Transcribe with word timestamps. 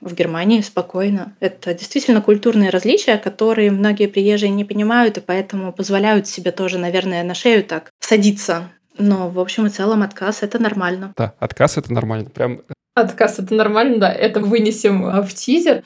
в 0.00 0.14
Германии 0.14 0.60
спокойно. 0.60 1.34
Это 1.40 1.74
действительно 1.74 2.20
культурные 2.22 2.70
различия, 2.70 3.18
которые 3.18 3.70
многие 3.70 4.06
приезжие 4.06 4.50
не 4.50 4.64
понимают, 4.64 5.18
и 5.18 5.20
поэтому 5.20 5.72
позволяют 5.72 6.26
себе 6.26 6.52
тоже, 6.52 6.78
наверное, 6.78 7.22
на 7.22 7.34
шею 7.34 7.64
так 7.64 7.90
садиться. 8.00 8.70
Но, 8.98 9.28
в 9.28 9.38
общем 9.38 9.66
и 9.66 9.70
целом, 9.70 10.02
отказ— 10.02 10.38
это 10.42 10.58
нормально. 10.58 11.12
Да, 11.16 11.34
отказ— 11.38 11.76
это 11.78 11.92
нормально. 11.92 12.28
Прям 12.30 12.60
Отказ 12.94 13.38
это 13.38 13.54
нормально, 13.54 13.98
да. 13.98 14.12
Это 14.12 14.40
вынесем 14.40 15.04
а, 15.06 15.22
в 15.22 15.32
тизер. 15.32 15.84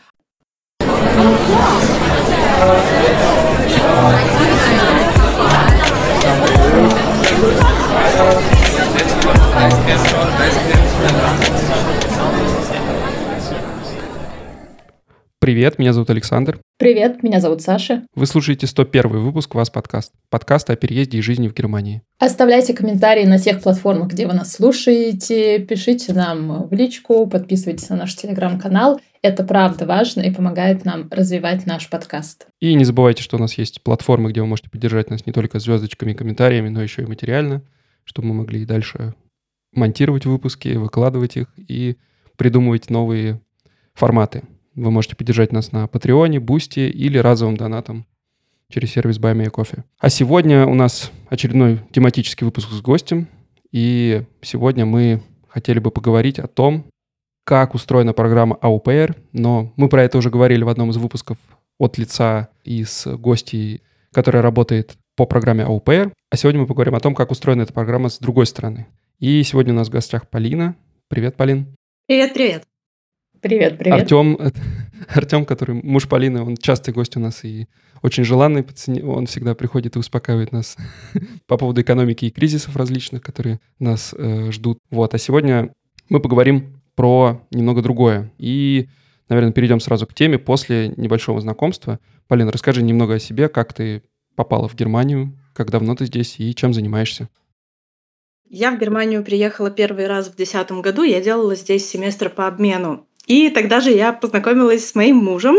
Привет, 15.45 15.79
меня 15.79 15.93
зовут 15.93 16.09
Александр. 16.09 16.59
Привет, 16.79 17.23
меня 17.23 17.39
зовут 17.39 17.61
Саша. 17.61 18.07
Вы 18.15 18.25
слушаете 18.25 18.67
101 18.67 19.11
выпуск 19.21 19.55
«Вас 19.55 19.69
подкаст». 19.69 20.15
Подкаст 20.31 20.71
о 20.71 20.75
переезде 20.75 21.19
и 21.19 21.21
жизни 21.21 21.49
в 21.49 21.53
Германии. 21.53 22.01
Оставляйте 22.19 22.73
комментарии 22.73 23.27
на 23.27 23.39
тех 23.39 23.61
платформах, 23.61 24.09
где 24.09 24.27
вы 24.27 24.33
нас 24.33 24.53
слушаете. 24.53 25.59
Пишите 25.59 26.15
нам 26.15 26.67
в 26.67 26.73
личку, 26.73 27.27
подписывайтесь 27.27 27.91
на 27.91 27.97
наш 27.97 28.15
телеграм-канал. 28.17 29.03
Это 29.21 29.45
правда 29.45 29.85
важно 29.85 30.23
и 30.23 30.31
помогает 30.31 30.87
нам 30.87 31.11
развивать 31.11 31.67
наш 31.67 31.91
подкаст. 31.91 32.47
И 32.61 32.73
не 32.73 32.87
забывайте, 32.87 33.23
что 33.23 33.37
у 33.37 33.41
нас 33.41 33.59
есть 33.59 33.83
платформы, 33.83 34.31
где 34.31 34.41
вы 34.41 34.47
можете 34.47 34.71
поддержать 34.71 35.11
нас 35.11 35.27
не 35.27 35.35
только 35.35 35.59
звездочками 35.59 36.13
и 36.13 36.15
комментариями, 36.15 36.71
но 36.71 36.83
еще 36.83 37.03
и 37.03 37.07
материально, 37.07 37.61
чтобы 38.05 38.29
мы 38.29 38.35
могли 38.37 38.63
и 38.63 38.65
дальше 38.65 39.13
монтировать 39.75 40.25
выпуски, 40.25 40.69
выкладывать 40.69 41.37
их 41.37 41.49
и 41.59 41.97
придумывать 42.39 42.89
новые 42.89 43.43
форматы. 43.93 44.43
Вы 44.75 44.91
можете 44.91 45.15
поддержать 45.15 45.53
нас 45.53 45.73
на 45.73 45.87
Патреоне, 45.87 46.41
Бусти 46.41 46.81
или 46.81 47.19
разовым 47.19 47.57
донатом 47.57 48.07
через 48.69 48.91
сервис 48.91 49.19
Buy 49.19 49.35
Me 49.35 49.51
Coffee. 49.51 49.85
А 49.99 50.11
сегодня 50.11 50.67
у 50.67 50.75
нас 50.75 51.13
очередной 51.29 51.81
тематический 51.93 52.45
выпуск 52.45 52.71
с 52.71 52.81
гостем. 52.81 53.29
И 53.71 54.23
сегодня 54.43 54.85
мы 54.85 55.23
хотели 55.49 55.79
бы 55.79 55.91
поговорить 55.91 56.39
о 56.39 56.49
том, 56.49 56.87
как 57.45 57.75
устроена 57.75 58.13
программа 58.13 58.59
Au 58.63 58.78
Pair, 58.78 59.17
но 59.33 59.73
мы 59.77 59.89
про 59.89 60.03
это 60.03 60.19
уже 60.19 60.31
говорили 60.31 60.65
в 60.65 60.69
одном 60.69 60.91
из 60.91 60.97
выпусков 60.97 61.39
от 61.79 61.99
лица 61.99 62.49
и 62.65 62.85
с 62.85 63.07
гостьей, 63.17 63.83
которая 64.13 64.43
работает 64.43 64.97
по 65.17 65.27
программе 65.27 65.65
Au 65.65 65.78
Pair. 65.78 66.13
А 66.31 66.37
сегодня 66.37 66.63
мы 66.63 66.67
поговорим 66.67 66.95
о 66.95 67.01
том, 67.01 67.15
как 67.15 67.31
устроена 67.31 67.63
эта 67.63 67.73
программа 67.73 68.09
с 68.09 68.19
другой 68.19 68.47
стороны. 68.47 68.87
И 69.21 69.43
сегодня 69.45 69.73
у 69.73 69.77
нас 69.77 69.89
в 69.89 69.93
гостях 69.93 70.29
Полина. 70.29 70.75
Привет, 71.09 71.37
Полин. 71.37 71.77
Привет-привет. 72.07 72.35
Привет, 72.53 72.65
привет. 73.79 74.01
Артем, 74.01 74.39
Артем, 75.09 75.45
который 75.47 75.75
муж 75.83 76.09
Полины, 76.09 76.43
он 76.43 76.57
частый 76.57 76.95
гость 76.95 77.17
у 77.17 77.21
нас 77.21 77.45
и 77.45 77.67
очень 78.03 78.25
желанный. 78.25 78.65
Он 79.03 79.27
всегда 79.27 79.55
приходит 79.55 79.97
и 79.97 79.99
успокаивает 79.99 80.53
нас 80.53 80.77
по 81.47 81.57
поводу 81.57 81.81
экономики 81.81 82.27
и 82.27 82.31
кризисов 82.31 82.77
различных, 82.77 83.23
которые 83.23 83.61
нас 83.79 84.15
э, 84.17 84.51
ждут. 84.51 84.79
Вот. 84.91 85.15
А 85.15 85.19
сегодня 85.19 85.73
мы 86.09 86.21
поговорим 86.21 86.81
про 86.95 87.43
немного 87.51 87.83
другое. 87.83 88.33
И, 88.39 88.89
наверное, 89.29 89.53
перейдем 89.53 89.81
сразу 89.81 90.07
к 90.07 90.15
теме 90.15 90.39
после 90.39 90.89
небольшого 90.97 91.41
знакомства. 91.41 91.99
Полина, 92.29 92.53
расскажи 92.53 92.83
немного 92.83 93.15
о 93.15 93.19
себе, 93.19 93.49
как 93.49 93.73
ты 93.73 94.03
попала 94.37 94.69
в 94.69 94.75
Германию, 94.75 95.39
как 95.53 95.71
давно 95.71 95.95
ты 95.95 96.07
здесь 96.07 96.37
и 96.39 96.55
чем 96.55 96.75
занимаешься. 96.75 97.29
Я 98.49 98.71
в 98.71 98.79
Германию 98.79 99.25
приехала 99.25 99.71
первый 99.71 100.07
раз 100.07 100.27
в 100.27 100.37
2010 100.37 100.83
году. 100.83 101.03
Я 101.03 101.21
делала 101.21 101.55
здесь 101.55 101.89
семестр 101.89 102.31
по 102.31 102.47
обмену. 102.47 103.07
И 103.27 103.51
тогда 103.51 103.81
же 103.81 103.91
я 103.91 104.13
познакомилась 104.13 104.87
с 104.87 104.95
моим 104.95 105.17
мужем, 105.17 105.57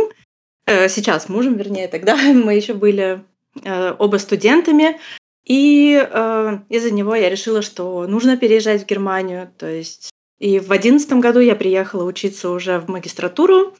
э, 0.66 0.88
сейчас 0.90 1.30
мужем, 1.30 1.56
вернее, 1.56 1.88
тогда 1.88 2.16
мы 2.34 2.54
еще 2.54 2.74
были 2.74 3.24
э, 3.64 3.96
оба 3.98 4.18
студентами, 4.18 5.00
и 5.46 6.04
э, 6.10 6.60
из-за 6.70 6.92
него 6.92 7.16
я 7.16 7.30
решила, 7.30 7.62
что 7.62 8.06
нужно 8.08 8.38
переезжать 8.38 8.84
в 8.84 8.86
Германию, 8.86 9.52
то 9.58 9.68
есть 9.68 10.12
и 10.40 10.60
в 10.60 10.72
одиннадцатом 10.72 11.22
году 11.22 11.40
я 11.40 11.56
приехала 11.56 12.04
учиться 12.04 12.50
уже 12.50 12.80
в 12.80 12.90
магистратуру 12.90 13.74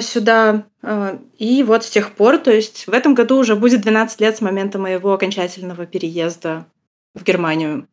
сюда, 0.00 0.64
и 1.38 1.62
вот 1.62 1.84
с 1.84 1.90
тех 1.90 2.12
пор, 2.12 2.38
то 2.38 2.50
есть 2.50 2.88
в 2.88 2.92
этом 2.92 3.14
году 3.14 3.36
уже 3.36 3.54
будет 3.54 3.82
12 3.82 4.20
лет 4.20 4.36
с 4.36 4.40
момента 4.40 4.80
моего 4.80 5.12
окончательного 5.12 5.86
переезда 5.86 6.66
в 7.14 7.22
Германию. 7.22 7.86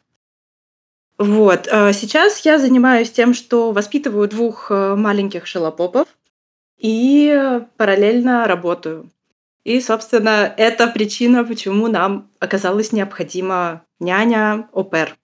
Вот. 1.18 1.68
А 1.72 1.94
сейчас 1.94 2.46
я 2.46 2.60
занимаюсь 2.60 3.12
тем, 3.12 3.34
что 3.34 3.72
воспитываю 3.72 4.28
двух 4.28 4.70
э, 4.70 4.96
маленьких 4.96 5.48
шелопопов 5.48 6.08
и 6.78 7.60
параллельно 7.78 8.48
работаю. 8.48 9.10
И, 9.64 9.82
собственно, 9.82 10.54
это 10.56 10.88
причина, 10.88 11.44
почему 11.44 11.88
нам 11.88 12.30
оказалась 12.40 12.92
необходима 12.92 13.82
няня 14.00 14.68
ОПЕР. 14.74 15.16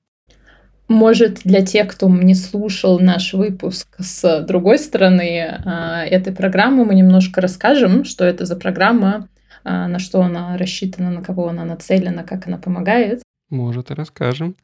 Может, 0.89 1.43
для 1.43 1.65
тех, 1.65 1.89
кто 1.89 2.09
не 2.09 2.35
слушал 2.35 2.99
наш 2.99 3.33
выпуск 3.33 3.87
с 3.99 4.41
другой 4.41 4.79
стороны 4.79 5.61
а, 5.63 6.03
этой 6.05 6.33
программы, 6.33 6.83
мы 6.83 6.93
немножко 6.93 7.39
расскажем, 7.39 8.03
что 8.03 8.25
это 8.25 8.45
за 8.45 8.57
программа, 8.57 9.29
на 9.63 9.97
что 9.97 10.21
она 10.21 10.57
рассчитана, 10.57 11.09
на 11.09 11.23
кого 11.23 11.47
она 11.47 11.63
нацелена, 11.63 12.23
как 12.23 12.47
она 12.47 12.57
помогает. 12.57 13.23
Может, 13.49 13.91
и 13.91 13.93
расскажем. 13.93 14.57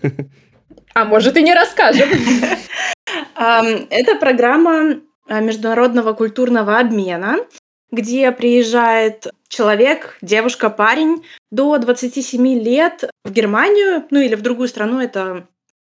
А 0.98 1.04
может 1.04 1.36
и 1.36 1.42
не 1.42 1.54
расскажем. 1.54 2.08
Это 3.36 4.16
программа 4.16 5.00
а, 5.28 5.40
международного 5.40 6.12
культурного 6.12 6.80
обмена, 6.80 7.36
где 7.92 8.32
приезжает 8.32 9.28
человек, 9.48 10.18
девушка, 10.22 10.70
парень 10.70 11.24
до 11.52 11.78
27 11.78 12.44
лет 12.58 13.10
в 13.24 13.30
Германию, 13.30 14.06
ну 14.10 14.18
или 14.18 14.34
в 14.34 14.42
другую 14.42 14.66
страну, 14.66 15.00
это 15.00 15.46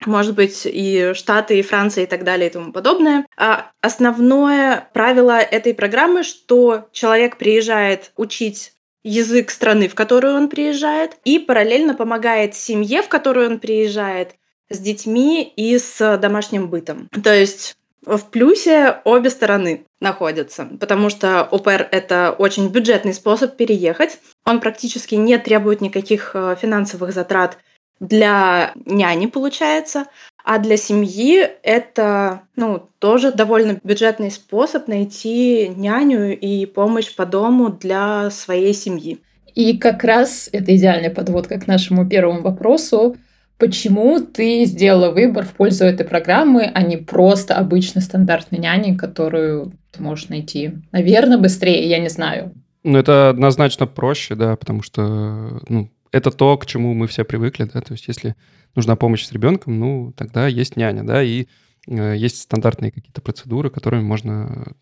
может 0.06 0.36
быть 0.36 0.62
и 0.66 1.12
Штаты, 1.14 1.58
и 1.58 1.62
Франция, 1.62 2.04
и 2.04 2.06
так 2.06 2.22
далее, 2.22 2.48
и 2.48 2.52
тому 2.52 2.72
подобное. 2.72 3.26
А 3.36 3.72
основное 3.80 4.88
правило 4.94 5.36
этой 5.40 5.74
программы, 5.74 6.22
что 6.22 6.88
человек 6.92 7.38
приезжает 7.38 8.12
учить 8.16 8.72
язык 9.02 9.50
страны, 9.50 9.88
в 9.88 9.96
которую 9.96 10.36
он 10.36 10.48
приезжает, 10.48 11.16
и 11.24 11.40
параллельно 11.40 11.94
помогает 11.94 12.54
семье, 12.54 13.02
в 13.02 13.08
которую 13.08 13.50
он 13.50 13.58
приезжает, 13.58 14.36
с 14.72 14.78
детьми 14.78 15.52
и 15.56 15.78
с 15.78 16.18
домашним 16.18 16.68
бытом. 16.68 17.08
То 17.22 17.34
есть 17.34 17.76
в 18.04 18.30
плюсе 18.30 19.00
обе 19.04 19.30
стороны 19.30 19.84
находятся, 20.00 20.68
потому 20.80 21.08
что 21.08 21.42
ОПР— 21.44 21.88
это 21.92 22.34
очень 22.36 22.68
бюджетный 22.68 23.14
способ 23.14 23.56
переехать. 23.56 24.18
Он 24.44 24.60
практически 24.60 25.14
не 25.14 25.38
требует 25.38 25.80
никаких 25.80 26.32
э, 26.34 26.56
финансовых 26.60 27.12
затрат 27.14 27.58
для 28.00 28.72
няни, 28.84 29.26
получается. 29.26 30.06
А 30.44 30.58
для 30.58 30.76
семьи 30.76 31.48
это 31.62 32.42
ну, 32.56 32.88
тоже 32.98 33.30
довольно 33.30 33.78
бюджетный 33.84 34.32
способ 34.32 34.88
найти 34.88 35.68
няню 35.68 36.36
и 36.36 36.66
помощь 36.66 37.14
по 37.14 37.24
дому 37.24 37.70
для 37.70 38.30
своей 38.30 38.74
семьи. 38.74 39.20
И 39.54 39.78
как 39.78 40.02
раз 40.02 40.48
это 40.50 40.74
идеальная 40.74 41.10
подводка 41.10 41.60
к 41.60 41.68
нашему 41.68 42.08
первому 42.08 42.42
вопросу. 42.42 43.16
Почему 43.62 44.18
ты 44.18 44.64
сделала 44.64 45.12
выбор 45.12 45.44
в 45.44 45.52
пользу 45.52 45.84
этой 45.84 46.04
программы, 46.04 46.64
а 46.64 46.82
не 46.82 46.96
просто 46.96 47.54
обычной 47.54 48.02
стандартной 48.02 48.58
няни, 48.58 48.96
которую 48.96 49.74
ты 49.92 50.02
можешь 50.02 50.28
найти? 50.28 50.72
Наверное, 50.90 51.38
быстрее, 51.38 51.88
я 51.88 52.00
не 52.00 52.08
знаю. 52.08 52.52
Ну, 52.82 52.98
это 52.98 53.28
однозначно 53.28 53.86
проще, 53.86 54.34
да, 54.34 54.56
потому 54.56 54.82
что, 54.82 55.60
ну, 55.68 55.88
это 56.10 56.32
то, 56.32 56.58
к 56.58 56.66
чему 56.66 56.92
мы 56.92 57.06
все 57.06 57.22
привыкли, 57.22 57.70
да, 57.72 57.80
то 57.82 57.92
есть 57.92 58.08
если 58.08 58.34
нужна 58.74 58.96
помощь 58.96 59.24
с 59.24 59.30
ребенком, 59.30 59.78
ну, 59.78 60.12
тогда 60.16 60.48
есть 60.48 60.74
няня, 60.74 61.04
да, 61.04 61.22
и 61.22 61.46
э, 61.86 62.16
есть 62.16 62.40
стандартные 62.40 62.90
какие-то 62.90 63.20
процедуры, 63.20 63.70
которыми 63.70 64.02
можно 64.02 64.74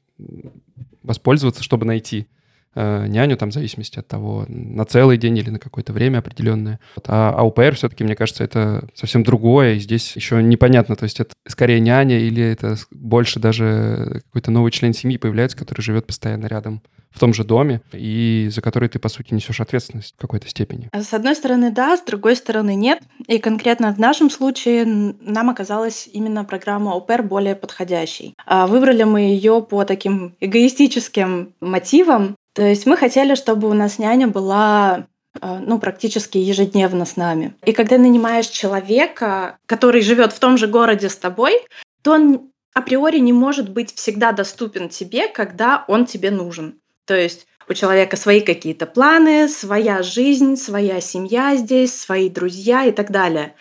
воспользоваться, 1.02 1.62
чтобы 1.62 1.84
найти 1.84 2.28
э, 2.74 3.06
няню, 3.06 3.36
там, 3.36 3.50
в 3.50 3.54
зависимости 3.54 3.98
от 3.98 4.08
того, 4.08 4.44
на 4.48 4.84
целый 4.84 5.18
день 5.18 5.38
или 5.38 5.50
на 5.50 5.58
какое-то 5.58 5.92
время 5.92 6.18
определенное. 6.18 6.80
А 7.06 7.30
АУПР 7.30 7.74
все-таки, 7.74 8.04
мне 8.04 8.16
кажется, 8.16 8.44
это 8.44 8.88
совсем 8.94 9.22
другое, 9.22 9.74
и 9.74 9.78
здесь 9.78 10.14
еще 10.16 10.42
непонятно, 10.42 10.96
то 10.96 11.04
есть 11.04 11.20
это 11.20 11.32
скорее 11.46 11.80
няня 11.80 12.18
или 12.18 12.42
это 12.42 12.76
больше 12.90 13.40
даже 13.40 14.22
какой-то 14.26 14.50
новый 14.50 14.72
член 14.72 14.92
семьи 14.92 15.16
появляется, 15.16 15.56
который 15.56 15.82
живет 15.82 16.06
постоянно 16.06 16.46
рядом 16.46 16.82
в 17.10 17.18
том 17.18 17.34
же 17.34 17.44
доме, 17.44 17.80
и 17.92 18.48
за 18.52 18.62
который 18.62 18.88
ты, 18.88 18.98
по 18.98 19.08
сути, 19.08 19.34
несешь 19.34 19.60
ответственность 19.60 20.14
в 20.16 20.20
какой-то 20.20 20.48
степени. 20.48 20.88
С 20.94 21.12
одной 21.12 21.34
стороны, 21.34 21.70
да, 21.70 21.96
с 21.96 22.02
другой 22.02 22.36
стороны, 22.36 22.74
нет. 22.74 23.00
И 23.26 23.38
конкретно 23.38 23.92
в 23.92 23.98
нашем 23.98 24.30
случае 24.30 24.84
нам 24.84 25.50
оказалась 25.50 26.08
именно 26.12 26.44
программа 26.44 26.96
ОПЕР 26.96 27.24
более 27.24 27.56
подходящей. 27.56 28.34
А 28.46 28.66
выбрали 28.66 29.02
мы 29.02 29.22
ее 29.22 29.60
по 29.68 29.84
таким 29.84 30.36
эгоистическим 30.40 31.52
мотивам. 31.60 32.36
То 32.54 32.62
есть 32.62 32.86
мы 32.86 32.96
хотели, 32.96 33.34
чтобы 33.34 33.68
у 33.68 33.74
нас 33.74 33.98
няня 33.98 34.28
была 34.28 35.06
а, 35.40 35.58
ну, 35.58 35.78
практически 35.78 36.38
ежедневно 36.38 37.04
с 37.04 37.16
нами. 37.16 37.54
И 37.64 37.72
когда 37.72 37.98
нанимаешь 37.98 38.48
человека, 38.48 39.58
который 39.66 40.02
живет 40.02 40.32
в 40.32 40.40
том 40.40 40.58
же 40.58 40.66
городе 40.66 41.08
с 41.08 41.16
тобой, 41.16 41.60
то 42.02 42.12
он 42.12 42.50
априори 42.74 43.18
не 43.18 43.32
может 43.32 43.70
быть 43.70 43.94
всегда 43.94 44.32
доступен 44.32 44.88
тебе, 44.88 45.28
когда 45.28 45.84
он 45.86 46.06
тебе 46.06 46.30
нужен. 46.30 46.80
То 47.04 47.14
есть 47.14 47.46
у 47.68 47.74
человека 47.74 48.16
свои 48.16 48.40
какие-то 48.40 48.86
планы, 48.86 49.48
своя 49.48 50.02
жизнь, 50.02 50.56
своя 50.56 51.00
семья 51.00 51.54
здесь, 51.56 51.94
свои 51.94 52.28
друзья 52.28 52.84
и 52.84 52.90
так 52.90 53.12
далее. 53.12 53.54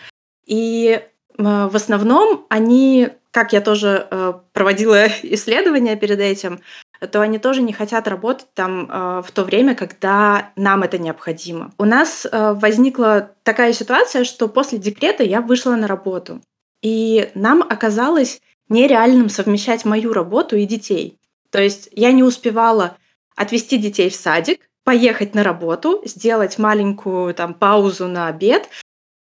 И 0.45 1.01
в 1.37 1.75
основном 1.75 2.47
они, 2.49 3.09
как 3.31 3.53
я 3.53 3.61
тоже 3.61 4.07
э, 4.09 4.33
проводила 4.51 5.07
исследования 5.21 5.95
перед 5.95 6.19
этим, 6.19 6.59
то 6.99 7.21
они 7.21 7.39
тоже 7.39 7.61
не 7.61 7.73
хотят 7.73 8.07
работать 8.07 8.47
там 8.53 8.89
э, 8.89 9.21
в 9.25 9.31
то 9.31 9.43
время, 9.43 9.75
когда 9.75 10.51
нам 10.55 10.83
это 10.83 10.97
необходимо. 10.97 11.71
У 11.77 11.85
нас 11.85 12.25
э, 12.25 12.53
возникла 12.53 13.31
такая 13.43 13.73
ситуация, 13.73 14.23
что 14.23 14.47
после 14.47 14.77
декрета 14.77 15.23
я 15.23 15.41
вышла 15.41 15.75
на 15.75 15.87
работу. 15.87 16.41
И 16.81 17.29
нам 17.35 17.61
оказалось 17.61 18.41
нереальным 18.67 19.29
совмещать 19.29 19.85
мою 19.85 20.13
работу 20.13 20.55
и 20.55 20.65
детей. 20.65 21.17
То 21.49 21.61
есть 21.61 21.89
я 21.91 22.11
не 22.11 22.23
успевала 22.23 22.97
отвезти 23.35 23.77
детей 23.77 24.09
в 24.09 24.15
садик, 24.15 24.69
поехать 24.83 25.35
на 25.35 25.43
работу, 25.43 26.01
сделать 26.05 26.57
маленькую 26.57 27.33
там 27.33 27.53
паузу 27.53 28.07
на 28.07 28.27
обед, 28.27 28.69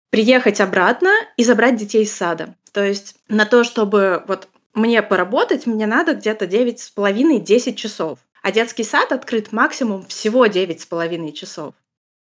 приехать 0.10 0.60
обратно 0.60 1.12
и 1.38 1.44
забрать 1.44 1.78
детей 1.78 2.04
из 2.04 2.14
сада. 2.14 2.56
То 2.74 2.84
есть 2.84 3.16
на 3.28 3.46
то, 3.46 3.64
чтобы 3.64 4.24
вот 4.28 4.48
мне 4.74 5.02
поработать, 5.02 5.66
мне 5.66 5.86
надо 5.86 6.14
где-то 6.14 6.46
9,5-10 6.46 7.76
часов. 7.76 8.20
А 8.42 8.52
детский 8.52 8.84
сад 8.84 9.12
открыт 9.12 9.52
максимум 9.52 10.06
всего 10.06 10.46
9,5 10.46 11.32
часов. 11.34 11.76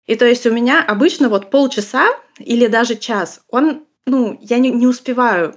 И 0.05 0.15
то 0.15 0.25
есть 0.25 0.45
у 0.45 0.53
меня 0.53 0.83
обычно 0.83 1.29
вот 1.29 1.51
полчаса 1.51 2.09
или 2.39 2.67
даже 2.67 2.95
час, 2.95 3.41
он, 3.49 3.85
ну, 4.05 4.37
я 4.41 4.57
не, 4.57 4.71
не 4.71 4.87
успеваю 4.87 5.55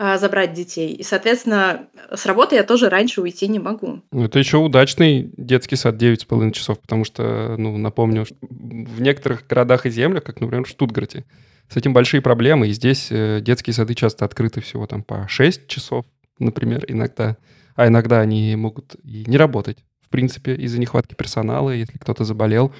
а, 0.00 0.16
забрать 0.18 0.52
детей. 0.52 0.94
И, 0.94 1.02
соответственно, 1.02 1.88
с 2.14 2.24
работы 2.26 2.54
я 2.54 2.62
тоже 2.62 2.88
раньше 2.88 3.20
уйти 3.20 3.48
не 3.48 3.58
могу. 3.58 4.02
Ну, 4.12 4.24
это 4.24 4.38
еще 4.38 4.58
удачный 4.58 5.32
детский 5.36 5.74
сад 5.74 6.00
9,5 6.00 6.52
часов, 6.52 6.78
потому 6.78 7.04
что, 7.04 7.56
ну, 7.58 7.76
напомню, 7.76 8.24
в 8.40 9.00
некоторых 9.00 9.48
городах 9.48 9.86
и 9.86 9.90
землях, 9.90 10.22
как, 10.22 10.40
например, 10.40 10.64
в 10.64 10.68
Штутгарте, 10.68 11.24
с 11.68 11.76
этим 11.76 11.92
большие 11.92 12.22
проблемы, 12.22 12.68
и 12.68 12.72
здесь 12.72 13.08
э, 13.10 13.40
детские 13.42 13.74
сады 13.74 13.94
часто 13.94 14.24
открыты 14.24 14.60
всего 14.60 14.86
там 14.86 15.02
по 15.02 15.26
6 15.26 15.66
часов, 15.66 16.06
например, 16.38 16.84
иногда. 16.88 17.36
А 17.74 17.86
иногда 17.86 18.20
они 18.20 18.56
могут 18.56 18.96
и 19.04 19.24
не 19.26 19.36
работать, 19.36 19.78
в 20.00 20.08
принципе, 20.08 20.54
из-за 20.54 20.80
нехватки 20.80 21.14
персонала. 21.14 21.70
Если 21.70 21.98
кто-то 21.98 22.24
заболел, 22.24 22.74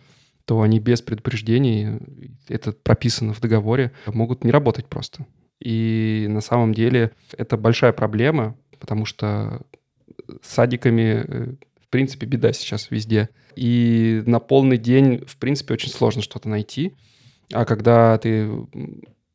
то 0.44 0.62
они 0.62 0.80
без 0.80 1.02
предупреждений, 1.02 1.98
это 2.48 2.72
прописано 2.72 3.34
в 3.34 3.40
договоре, 3.40 3.92
могут 4.06 4.44
не 4.44 4.50
работать 4.50 4.86
просто. 4.86 5.26
И 5.60 6.26
на 6.28 6.40
самом 6.40 6.72
деле 6.72 7.12
это 7.36 7.56
большая 7.56 7.92
проблема, 7.92 8.56
потому 8.78 9.04
что 9.04 9.60
с 10.42 10.54
садиками, 10.54 11.24
э, 11.26 11.54
в 11.80 11.88
принципе, 11.90 12.26
беда 12.26 12.52
сейчас 12.52 12.90
везде. 12.90 13.28
И 13.56 14.22
на 14.26 14.40
полный 14.40 14.78
день, 14.78 15.24
в 15.26 15.36
принципе, 15.36 15.74
очень 15.74 15.90
сложно 15.90 16.22
что-то 16.22 16.48
найти. 16.48 16.96
А 17.52 17.64
когда 17.64 18.16
ты 18.18 18.48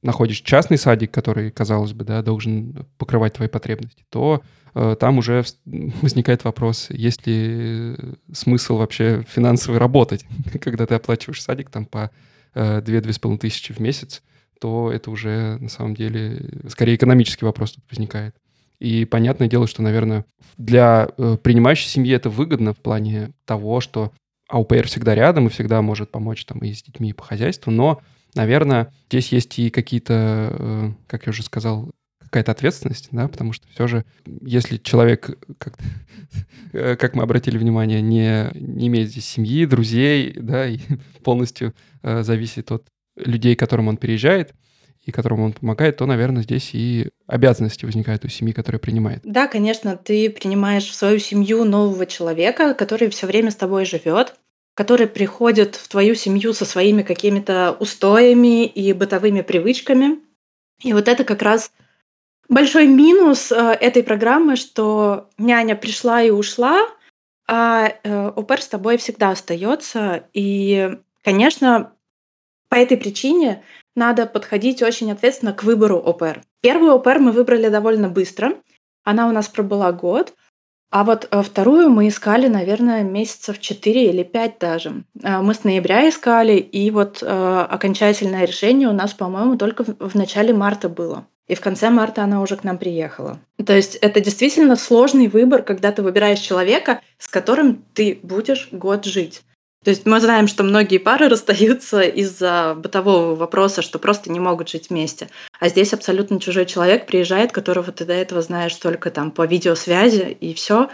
находишь 0.04 0.42
частный 0.42 0.78
садик, 0.78 1.12
который, 1.12 1.52
казалось 1.52 1.94
бы, 1.94 2.04
да, 2.04 2.22
должен 2.22 2.86
покрывать 2.98 3.34
твои 3.34 3.48
потребности, 3.48 4.06
то 4.10 4.44
э, 4.76 4.96
там 5.00 5.18
уже 5.18 5.44
возникает 5.66 6.44
вопрос, 6.44 6.88
есть 6.90 7.26
ли 7.26 7.96
смысл 8.32 8.78
вообще 8.78 9.24
финансово 9.28 9.80
работать, 9.80 10.26
когда 10.62 10.86
ты 10.86 10.96
оплачиваешь 10.96 11.42
садик 11.42 11.70
там 11.70 11.86
по 11.86 12.12
э, 12.54 12.82
2-2,5 12.82 13.38
тысячи 13.38 13.74
в 13.74 13.80
месяц, 13.80 14.22
то 14.60 14.92
это 14.92 15.12
уже 15.12 15.58
на 15.60 15.70
самом 15.70 15.96
деле 15.96 16.50
скорее 16.70 16.96
экономический 16.96 17.46
вопрос 17.46 17.74
тут 17.74 17.84
возникает. 17.90 18.36
И 18.80 19.06
понятное 19.06 19.48
дело, 19.48 19.68
что, 19.68 19.82
наверное, 19.82 20.26
для 20.58 21.10
э, 21.18 21.38
принимающей 21.42 21.88
семьи 21.88 22.14
это 22.14 22.30
выгодно 22.30 22.74
в 22.74 22.78
плане 22.78 23.32
того, 23.46 23.80
что 23.80 24.12
АУПР 24.50 24.88
всегда 24.88 25.16
рядом 25.16 25.48
и 25.48 25.50
всегда 25.50 25.82
может 25.82 26.12
помочь 26.12 26.46
там 26.46 26.60
и 26.60 26.74
с 26.74 26.84
детьми, 26.84 27.10
и 27.10 27.14
по 27.14 27.24
хозяйству, 27.24 27.72
но 27.72 28.02
наверное, 28.36 28.92
здесь 29.10 29.32
есть 29.32 29.60
и 29.60 29.70
какие-то, 29.70 30.56
э, 30.58 30.92
как 31.08 31.26
я 31.26 31.32
уже 31.32 31.44
сказал, 31.44 31.92
какая-то 32.34 32.52
ответственность, 32.52 33.10
да, 33.12 33.28
потому 33.28 33.54
что 33.54 33.68
все 33.68 33.86
же, 33.88 34.06
если 34.42 34.78
человек, 34.78 35.38
как, 35.60 35.78
э, 36.72 36.96
как 36.96 37.14
мы 37.14 37.22
обратили 37.22 37.60
внимание, 37.60 38.02
не, 38.02 38.50
не 38.56 38.88
имеет 38.88 39.10
здесь 39.10 39.26
семьи, 39.26 39.66
друзей, 39.66 40.34
да, 40.36 40.68
и 40.68 40.80
полностью 41.24 41.76
э, 42.02 42.24
зависит 42.24 42.72
от 42.72 42.88
людей, 43.16 43.56
к 43.56 43.60
которым 43.60 43.88
он 43.88 43.98
переезжает, 43.98 44.54
и 45.06 45.12
которому 45.12 45.44
он 45.44 45.54
помогает, 45.54 45.98
то, 45.98 46.06
наверное, 46.06 46.44
здесь 46.44 46.72
и 46.74 47.10
обязанности 47.28 47.86
возникают 47.86 48.26
у 48.26 48.30
семьи, 48.30 48.54
которая 48.54 48.80
принимает. 48.80 49.22
Да, 49.24 49.48
конечно, 49.48 49.98
ты 49.98 50.30
принимаешь 50.30 50.90
в 50.90 50.96
свою 50.96 51.20
семью 51.20 51.66
нового 51.66 52.06
человека, 52.06 52.74
который 52.74 53.10
все 53.10 53.28
время 53.28 53.52
с 53.52 53.56
тобой 53.56 53.86
живет, 53.86 54.34
который 54.76 55.08
приходит 55.08 55.76
в 55.76 55.88
твою 55.88 56.16
семью 56.16 56.54
со 56.54 56.66
своими 56.66 57.04
какими-то 57.04 57.76
устоями 57.80 58.66
и 58.66 58.94
бытовыми 58.94 59.42
привычками. 59.42 60.20
И 60.82 60.94
вот 60.94 61.08
это 61.08 61.24
как 61.24 61.42
раз 61.42 61.72
большой 62.50 62.88
минус 62.88 63.52
э, 63.52 63.56
этой 63.56 64.04
программы, 64.04 64.56
что 64.56 65.30
няня 65.38 65.76
пришла 65.76 66.22
и 66.22 66.30
ушла, 66.30 66.88
а 67.48 67.88
э, 67.88 68.28
ОПР 68.36 68.62
с 68.62 68.68
тобой 68.68 68.98
всегда 68.98 69.30
остается. 69.30 70.24
И, 70.34 70.98
конечно, 71.24 71.94
по 72.70 72.76
этой 72.76 72.98
причине 72.98 73.64
надо 73.96 74.26
подходить 74.26 74.82
очень 74.82 75.12
ответственно 75.12 75.54
к 75.54 75.64
выбору 75.64 75.98
ОПР. 75.98 76.42
Первую 76.62 76.94
ОПР 76.94 77.20
мы 77.20 77.32
выбрали 77.32 77.70
довольно 77.70 78.10
быстро. 78.10 78.56
Она 79.04 79.28
у 79.28 79.32
нас 79.32 79.48
пробыла 79.48 79.92
год. 79.92 80.34
А 80.94 81.04
вот 81.04 81.28
э, 81.32 81.42
вторую 81.42 81.90
мы 81.90 82.08
искали, 82.08 82.48
наверное, 82.48 83.02
месяцев 83.02 83.60
4 83.60 84.12
или 84.12 84.22
5 84.22 84.60
даже. 84.60 85.04
Э, 85.24 85.42
мы 85.42 85.56
с 85.56 85.64
ноября 85.64 86.08
искали, 86.08 86.58
и 86.58 86.92
вот 86.92 87.24
э, 87.24 87.66
окончательное 87.68 88.46
решение 88.46 88.88
у 88.88 88.94
нас, 88.94 89.12
по-моему, 89.12 89.58
только 89.58 89.84
в 89.84 90.14
начале 90.14 90.54
марта 90.54 90.90
было. 90.90 91.26
И 91.48 91.56
в 91.56 91.62
конце 91.62 91.90
марта 91.90 92.24
она 92.24 92.44
уже 92.44 92.58
к 92.58 92.64
нам 92.64 92.78
приехала. 92.78 93.40
То 93.66 93.76
есть 93.76 93.96
это 93.96 94.22
действительно 94.22 94.76
сложный 94.76 95.30
выбор, 95.30 95.64
когда 95.64 95.92
ты 95.92 96.04
выбираешь 96.04 96.38
человека, 96.38 97.02
с 97.18 97.28
которым 97.28 97.84
ты 97.96 98.20
будешь 98.22 98.70
год 98.72 99.06
жить. 99.06 99.42
То 99.84 99.90
есть 99.90 100.06
мы 100.06 100.20
знаем, 100.20 100.48
что 100.48 100.64
многие 100.64 100.98
пары 100.98 101.28
расстаются 101.30 102.02
из-за 102.02 102.76
бытового 102.78 103.36
вопроса, 103.36 103.82
что 103.82 104.00
просто 104.00 104.32
не 104.32 104.40
могут 104.40 104.70
жить 104.70 104.90
вместе. 104.90 105.30
А 105.60 105.70
здесь 105.70 105.94
абсолютно 105.94 106.40
чужой 106.40 106.66
человек 106.66 107.06
приезжает, 107.06 107.52
которого 107.52 107.92
ты 107.92 108.06
до 108.06 108.14
этого 108.14 108.42
знаешь 108.42 108.76
только 108.76 109.12
там 109.12 109.32
по 109.32 109.46
видеосвязи, 109.46 110.38
и 110.40 110.54
все. 110.54 110.90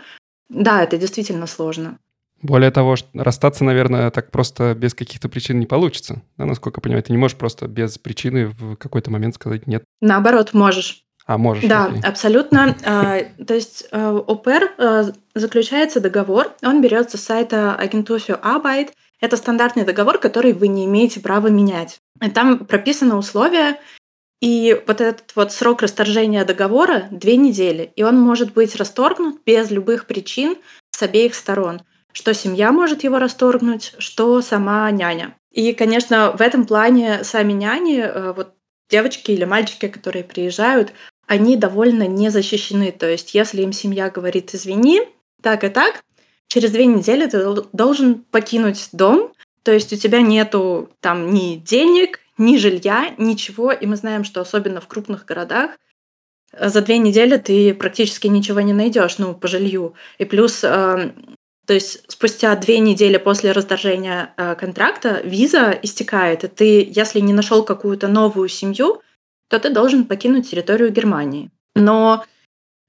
Да, 0.49 0.83
это 0.83 0.97
действительно 0.97 1.47
сложно. 1.47 1.99
Более 2.41 2.71
того, 2.71 2.95
расстаться, 3.13 3.63
наверное, 3.65 4.11
так 4.11 4.31
просто 4.31 4.73
без 4.73 4.93
каких-то 4.93 5.27
причин 5.27 5.59
не 5.59 5.65
получится. 5.65 6.21
Да, 6.37 6.45
насколько 6.45 6.79
я 6.79 6.81
понимаю, 6.81 7.03
ты 7.03 7.11
не 7.11 7.17
можешь 7.17 7.37
просто 7.37 7.67
без 7.67 7.97
причины 7.97 8.47
в 8.47 8.75
какой-то 8.75 9.11
момент 9.11 9.35
сказать 9.35 9.67
«нет». 9.67 9.83
Наоборот, 9.99 10.53
можешь. 10.53 11.03
А, 11.29 11.37
можешь. 11.37 11.65
Да, 11.65 11.85
окей. 11.85 12.01
абсолютно. 12.01 12.75
А, 12.83 13.19
то 13.45 13.53
есть 13.53 13.85
э, 13.91 14.19
ОПР 14.25 14.73
э, 14.79 15.03
заключается 15.35 15.99
договор, 15.99 16.51
он 16.63 16.81
берется 16.81 17.19
с 17.19 17.23
сайта 17.23 17.75
Агентуфио 17.75 18.33
Arbeit. 18.41 18.93
Это 19.21 19.37
стандартный 19.37 19.85
договор, 19.85 20.17
который 20.17 20.53
вы 20.53 20.69
не 20.69 20.85
имеете 20.85 21.19
права 21.19 21.45
менять. 21.49 21.99
Там 22.33 22.65
прописаны 22.65 23.13
условия, 23.15 23.77
и 24.41 24.81
вот 24.87 25.01
этот 25.01 25.35
вот 25.35 25.51
срок 25.51 25.83
расторжения 25.83 26.43
договора— 26.45 27.03
две 27.11 27.37
недели, 27.37 27.93
и 27.95 28.01
он 28.01 28.19
может 28.19 28.53
быть 28.53 28.75
расторгнут 28.75 29.39
без 29.45 29.69
любых 29.69 30.07
причин 30.07 30.57
с 30.89 31.03
обеих 31.03 31.35
сторон. 31.35 31.83
Что 32.11 32.33
семья 32.33 32.71
может 32.71 33.03
его 33.03 33.19
расторгнуть, 33.19 33.93
что 33.99 34.41
сама 34.41 34.89
няня. 34.89 35.35
И, 35.51 35.73
конечно, 35.73 36.31
в 36.31 36.41
этом 36.41 36.65
плане 36.65 37.23
сами 37.23 37.53
няни, 37.53 37.99
э, 37.99 38.33
вот 38.33 38.55
девочки 38.89 39.31
или 39.31 39.45
мальчики, 39.45 39.87
которые 39.87 40.23
приезжают, 40.23 40.91
они 41.29 41.57
довольно 41.57 42.07
не 42.07 42.29
защищены. 42.29 42.91
То 42.91 43.07
есть, 43.07 43.35
если 43.35 43.61
им 43.61 43.71
семья 43.71 44.09
говорит 44.09 44.55
«извини», 44.55 45.03
так 45.43 45.63
и 45.63 45.69
так, 45.69 46.03
через 46.47 46.71
две 46.71 46.87
недели 46.87 47.27
ты 47.27 47.45
должен 47.71 48.25
покинуть 48.31 48.89
дом, 48.93 49.31
то 49.61 49.71
есть 49.71 49.93
у 49.93 49.95
тебя 49.95 50.21
нету 50.21 50.89
там 51.01 51.31
ни 51.31 51.57
денег, 51.57 52.21
ни 52.39 52.57
жилья, 52.57 53.13
ничего. 53.19 53.71
И 53.71 53.85
мы 53.85 53.95
знаем, 53.95 54.23
что 54.23 54.41
особенно 54.41 54.81
в 54.81 54.87
крупных 54.87 55.25
городах 55.25 55.77
э, 56.51 56.67
за 56.67 56.81
две 56.81 56.97
недели 56.97 57.37
ты 57.37 57.75
практически 57.75 58.25
ничего 58.25 58.61
не 58.61 58.73
найдешь, 58.73 59.19
ну, 59.19 59.35
по 59.35 59.47
жилью. 59.47 59.93
И 60.17 60.25
плюс, 60.25 60.63
э, 60.63 61.11
то 61.67 61.73
есть 61.75 62.11
спустя 62.11 62.55
две 62.55 62.79
недели 62.79 63.17
после 63.17 63.51
расторжения 63.51 64.33
э, 64.35 64.55
контракта 64.55 65.21
виза 65.23 65.77
истекает, 65.83 66.43
и 66.43 66.47
ты, 66.47 66.91
если 66.91 67.19
не 67.19 67.33
нашел 67.33 67.63
какую-то 67.63 68.07
новую 68.07 68.49
семью, 68.49 69.03
то 69.49 69.59
ты 69.59 69.69
должен 69.69 70.05
покинуть 70.05 70.49
территорию 70.49 70.91
Германии. 70.91 71.51
Но 71.75 72.23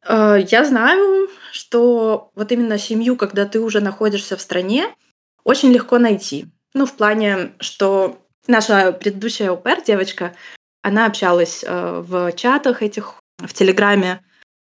э, 0.07 0.38
я 0.49 0.64
знаю, 0.64 1.29
что 1.52 2.31
вот 2.35 2.52
именно 2.52 2.79
семью, 2.79 3.17
когда 3.17 3.47
ты 3.47 3.61
уже 3.61 3.81
находишься 3.81 4.37
в 4.37 4.40
стране, 4.40 4.95
очень 5.43 5.73
легко 5.73 5.99
найти. 5.99 6.47
Ну, 6.75 6.87
в 6.87 6.93
плане, 6.93 7.52
что 7.59 8.19
наша 8.47 8.93
предыдущая 8.93 9.50
ОПР 9.50 9.83
девочка, 9.85 10.35
она 10.83 11.07
общалась 11.07 11.64
э, 11.67 12.02
в 12.07 12.33
чатах 12.33 12.83
этих, 12.83 13.14
в 13.38 13.52
Телеграме 13.52 14.23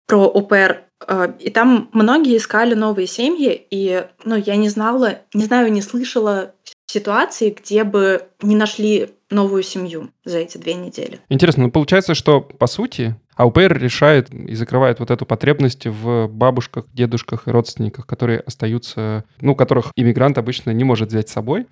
про 0.06 0.26
ОПР, 0.26 0.84
э, 1.06 1.32
и 1.38 1.50
там 1.50 1.90
многие 1.92 2.38
искали 2.38 2.75
новые 2.75 3.06
семьи, 3.06 3.66
и 3.70 4.06
ну, 4.25 4.37
я 4.37 4.56
не 4.56 4.68
знала, 4.68 5.20
не 5.34 5.44
знаю, 5.44 5.70
не 5.70 5.82
слышала 5.82 6.54
ситуации, 6.92 7.56
где 7.58 7.84
бы 7.84 8.22
не 8.42 8.54
нашли 8.54 9.11
новую 9.30 9.62
семью 9.62 10.11
за 10.25 10.38
эти 10.38 10.58
две 10.58 10.75
недели. 10.75 11.20
Интересно, 11.30 11.64
ну 11.64 11.70
получается, 11.70 12.14
что 12.14 12.40
по 12.42 12.66
сути 12.66 13.16
АУПР 13.34 13.78
решает 13.78 14.32
и 14.32 14.54
закрывает 14.54 15.00
вот 15.00 15.11
эту 15.11 15.25
потребность 15.25 15.87
в 15.87 16.28
бабушках, 16.28 16.84
дедушках 16.92 17.49
и 17.49 17.50
родственниках, 17.50 18.06
которые 18.06 18.40
остаются, 18.40 19.25
ну, 19.40 19.54
которых 19.54 19.92
иммигрант 19.96 20.37
обычно 20.37 20.70
не 20.70 20.84
может 20.84 21.08
взять 21.08 21.30
с 21.30 21.32
собой. 21.32 21.66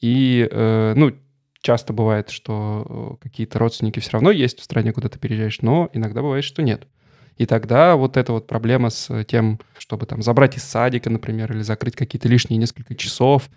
И, 0.00 0.46
э, 0.50 0.92
ну, 0.94 1.12
часто 1.62 1.94
бывает, 1.94 2.28
что 2.28 3.18
какие-то 3.22 3.58
родственники 3.58 3.98
все 4.00 4.10
равно 4.12 4.30
есть 4.30 4.60
в 4.60 4.64
стране, 4.64 4.92
куда 4.92 5.08
ты 5.08 5.18
переезжаешь, 5.18 5.62
но 5.62 5.88
иногда 5.94 6.20
бывает, 6.20 6.44
что 6.44 6.62
нет. 6.62 6.86
И 7.36 7.46
тогда 7.46 7.96
вот 7.96 8.16
эта 8.16 8.32
вот 8.32 8.46
проблема 8.46 8.90
с 8.90 9.24
тем, 9.24 9.60
чтобы 9.78 10.06
там 10.06 10.22
забрать 10.22 10.56
из 10.56 10.64
садика, 10.64 11.10
например, 11.10 11.52
или 11.52 11.62
закрыть 11.62 11.94
какие-то 11.94 12.28
лишние 12.28 12.58
несколько 12.58 12.94
часов, 12.94 13.50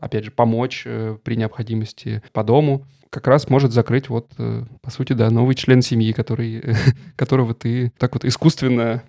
опять 0.00 0.24
же, 0.24 0.30
помочь 0.30 0.82
э, 0.84 1.16
при 1.22 1.36
необходимости 1.36 2.22
по 2.32 2.44
дому, 2.44 2.84
как 3.10 3.26
раз 3.26 3.48
может 3.48 3.72
закрыть 3.72 4.08
вот, 4.08 4.32
э, 4.38 4.64
по 4.82 4.90
сути, 4.90 5.14
да, 5.14 5.30
новый 5.30 5.54
член 5.54 5.80
семьи, 5.80 6.12
который, 6.12 6.62
которого 7.16 7.54
ты 7.54 7.92
так 7.98 8.12
вот 8.14 8.24
искусственно 8.24 9.02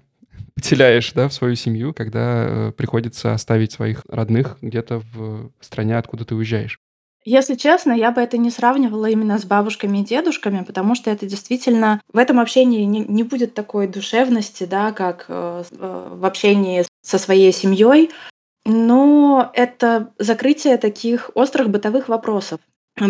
потеряешь, 0.55 1.11
да, 1.13 1.27
в 1.27 1.33
свою 1.33 1.55
семью, 1.55 1.93
когда 1.93 2.45
э, 2.47 2.71
приходится 2.75 3.33
оставить 3.33 3.73
своих 3.73 4.03
родных 4.07 4.57
где-то 4.61 5.01
в 5.13 5.51
стране, 5.59 5.97
откуда 5.97 6.25
ты 6.25 6.35
уезжаешь. 6.35 6.79
Если 7.29 7.55
честно, 7.55 7.91
я 7.91 8.11
бы 8.11 8.21
это 8.21 8.37
не 8.37 8.49
сравнивала 8.49 9.07
именно 9.07 9.37
с 9.37 9.43
бабушками 9.43 9.97
и 9.97 10.05
дедушками, 10.05 10.63
потому 10.63 10.95
что 10.95 11.11
это 11.11 11.25
действительно 11.25 11.99
в 12.13 12.17
этом 12.17 12.39
общении 12.39 12.83
не, 12.83 12.99
не 12.99 13.23
будет 13.23 13.53
такой 13.53 13.89
душевности, 13.89 14.63
да, 14.63 14.93
как 14.93 15.25
э, 15.27 15.63
э 15.69 16.09
в 16.09 16.25
общении 16.25 16.85
со 17.01 17.17
своей 17.17 17.51
семьей. 17.51 18.11
Но 18.63 19.51
это 19.53 20.13
закрытие 20.17 20.77
таких 20.77 21.29
острых 21.33 21.69
бытовых 21.69 22.07
вопросов, 22.07 22.61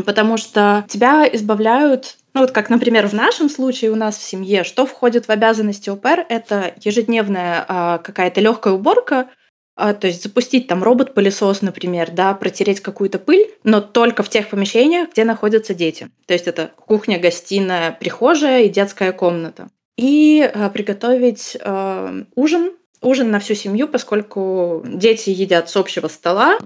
потому 0.03 0.37
что 0.37 0.83
тебя 0.89 1.29
избавляют 1.31 2.17
ну 2.33 2.41
вот 2.41 2.51
как, 2.51 2.71
например, 2.71 3.07
в 3.07 3.13
нашем 3.13 3.49
случае 3.49 3.91
у 3.91 3.95
нас 3.95 4.17
в 4.17 4.23
семье, 4.23 4.63
что 4.63 4.87
входит 4.87 5.27
в 5.27 5.29
обязанности 5.29 5.91
ОПР, 5.91 6.25
это 6.27 6.73
ежедневная 6.83 7.65
а, 7.67 7.97
какая-то 7.99 8.41
легкая 8.41 8.73
уборка, 8.73 9.29
то 9.77 10.07
есть 10.07 10.23
запустить 10.23 10.67
там 10.67 10.83
робот-пылесос, 10.83 11.61
например, 11.61 12.09
да, 12.11 12.33
протереть 12.33 12.81
какую-то 12.81 13.19
пыль, 13.19 13.51
но 13.63 13.79
только 13.79 14.23
в 14.23 14.29
тех 14.29 14.49
помещениях, 14.49 15.11
где 15.11 15.23
находятся 15.23 15.75
дети. 15.75 16.09
То 16.25 16.33
есть 16.33 16.47
это 16.47 16.71
кухня, 16.75 17.19
гостиная, 17.19 17.91
прихожая 17.91 18.63
и 18.63 18.69
детская 18.69 19.11
комната. 19.11 19.69
И 19.95 20.41
а, 20.41 20.69
приготовить 20.69 21.57
э, 21.59 22.23
ужин, 22.35 22.73
ужин 23.01 23.31
на 23.31 23.39
всю 23.39 23.53
семью, 23.53 23.87
поскольку 23.87 24.83
дети 24.85 25.29
едят 25.29 25.69
с 25.69 25.75
общего 25.75 26.07
стола, 26.07 26.57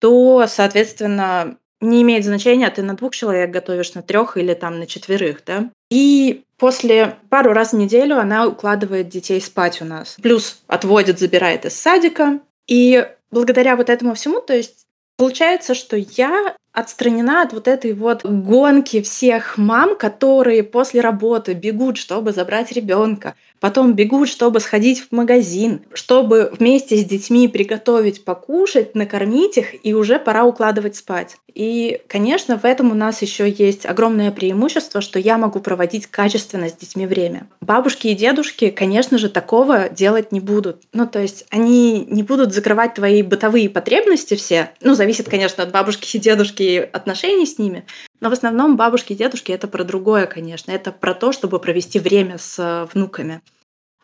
то, 0.00 0.44
соответственно, 0.48 1.58
не 1.84 2.02
имеет 2.02 2.24
значения, 2.24 2.68
ты 2.70 2.82
на 2.82 2.94
двух 2.94 3.14
человек 3.14 3.50
готовишь, 3.50 3.94
на 3.94 4.02
трех 4.02 4.36
или 4.36 4.54
там 4.54 4.78
на 4.78 4.86
четверых, 4.86 5.42
да. 5.44 5.70
И 5.90 6.42
после 6.56 7.16
пару 7.30 7.52
раз 7.52 7.72
в 7.72 7.76
неделю 7.76 8.18
она 8.18 8.46
укладывает 8.46 9.08
детей 9.08 9.40
спать 9.40 9.80
у 9.82 9.84
нас. 9.84 10.16
Плюс 10.22 10.62
отводит, 10.66 11.18
забирает 11.18 11.64
из 11.64 11.74
садика. 11.74 12.40
И 12.66 13.06
благодаря 13.30 13.76
вот 13.76 13.90
этому 13.90 14.14
всему, 14.14 14.40
то 14.40 14.54
есть 14.54 14.86
получается, 15.16 15.74
что 15.74 15.96
я 15.96 16.56
отстранена 16.74 17.42
от 17.42 17.52
вот 17.52 17.68
этой 17.68 17.92
вот 17.92 18.24
гонки 18.24 19.00
всех 19.00 19.56
мам, 19.56 19.96
которые 19.96 20.64
после 20.64 21.00
работы 21.00 21.54
бегут, 21.54 21.96
чтобы 21.96 22.32
забрать 22.32 22.72
ребенка, 22.72 23.34
потом 23.60 23.94
бегут, 23.94 24.28
чтобы 24.28 24.60
сходить 24.60 25.00
в 25.00 25.12
магазин, 25.12 25.82
чтобы 25.94 26.52
вместе 26.58 26.96
с 26.96 27.04
детьми 27.04 27.48
приготовить 27.48 28.24
покушать, 28.24 28.94
накормить 28.94 29.56
их, 29.56 29.86
и 29.86 29.94
уже 29.94 30.18
пора 30.18 30.44
укладывать 30.44 30.96
спать. 30.96 31.36
И, 31.54 32.00
конечно, 32.08 32.58
в 32.58 32.64
этом 32.64 32.90
у 32.90 32.94
нас 32.94 33.22
еще 33.22 33.48
есть 33.48 33.86
огромное 33.86 34.32
преимущество, 34.32 35.00
что 35.00 35.20
я 35.20 35.38
могу 35.38 35.60
проводить 35.60 36.08
качественно 36.08 36.68
с 36.68 36.72
детьми 36.72 37.06
время. 37.06 37.46
Бабушки 37.60 38.08
и 38.08 38.14
дедушки, 38.14 38.70
конечно 38.70 39.18
же, 39.18 39.28
такого 39.28 39.88
делать 39.88 40.32
не 40.32 40.40
будут. 40.40 40.82
Ну, 40.92 41.06
то 41.06 41.20
есть 41.20 41.46
они 41.50 42.04
не 42.10 42.24
будут 42.24 42.52
закрывать 42.52 42.94
твои 42.94 43.22
бытовые 43.22 43.70
потребности 43.70 44.34
все. 44.34 44.70
Ну, 44.80 44.94
зависит, 44.94 45.28
конечно, 45.28 45.62
от 45.62 45.70
бабушки 45.70 46.16
и 46.16 46.20
дедушки 46.20 46.63
отношений 46.92 47.46
с 47.46 47.58
ними. 47.58 47.86
Но 48.20 48.30
в 48.30 48.32
основном 48.32 48.76
бабушки 48.76 49.12
и 49.12 49.16
дедушки 49.16 49.52
это 49.52 49.68
про 49.68 49.84
другое, 49.84 50.26
конечно. 50.26 50.70
Это 50.70 50.92
про 50.92 51.14
то, 51.14 51.32
чтобы 51.32 51.58
провести 51.58 51.98
время 51.98 52.38
с 52.38 52.58
э, 52.58 52.86
внуками. 52.92 53.42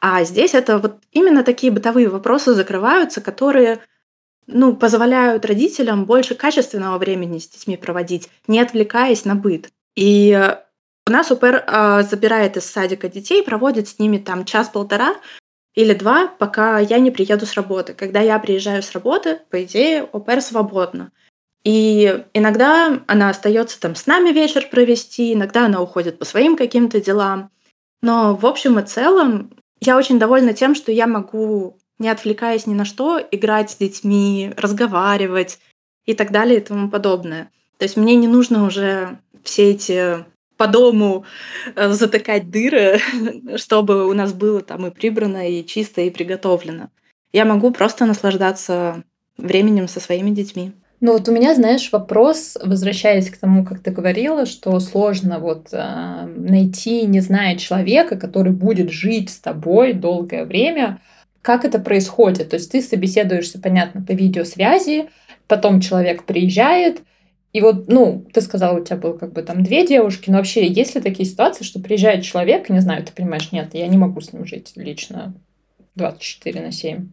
А 0.01 0.25
здесь 0.25 0.55
это 0.55 0.79
вот 0.79 0.99
именно 1.13 1.45
такие 1.45 1.73
бытовые 1.73 2.09
вопросы 2.09 2.55
закрываются, 2.55 3.21
которые 3.21 3.81
ну, 4.47 4.75
позволяют 4.75 5.45
родителям 5.45 6.07
больше 6.07 6.35
качественного 6.35 6.99
времени 6.99 7.39
с 7.39 7.49
детьми 7.49 7.77
проводить, 7.77 8.29
не 8.47 8.61
отвлекаясь 8.61 9.25
на 9.25 9.35
быт. 9.35 9.69
И 9.95 10.39
у 11.07 11.11
нас 11.11 11.31
УПР 11.31 11.65
э, 11.67 12.03
забирает 12.03 12.57
из 12.57 12.67
садика 12.67 13.09
детей, 13.09 13.43
проводит 13.43 13.89
с 13.89 13.99
ними 13.99 14.19
там 14.19 14.45
час-полтора 14.45 15.17
или 15.75 15.95
два, 15.95 16.29
пока 16.29 16.79
я 16.79 16.99
не 16.99 17.11
приеду 17.11 17.47
с 17.47 17.55
работы. 17.55 17.95
Когда 17.95 18.21
я 18.21 18.39
приезжаю 18.39 18.83
с 18.83 18.93
работы, 18.93 19.41
по 19.51 19.63
идее, 19.63 20.03
ОПР 20.05 20.41
свободна. 20.41 21.13
И 21.65 22.25
иногда 22.33 23.01
она 23.07 23.29
остается 23.29 23.79
там 23.81 23.95
с 23.95 24.07
нами 24.07 24.31
вечер 24.31 24.67
провести, 24.71 25.35
иногда 25.35 25.67
она 25.67 25.83
уходит 25.83 26.19
по 26.19 26.25
своим 26.25 26.57
каким-то 26.57 27.01
делам. 27.01 27.51
Но 28.03 28.35
в 28.35 28.47
общем 28.47 28.79
и 28.79 28.83
целом 28.83 29.53
я 29.81 29.97
очень 29.97 30.19
довольна 30.19 30.55
тем, 30.55 30.75
что 30.75 30.91
я 30.91 31.07
могу, 31.07 31.79
не 31.99 32.09
отвлекаясь 32.09 32.67
ни 32.67 32.75
на 32.75 32.85
что, 32.85 33.21
играть 33.31 33.71
с 33.71 33.77
детьми, 33.77 34.53
разговаривать 34.57 35.59
и 36.07 36.15
так 36.15 36.31
далее 36.31 36.59
и 36.59 36.65
тому 36.65 36.89
подобное. 36.89 37.51
То 37.77 37.85
есть 37.85 37.97
мне 37.97 38.17
не 38.17 38.29
нужно 38.29 38.67
уже 38.67 39.19
все 39.43 39.71
эти 39.71 40.25
по 40.57 40.67
дому 40.67 41.25
э, 41.75 41.89
затыкать 41.91 42.51
дыры, 42.51 43.01
чтобы 43.57 44.07
у 44.07 44.13
нас 44.13 44.35
было 44.35 44.61
там 44.61 44.87
и 44.87 44.91
прибрано, 44.91 45.49
и 45.49 45.65
чисто, 45.65 46.03
и 46.03 46.11
приготовлено. 46.11 46.91
Я 47.33 47.47
могу 47.47 47.71
просто 47.71 48.05
наслаждаться 48.05 49.03
временем 49.39 49.89
со 49.89 50.01
своими 50.01 50.31
детьми. 50.31 50.73
Ну 51.01 51.13
вот 51.13 51.29
у 51.29 51.33
меня, 51.33 51.55
знаешь, 51.55 51.91
вопрос, 51.93 52.59
возвращаясь 52.63 53.31
к 53.31 53.39
тому, 53.39 53.65
как 53.65 53.81
ты 53.81 53.91
говорила, 53.91 54.45
что 54.45 54.79
сложно 54.81 55.39
вот 55.39 55.69
э, 55.73 56.27
найти, 56.27 57.07
не 57.07 57.21
зная 57.21 57.57
человека, 57.57 58.17
который 58.17 58.53
будет 58.53 58.91
жить 58.91 59.31
с 59.31 59.39
тобой 59.39 59.95
долгое 59.95 60.45
время. 60.45 61.01
Как 61.41 61.65
это 61.65 61.79
происходит? 61.79 62.51
То 62.51 62.57
есть 62.57 62.71
ты 62.71 62.83
собеседуешься, 62.83 63.59
понятно, 63.59 64.03
по 64.03 64.13
видеосвязи, 64.13 65.09
потом 65.47 65.81
человек 65.81 66.25
приезжает, 66.25 67.03
и 67.53 67.61
вот, 67.61 67.89
ну, 67.89 68.27
ты 68.33 68.41
сказала, 68.43 68.79
у 68.79 68.85
тебя 68.85 68.97
было 68.97 69.17
как 69.17 69.33
бы 69.33 69.43
там 69.43 69.65
две 69.65 69.87
девушки, 69.87 70.31
но 70.31 70.37
вообще 70.37 70.67
есть 70.67 70.95
ли 70.95 71.01
такие 71.01 71.29
ситуации, 71.29 71.65
что 71.65 71.81
приезжает 71.81 72.23
человек, 72.23 72.69
не 72.69 72.81
знаю, 72.81 73.05
ты 73.05 73.13
понимаешь, 73.13 73.51
нет, 73.51 73.71
я 73.73 73.89
не 73.89 73.97
могу 73.97 74.21
с 74.21 74.33
ним 74.33 74.45
жить 74.45 74.73
лично 74.77 75.35
24 75.97 76.61
на 76.61 76.71
7? 76.71 77.09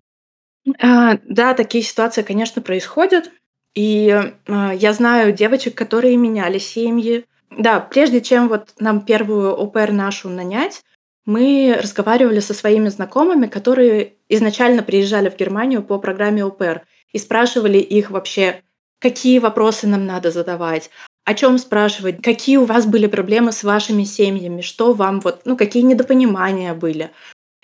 А, 0.79 1.17
да, 1.27 1.53
такие 1.55 1.83
ситуации, 1.83 2.21
конечно, 2.21 2.61
происходят. 2.61 3.31
И 3.77 4.09
э, 4.09 4.71
я 4.75 4.91
знаю 4.93 5.31
девочек, 5.33 5.75
которые 5.75 6.17
меняли 6.17 6.57
семьи. 6.57 7.25
Да, 7.51 7.79
прежде 7.79 8.21
чем 8.21 8.47
вот 8.49 8.73
нам 8.79 9.01
первую 9.01 9.53
ОПР 9.53 9.91
нашу 9.91 10.29
нанять, 10.29 10.81
мы 11.25 11.77
разговаривали 11.79 12.39
со 12.39 12.55
своими 12.55 12.89
знакомыми, 12.89 13.45
которые 13.45 14.13
изначально 14.29 14.81
приезжали 14.81 15.29
в 15.29 15.35
Германию 15.35 15.83
по 15.83 15.99
программе 15.99 16.43
ОПР 16.43 16.87
и 17.13 17.19
спрашивали 17.19 17.77
их 17.77 18.09
вообще, 18.09 18.63
какие 18.99 19.37
вопросы 19.37 19.85
нам 19.85 20.07
надо 20.07 20.31
задавать, 20.31 20.89
о 21.23 21.35
чем 21.35 21.59
спрашивать, 21.59 22.23
какие 22.23 22.57
у 22.57 22.65
вас 22.65 22.87
были 22.87 23.05
проблемы 23.05 23.51
с 23.51 23.63
вашими 23.63 24.05
семьями, 24.05 24.61
что 24.61 24.93
вам 24.93 25.19
вот, 25.19 25.41
ну, 25.45 25.55
какие 25.55 25.83
недопонимания 25.83 26.73
были. 26.73 27.11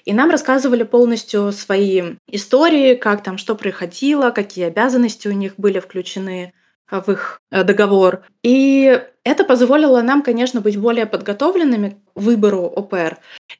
И 0.05 0.13
нам 0.13 0.29
рассказывали 0.29 0.83
полностью 0.83 1.51
свои 1.51 2.15
истории, 2.27 2.95
как 2.95 3.24
там 3.24 3.38
что 3.38 3.55
происходило, 3.55 4.31
какие 4.31 4.65
обязанности 4.65 5.27
у 5.27 5.31
них 5.31 5.53
были 5.57 5.79
включены 5.79 6.53
э, 6.91 7.01
в 7.01 7.10
их 7.10 7.39
э, 7.51 7.63
договор. 7.63 8.24
И 8.43 9.01
это 9.24 9.45
позволило 9.45 10.01
нам, 10.01 10.22
конечно, 10.22 10.60
быть 10.60 10.77
более 10.77 11.05
подготовленными 11.05 11.89
к 11.89 11.95
выбору 12.15 12.63
ОПР. 12.63 13.17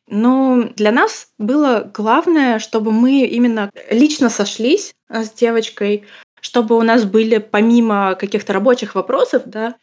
Но 0.08 0.70
для 0.76 0.92
нас 0.92 1.30
было 1.38 1.90
главное, 1.94 2.60
чтобы 2.60 2.92
мы 2.92 3.22
именно 3.22 3.70
лично 3.90 4.30
сошлись 4.30 4.94
э, 5.10 5.24
с 5.24 5.32
девочкой, 5.32 6.04
чтобы 6.42 6.78
у 6.78 6.82
нас 6.82 7.06
были 7.06 7.38
помимо 7.38 8.16
каких-то 8.16 8.52
рабочих 8.52 8.96
вопросов, 8.96 9.44
да, 9.46 9.76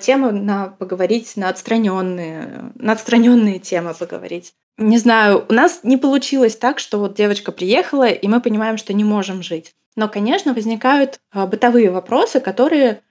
темы 0.00 0.32
на 0.32 0.68
поговорить 0.68 1.36
на 1.36 1.48
отстраненные, 1.48 2.72
на 2.74 2.92
отстраненные 2.92 3.58
темы 3.58 3.94
поговорить. 3.94 4.54
Не 4.76 4.98
знаю, 4.98 5.44
у 5.48 5.52
нас 5.52 5.80
не 5.84 5.96
получилось 5.96 6.56
так, 6.56 6.78
что 6.78 6.98
вот 6.98 7.14
девочка 7.14 7.52
приехала, 7.52 8.08
и 8.08 8.26
мы 8.26 8.40
понимаем, 8.40 8.76
что 8.76 8.92
не 8.92 9.04
можем 9.04 9.42
жить. 9.42 9.72
Но, 9.96 10.08
конечно, 10.08 10.52
возникают 10.52 11.20
а, 11.30 11.46
бытовые 11.46 11.90
вопросы, 11.90 12.40
которые 12.40 13.02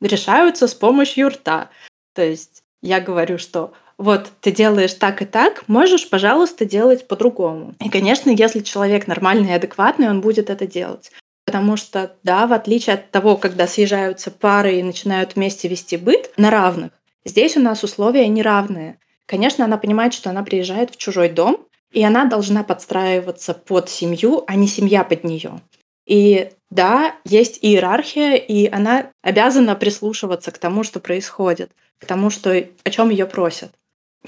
решаются 0.00 0.68
с 0.68 0.74
помощью 0.74 1.30
рта. 1.30 1.70
То 2.14 2.22
есть 2.22 2.62
я 2.82 3.00
говорю, 3.00 3.38
что 3.38 3.72
вот 3.96 4.30
ты 4.40 4.52
делаешь 4.52 4.92
так 4.92 5.22
и 5.22 5.24
так, 5.24 5.66
можешь, 5.68 6.10
пожалуйста, 6.10 6.66
делать 6.66 7.08
по-другому. 7.08 7.74
И, 7.82 7.88
конечно, 7.88 8.28
если 8.30 8.60
человек 8.60 9.06
нормальный 9.06 9.50
и 9.50 9.54
адекватный, 9.54 10.10
он 10.10 10.20
будет 10.20 10.50
это 10.50 10.66
делать. 10.66 11.12
Потому 11.56 11.78
что, 11.78 12.14
да, 12.22 12.46
в 12.46 12.52
отличие 12.52 12.96
от 12.96 13.10
того, 13.10 13.38
когда 13.38 13.66
съезжаются 13.66 14.30
пары 14.30 14.78
и 14.78 14.82
начинают 14.82 15.36
вместе 15.36 15.68
вести 15.68 15.96
быт 15.96 16.30
на 16.36 16.50
равных, 16.50 16.92
здесь 17.24 17.56
у 17.56 17.60
нас 17.60 17.82
условия 17.82 18.28
неравные. 18.28 18.98
Конечно, 19.24 19.64
она 19.64 19.78
понимает, 19.78 20.12
что 20.12 20.28
она 20.28 20.42
приезжает 20.42 20.90
в 20.90 20.98
чужой 20.98 21.30
дом, 21.30 21.66
и 21.92 22.04
она 22.04 22.26
должна 22.26 22.62
подстраиваться 22.62 23.54
под 23.54 23.88
семью, 23.88 24.44
а 24.46 24.54
не 24.54 24.68
семья 24.68 25.02
под 25.02 25.24
нее. 25.24 25.62
И 26.04 26.50
да, 26.70 27.14
есть 27.24 27.60
иерархия, 27.62 28.34
и 28.34 28.68
она 28.68 29.06
обязана 29.22 29.76
прислушиваться 29.76 30.50
к 30.50 30.58
тому, 30.58 30.82
что 30.82 31.00
происходит, 31.00 31.70
к 31.98 32.04
тому, 32.04 32.28
что, 32.28 32.50
о 32.52 32.90
чем 32.90 33.08
ее 33.08 33.24
просят. 33.24 33.72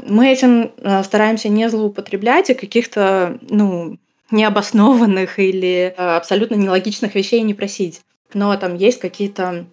Мы 0.03 0.33
этим 0.33 0.73
э, 0.79 1.03
стараемся 1.03 1.51
не 1.51 1.69
злоупотреблять 1.69 2.49
и 2.49 2.55
каких-то, 2.55 3.39
ну, 3.43 3.99
необоснованных 4.31 5.39
или 5.39 5.95
э, 5.97 6.17
абсолютно 6.17 6.55
нелогичных 6.55 7.15
вещей 7.15 7.41
не 7.43 7.55
просить. 7.55 8.03
Но 8.35 8.55
там 8.57 8.75
есть 8.75 9.01
какие-то 9.01 9.67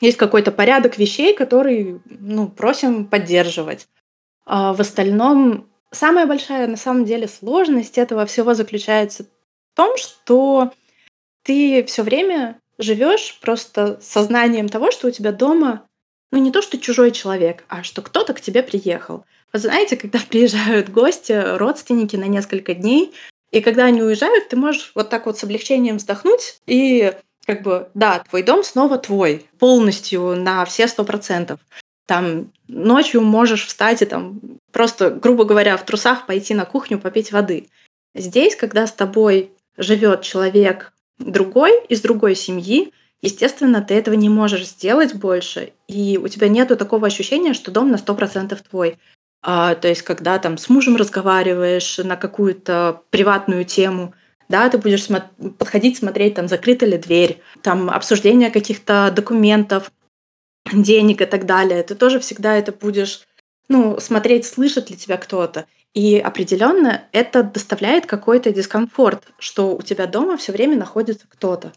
есть 0.00 0.16
какой-то 0.16 0.50
порядок 0.50 0.96
вещей, 0.96 1.34
который 1.34 2.00
ну, 2.06 2.48
просим 2.48 3.06
поддерживать. 3.06 3.88
А 4.46 4.72
в 4.72 4.80
остальном 4.80 5.68
самая 5.90 6.26
большая 6.26 6.66
на 6.66 6.76
самом 6.76 7.04
деле 7.04 7.28
сложность 7.28 7.98
этого 7.98 8.24
всего 8.26 8.54
заключается 8.54 9.24
в 9.24 9.76
том, 9.76 9.96
что 9.96 10.72
ты 11.42 11.84
все 11.84 12.02
время 12.02 12.58
живешь 12.78 13.38
просто 13.42 13.98
сознанием 14.00 14.68
того, 14.68 14.90
что 14.90 15.08
у 15.08 15.10
тебя 15.10 15.32
дома 15.32 15.86
ну 16.32 16.38
не 16.38 16.52
то, 16.52 16.62
что 16.62 16.78
чужой 16.78 17.10
человек, 17.10 17.64
а 17.68 17.82
что 17.82 18.02
кто-то 18.02 18.34
к 18.34 18.40
тебе 18.40 18.62
приехал. 18.62 19.24
Вы 19.52 19.58
знаете, 19.58 19.96
когда 19.96 20.18
приезжают 20.28 20.88
гости, 20.88 21.32
родственники 21.32 22.16
на 22.16 22.26
несколько 22.26 22.74
дней, 22.74 23.12
и 23.50 23.60
когда 23.60 23.84
они 23.84 24.02
уезжают, 24.02 24.48
ты 24.48 24.56
можешь 24.56 24.92
вот 24.94 25.10
так 25.10 25.26
вот 25.26 25.38
с 25.38 25.44
облегчением 25.44 25.96
вздохнуть 25.96 26.60
и 26.66 27.12
как 27.46 27.62
бы, 27.62 27.88
да, 27.94 28.22
твой 28.28 28.42
дом 28.42 28.62
снова 28.62 28.98
твой, 28.98 29.46
полностью 29.58 30.36
на 30.36 30.64
все 30.64 30.86
сто 30.86 31.04
процентов. 31.04 31.58
Там 32.06 32.52
ночью 32.68 33.22
можешь 33.22 33.66
встать 33.66 34.02
и 34.02 34.06
там 34.06 34.40
просто, 34.72 35.10
грубо 35.10 35.44
говоря, 35.44 35.76
в 35.76 35.84
трусах 35.84 36.26
пойти 36.26 36.54
на 36.54 36.64
кухню 36.64 36.98
попить 36.98 37.32
воды. 37.32 37.68
Здесь, 38.14 38.56
когда 38.56 38.86
с 38.86 38.92
тобой 38.92 39.52
живет 39.76 40.22
человек 40.22 40.92
другой, 41.18 41.72
из 41.88 42.00
другой 42.00 42.34
семьи, 42.34 42.92
естественно, 43.22 43.82
ты 43.82 43.94
этого 43.94 44.14
не 44.14 44.28
можешь 44.28 44.68
сделать 44.68 45.14
больше, 45.14 45.72
и 45.88 46.18
у 46.22 46.28
тебя 46.28 46.48
нету 46.48 46.76
такого 46.76 47.06
ощущения, 47.06 47.54
что 47.54 47.70
дом 47.70 47.90
на 47.90 47.98
сто 47.98 48.14
процентов 48.14 48.62
твой. 48.62 48.98
А, 49.42 49.74
то 49.74 49.88
есть, 49.88 50.02
когда 50.02 50.38
там 50.38 50.58
с 50.58 50.68
мужем 50.68 50.96
разговариваешь 50.96 51.98
на 51.98 52.16
какую-то 52.16 53.02
приватную 53.10 53.64
тему, 53.64 54.14
да, 54.48 54.68
ты 54.68 54.78
будешь 54.78 55.08
смо- 55.08 55.52
подходить, 55.58 55.96
смотреть, 55.96 56.34
там, 56.34 56.48
закрыта 56.48 56.84
ли 56.84 56.98
дверь, 56.98 57.40
там, 57.62 57.88
обсуждение 57.88 58.50
каких-то 58.50 59.12
документов, 59.14 59.90
денег 60.70 61.22
и 61.22 61.26
так 61.26 61.46
далее. 61.46 61.82
Ты 61.82 61.94
тоже 61.94 62.20
всегда 62.20 62.56
это 62.56 62.72
будешь, 62.72 63.22
ну, 63.68 63.98
смотреть, 64.00 64.46
слышит 64.46 64.90
ли 64.90 64.96
тебя 64.96 65.16
кто-то. 65.16 65.66
И 65.94 66.18
определенно 66.18 67.04
это 67.12 67.42
доставляет 67.42 68.06
какой-то 68.06 68.52
дискомфорт, 68.52 69.24
что 69.38 69.76
у 69.76 69.82
тебя 69.82 70.06
дома 70.06 70.36
все 70.36 70.52
время 70.52 70.76
находится 70.76 71.26
кто-то. 71.28 71.72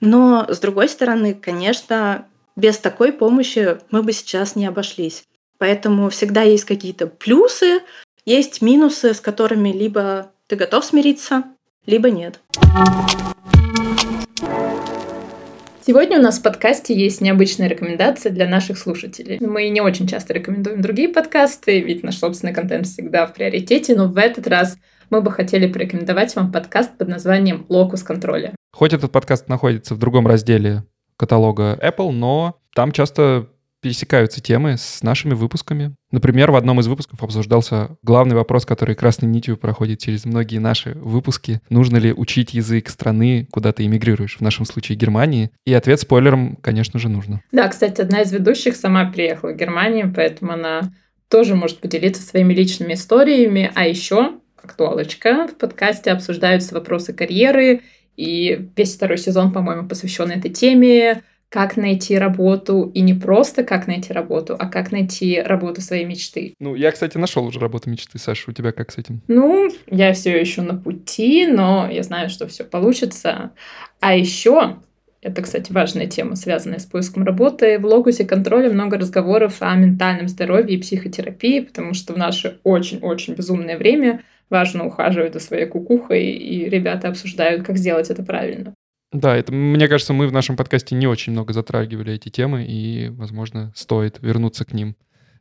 Но, 0.00 0.46
с 0.48 0.58
другой 0.58 0.88
стороны, 0.88 1.34
конечно, 1.34 2.26
без 2.56 2.78
такой 2.78 3.12
помощи 3.12 3.78
мы 3.90 4.02
бы 4.02 4.12
сейчас 4.12 4.56
не 4.56 4.66
обошлись. 4.66 5.24
Поэтому 5.64 6.10
всегда 6.10 6.42
есть 6.42 6.66
какие-то 6.66 7.06
плюсы, 7.06 7.80
есть 8.26 8.60
минусы, 8.60 9.14
с 9.14 9.20
которыми 9.22 9.70
либо 9.70 10.30
ты 10.46 10.56
готов 10.56 10.84
смириться, 10.84 11.44
либо 11.86 12.10
нет. 12.10 12.38
Сегодня 15.80 16.18
у 16.18 16.22
нас 16.22 16.38
в 16.38 16.42
подкасте 16.42 16.94
есть 16.94 17.22
необычная 17.22 17.68
рекомендация 17.68 18.30
для 18.30 18.46
наших 18.46 18.76
слушателей. 18.76 19.38
Мы 19.40 19.70
не 19.70 19.80
очень 19.80 20.06
часто 20.06 20.34
рекомендуем 20.34 20.82
другие 20.82 21.08
подкасты, 21.08 21.80
ведь 21.80 22.02
наш 22.02 22.18
собственный 22.18 22.52
контент 22.52 22.86
всегда 22.86 23.26
в 23.26 23.32
приоритете, 23.32 23.96
но 23.96 24.08
в 24.08 24.18
этот 24.18 24.46
раз 24.46 24.76
мы 25.08 25.22
бы 25.22 25.30
хотели 25.30 25.66
порекомендовать 25.66 26.36
вам 26.36 26.52
подкаст 26.52 26.98
под 26.98 27.08
названием 27.08 27.64
«Локус 27.70 28.02
контроля». 28.02 28.54
Хоть 28.74 28.92
этот 28.92 29.12
подкаст 29.12 29.48
находится 29.48 29.94
в 29.94 29.98
другом 29.98 30.26
разделе 30.26 30.84
каталога 31.16 31.78
Apple, 31.82 32.10
но 32.10 32.60
там 32.74 32.92
часто 32.92 33.48
пересекаются 33.84 34.40
темы 34.40 34.78
с 34.78 35.02
нашими 35.02 35.34
выпусками. 35.34 35.94
Например, 36.10 36.50
в 36.50 36.56
одном 36.56 36.80
из 36.80 36.86
выпусков 36.86 37.22
обсуждался 37.22 37.98
главный 38.02 38.34
вопрос, 38.34 38.64
который 38.64 38.94
красной 38.94 39.28
нитью 39.28 39.58
проходит 39.58 39.98
через 39.98 40.24
многие 40.24 40.56
наши 40.56 40.92
выпуски. 40.94 41.60
Нужно 41.68 41.98
ли 41.98 42.10
учить 42.10 42.54
язык 42.54 42.88
страны, 42.88 43.46
куда 43.50 43.74
ты 43.74 43.84
эмигрируешь, 43.84 44.38
в 44.38 44.40
нашем 44.40 44.64
случае 44.64 44.96
Германии? 44.96 45.50
И 45.66 45.74
ответ 45.74 46.00
спойлером, 46.00 46.56
конечно 46.56 46.98
же, 46.98 47.10
нужно. 47.10 47.42
Да, 47.52 47.68
кстати, 47.68 48.00
одна 48.00 48.22
из 48.22 48.32
ведущих 48.32 48.74
сама 48.74 49.04
приехала 49.04 49.52
в 49.52 49.56
Германию, 49.56 50.10
поэтому 50.16 50.52
она 50.52 50.94
тоже 51.28 51.54
может 51.54 51.80
поделиться 51.80 52.22
своими 52.22 52.54
личными 52.54 52.94
историями. 52.94 53.70
А 53.74 53.86
еще, 53.86 54.38
актуалочка, 54.62 55.46
в 55.46 55.58
подкасте 55.58 56.10
обсуждаются 56.10 56.74
вопросы 56.74 57.12
карьеры, 57.12 57.82
и 58.16 58.70
весь 58.76 58.94
второй 58.94 59.18
сезон, 59.18 59.52
по-моему, 59.52 59.86
посвящен 59.86 60.30
этой 60.30 60.50
теме 60.50 61.22
как 61.54 61.76
найти 61.76 62.18
работу, 62.18 62.90
и 62.94 63.00
не 63.00 63.14
просто 63.14 63.62
как 63.62 63.86
найти 63.86 64.12
работу, 64.12 64.56
а 64.58 64.66
как 64.66 64.90
найти 64.90 65.40
работу 65.40 65.80
своей 65.80 66.04
мечты. 66.04 66.54
Ну, 66.58 66.74
я, 66.74 66.90
кстати, 66.90 67.16
нашел 67.16 67.46
уже 67.46 67.60
работу 67.60 67.88
мечты, 67.88 68.18
Саша, 68.18 68.50
у 68.50 68.52
тебя 68.52 68.72
как 68.72 68.90
с 68.90 68.98
этим? 68.98 69.20
Ну, 69.28 69.70
я 69.86 70.12
все 70.14 70.36
еще 70.36 70.62
на 70.62 70.74
пути, 70.74 71.46
но 71.46 71.88
я 71.88 72.02
знаю, 72.02 72.28
что 72.28 72.48
все 72.48 72.64
получится. 72.64 73.52
А 74.00 74.16
еще 74.16 74.78
это, 75.22 75.42
кстати, 75.42 75.70
важная 75.70 76.08
тема, 76.08 76.34
связанная 76.34 76.80
с 76.80 76.86
поиском 76.86 77.22
работы. 77.22 77.78
В 77.78 77.86
локусе 77.86 78.24
контроля 78.24 78.68
много 78.68 78.98
разговоров 78.98 79.58
о 79.60 79.76
ментальном 79.76 80.26
здоровье 80.26 80.76
и 80.76 80.82
психотерапии, 80.82 81.60
потому 81.60 81.94
что 81.94 82.14
в 82.14 82.18
наше 82.18 82.58
очень-очень 82.64 83.34
безумное 83.34 83.78
время 83.78 84.22
важно 84.50 84.86
ухаживать 84.86 85.34
за 85.34 85.38
своей 85.38 85.66
кукухой, 85.66 86.32
и 86.32 86.68
ребята 86.68 87.06
обсуждают, 87.06 87.64
как 87.64 87.78
сделать 87.78 88.10
это 88.10 88.24
правильно. 88.24 88.74
Да, 89.14 89.36
это, 89.36 89.52
мне 89.52 89.86
кажется, 89.86 90.12
мы 90.12 90.26
в 90.26 90.32
нашем 90.32 90.56
подкасте 90.56 90.96
не 90.96 91.06
очень 91.06 91.32
много 91.32 91.52
затрагивали 91.52 92.12
эти 92.12 92.30
темы, 92.30 92.66
и, 92.68 93.10
возможно, 93.10 93.72
стоит 93.76 94.18
вернуться 94.20 94.64
к 94.64 94.72
ним 94.72 94.96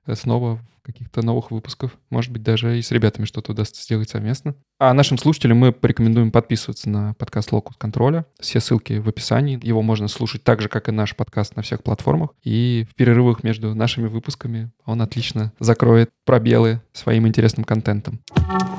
э, 0.06 0.14
снова 0.14 0.58
в 0.78 0.86
каких-то 0.86 1.26
новых 1.26 1.50
выпусках. 1.50 1.94
Может 2.12 2.32
быть, 2.32 2.44
даже 2.44 2.78
и 2.78 2.84
с 2.84 2.92
ребятами 2.92 3.26
что-то 3.26 3.52
удастся 3.52 3.82
сделать 3.82 4.12
совместно. 4.12 4.54
А 4.78 4.94
нашим 4.94 5.18
слушателям 5.18 5.58
мы 5.58 5.72
порекомендуем 5.72 6.30
подписываться 6.30 6.88
на 6.88 7.16
подкаст 7.16 7.52
Локус 7.52 7.76
Контроля. 7.78 8.28
Все 8.40 8.60
ссылки 8.60 8.94
в 9.00 9.10
описании. 9.10 9.60
Его 9.66 9.82
можно 9.82 10.08
слушать 10.08 10.44
так 10.44 10.62
же, 10.62 10.70
как 10.70 10.88
и 10.90 10.92
наш 10.92 11.16
подкаст 11.16 11.56
на 11.56 11.64
всех 11.64 11.82
платформах. 11.82 12.30
И 12.44 12.86
в 12.92 12.94
перерывах 12.94 13.44
между 13.44 13.74
нашими 13.74 14.08
выпусками 14.08 14.72
он 14.86 15.02
отлично 15.02 15.52
закроет 15.60 16.12
пробелы 16.26 16.80
своим 16.92 17.28
интересным 17.28 17.64
контентом. 17.64 18.20
А 18.36 18.73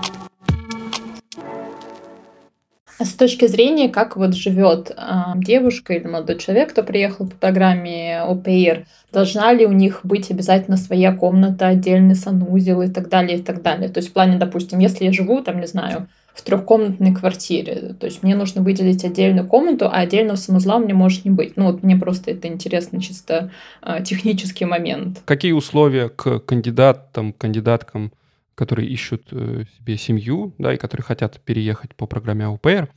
с 2.98 3.14
точки 3.14 3.46
зрения, 3.46 3.88
как 3.88 4.16
вот 4.16 4.34
живет 4.34 4.90
э, 4.90 5.12
девушка 5.36 5.94
или 5.94 6.06
молодой 6.06 6.38
человек, 6.38 6.70
кто 6.70 6.82
приехал 6.82 7.26
по 7.26 7.36
программе 7.36 8.20
ОПР, 8.22 8.86
должна 9.12 9.52
ли 9.52 9.66
у 9.66 9.72
них 9.72 10.00
быть 10.04 10.30
обязательно 10.30 10.76
своя 10.76 11.12
комната, 11.12 11.68
отдельный 11.68 12.14
санузел 12.14 12.82
и 12.82 12.88
так 12.88 13.08
далее, 13.08 13.38
и 13.38 13.42
так 13.42 13.62
далее. 13.62 13.88
То 13.88 13.98
есть 13.98 14.10
в 14.10 14.12
плане, 14.12 14.38
допустим, 14.38 14.78
если 14.78 15.04
я 15.04 15.12
живу, 15.12 15.42
там, 15.42 15.60
не 15.60 15.66
знаю, 15.66 16.08
в 16.34 16.42
трехкомнатной 16.42 17.14
квартире. 17.14 17.94
То 17.98 18.06
есть 18.06 18.22
мне 18.22 18.34
нужно 18.34 18.60
выделить 18.60 19.04
отдельную 19.04 19.46
комнату, 19.46 19.86
а 19.86 19.98
отдельного 19.98 20.36
санузла 20.36 20.78
меня 20.78 20.94
может 20.94 21.24
не 21.24 21.30
быть. 21.30 21.56
Ну 21.56 21.66
вот 21.66 21.82
мне 21.82 21.96
просто 21.96 22.32
это 22.32 22.48
интересно, 22.48 23.00
чисто 23.00 23.52
э, 23.82 24.02
технический 24.04 24.64
момент. 24.64 25.22
Какие 25.24 25.52
условия 25.52 26.08
к 26.08 26.40
кандидатам, 26.40 27.32
кандидаткам 27.32 28.12
которые 28.54 28.88
ищут 28.88 29.28
э, 29.32 29.64
себе 29.76 29.96
семью, 29.96 30.54
да, 30.58 30.74
и 30.74 30.76
которые 30.76 31.04
хотят 31.04 31.40
переехать 31.40 31.94
по 31.94 32.06
программе 32.06 32.44
АУПР. 32.46 32.88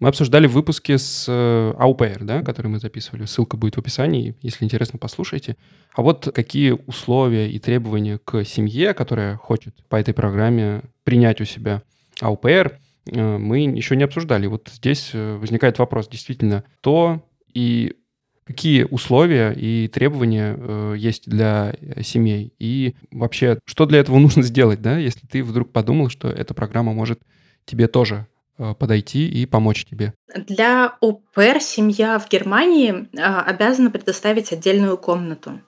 Мы 0.00 0.08
обсуждали 0.08 0.46
в 0.46 0.52
выпуске 0.52 0.98
с 0.98 1.26
э, 1.28 1.74
АУПР, 1.78 2.24
да, 2.24 2.42
который 2.42 2.66
мы 2.66 2.78
записывали. 2.78 3.24
Ссылка 3.26 3.56
будет 3.56 3.76
в 3.76 3.78
описании, 3.78 4.34
если 4.42 4.64
интересно, 4.64 4.98
послушайте. 4.98 5.56
А 5.94 6.02
вот 6.02 6.30
какие 6.34 6.72
условия 6.72 7.50
и 7.50 7.58
требования 7.58 8.18
к 8.18 8.44
семье, 8.44 8.92
которая 8.92 9.36
хочет 9.36 9.74
по 9.88 9.96
этой 9.96 10.14
программе 10.14 10.82
принять 11.04 11.40
у 11.40 11.44
себя 11.44 11.82
АУПР, 12.20 12.78
э, 13.06 13.38
мы 13.38 13.60
еще 13.60 13.96
не 13.96 14.04
обсуждали. 14.04 14.46
Вот 14.46 14.68
здесь 14.72 15.10
возникает 15.14 15.78
вопрос, 15.78 16.08
действительно, 16.08 16.64
то 16.80 17.24
и 17.52 17.94
Какие 18.46 18.84
условия 18.84 19.52
и 19.52 19.88
требования 19.88 20.56
э, 20.58 20.94
есть 20.98 21.28
для 21.28 21.74
э, 21.80 22.02
семей? 22.02 22.52
И 22.58 22.94
вообще, 23.10 23.58
что 23.64 23.86
для 23.86 24.00
этого 24.00 24.18
нужно 24.18 24.42
сделать, 24.42 24.82
да, 24.82 24.98
если 24.98 25.26
ты 25.26 25.42
вдруг 25.42 25.72
подумал, 25.72 26.10
что 26.10 26.28
эта 26.28 26.52
программа 26.52 26.92
может 26.92 27.20
тебе 27.64 27.88
тоже 27.88 28.26
э, 28.58 28.74
подойти 28.78 29.26
и 29.26 29.46
помочь 29.46 29.86
тебе? 29.86 30.12
Для 30.36 30.96
ОПР 31.00 31.60
семья 31.60 32.18
в 32.18 32.28
Германии 32.28 33.08
э, 33.12 33.22
обязана 33.22 33.90
предоставить 33.90 34.52
отдельную 34.52 34.98
комнату. 34.98 35.60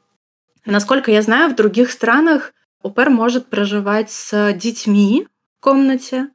Насколько 0.67 1.11
я 1.11 1.23
знаю, 1.23 1.53
в 1.53 1.57
других 1.57 1.91
странах 1.91 2.53
ОПЕР 2.83 3.09
может 3.09 3.47
проживать 3.47 4.11
с 4.11 4.53
детьми 4.53 5.27
в 5.59 5.65
комнате, 5.65 6.29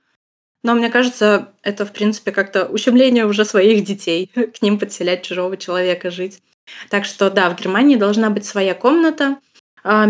но 0.64 0.74
мне 0.74 0.90
кажется, 0.90 1.50
это, 1.64 1.86
в 1.86 1.92
принципе, 1.92 2.32
как-то 2.32 2.66
ущемление 2.66 3.26
уже 3.26 3.46
своих 3.46 3.84
детей, 3.84 4.28
к 4.34 4.62
ним 4.62 4.80
подселять 4.80 5.24
чужого 5.24 5.58
человека 5.58 6.12
жить. 6.12 6.42
Так 6.90 7.06
что 7.06 7.30
да, 7.30 7.50
в 7.50 7.60
Германии 7.60 7.96
должна 7.96 8.30
быть 8.30 8.46
своя 8.46 8.74
комната. 8.74 9.38
А, 9.84 10.08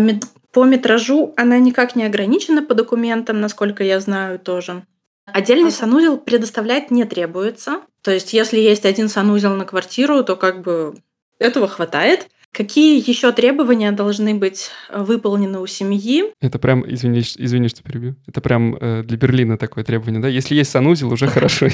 по 0.52 0.64
метражу 0.64 1.32
она 1.36 1.58
никак 1.58 1.96
не 1.96 2.04
ограничена 2.04 2.62
по 2.62 2.74
документам, 2.74 3.40
насколько 3.40 3.82
я 3.82 4.00
знаю 4.00 4.38
тоже. 4.38 4.84
Отдельный 5.26 5.70
санузел 5.70 6.18
предоставлять 6.18 6.90
не 6.90 7.04
требуется. 7.04 7.80
То 8.02 8.10
есть, 8.10 8.32
если 8.32 8.58
есть 8.58 8.84
один 8.84 9.08
санузел 9.08 9.54
на 9.54 9.64
квартиру, 9.64 10.22
то 10.24 10.36
как 10.36 10.60
бы 10.62 10.96
этого 11.38 11.68
хватает. 11.68 12.28
Какие 12.52 13.02
еще 13.08 13.32
требования 13.32 13.92
должны 13.92 14.34
быть 14.34 14.70
э, 14.90 15.02
выполнены 15.02 15.58
у 15.58 15.66
семьи? 15.66 16.24
Это 16.42 16.58
прям, 16.58 16.84
извини, 16.86 17.20
извини, 17.20 17.68
что 17.68 17.82
перебью. 17.82 18.16
Это 18.26 18.42
прям 18.42 18.76
э, 18.78 19.02
для 19.04 19.16
Берлина 19.16 19.56
такое 19.56 19.84
требование, 19.84 20.20
да? 20.20 20.28
Если 20.28 20.54
есть 20.54 20.70
санузел, 20.70 21.10
уже 21.10 21.26
хорошо. 21.28 21.68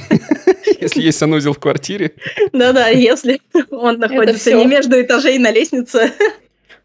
Если 0.80 1.02
есть 1.02 1.18
санузел 1.18 1.52
в 1.52 1.58
квартире. 1.58 2.12
Да-да, 2.52 2.88
если 2.88 3.40
он 3.70 3.98
находится 3.98 4.52
не 4.52 4.66
между 4.66 5.00
этажей 5.00 5.38
на 5.38 5.50
лестнице. 5.50 6.12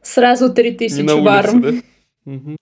Сразу 0.02 0.52
3000 0.52 1.24
баром. 1.24 1.84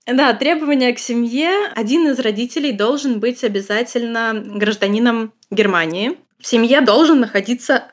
Да, 0.06 0.34
требования 0.34 0.94
к 0.94 1.00
семье. 1.00 1.50
Один 1.76 2.10
из 2.10 2.20
родителей 2.20 2.74
должен 2.74 3.22
быть 3.22 3.44
обязательно 3.46 4.34
гражданином 4.34 5.34
Германии. 5.50 6.18
В 6.40 6.48
семье 6.48 6.82
должен 6.82 7.22
находиться 7.22 7.92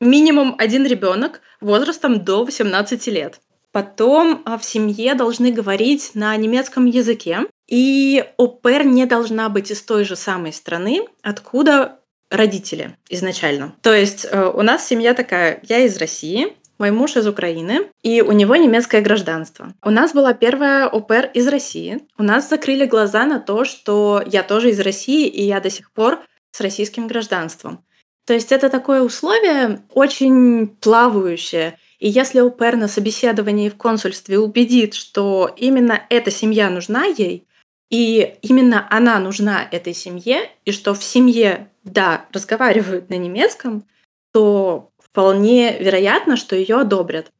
минимум 0.00 0.54
один 0.58 0.86
ребенок 0.86 1.40
возрастом 1.60 2.22
до 2.22 2.44
18 2.44 3.06
лет. 3.08 3.40
Потом 3.72 4.42
а, 4.46 4.56
в 4.56 4.64
семье 4.64 5.14
должны 5.14 5.52
говорить 5.52 6.12
на 6.14 6.34
немецком 6.36 6.86
языке, 6.86 7.40
и 7.68 8.24
ОПЕР 8.38 8.86
не 8.86 9.06
должна 9.06 9.48
быть 9.48 9.70
из 9.70 9.82
той 9.82 10.04
же 10.04 10.16
самой 10.16 10.52
страны, 10.52 11.06
откуда 11.22 11.98
родители 12.30 12.96
изначально. 13.08 13.74
То 13.82 13.92
есть 13.92 14.26
э, 14.30 14.50
у 14.54 14.62
нас 14.62 14.86
семья 14.86 15.14
такая, 15.14 15.60
я 15.68 15.80
из 15.80 15.98
России, 15.98 16.56
мой 16.78 16.90
муж 16.90 17.16
из 17.16 17.26
Украины, 17.26 17.90
и 18.02 18.20
у 18.20 18.32
него 18.32 18.56
немецкое 18.56 19.00
гражданство. 19.00 19.72
У 19.82 19.90
нас 19.90 20.12
была 20.12 20.34
первая 20.34 20.86
ОПЕР 20.86 21.30
из 21.34 21.48
России. 21.48 22.00
У 22.18 22.22
нас 22.22 22.48
закрыли 22.48 22.86
глаза 22.86 23.24
на 23.24 23.40
то, 23.40 23.64
что 23.64 24.22
я 24.26 24.42
тоже 24.42 24.70
из 24.70 24.80
России, 24.80 25.26
и 25.26 25.42
я 25.42 25.60
до 25.60 25.70
сих 25.70 25.92
пор 25.92 26.20
с 26.50 26.60
российским 26.60 27.06
гражданством. 27.06 27.84
То 28.26 28.34
есть 28.34 28.50
это 28.52 28.68
такое 28.68 29.02
условие 29.02 29.82
очень 29.94 30.66
плавающее. 30.66 31.78
И 32.00 32.08
если 32.08 32.40
ОПР 32.40 32.76
на 32.76 32.88
собеседовании 32.88 33.70
в 33.70 33.76
консульстве 33.76 34.38
убедит, 34.38 34.94
что 34.94 35.50
именно 35.56 36.02
эта 36.10 36.30
семья 36.30 36.68
нужна 36.68 37.04
ей, 37.04 37.46
и 37.88 38.34
именно 38.42 38.86
она 38.90 39.20
нужна 39.20 39.66
этой 39.70 39.94
семье, 39.94 40.50
и 40.64 40.72
что 40.72 40.92
в 40.92 41.04
семье, 41.04 41.70
да, 41.84 42.26
разговаривают 42.32 43.10
на 43.10 43.14
немецком, 43.14 43.84
то 44.32 44.90
вполне 44.98 45.78
вероятно, 45.78 46.36
что 46.36 46.56
ее 46.56 46.80
одобрят. 46.80 47.30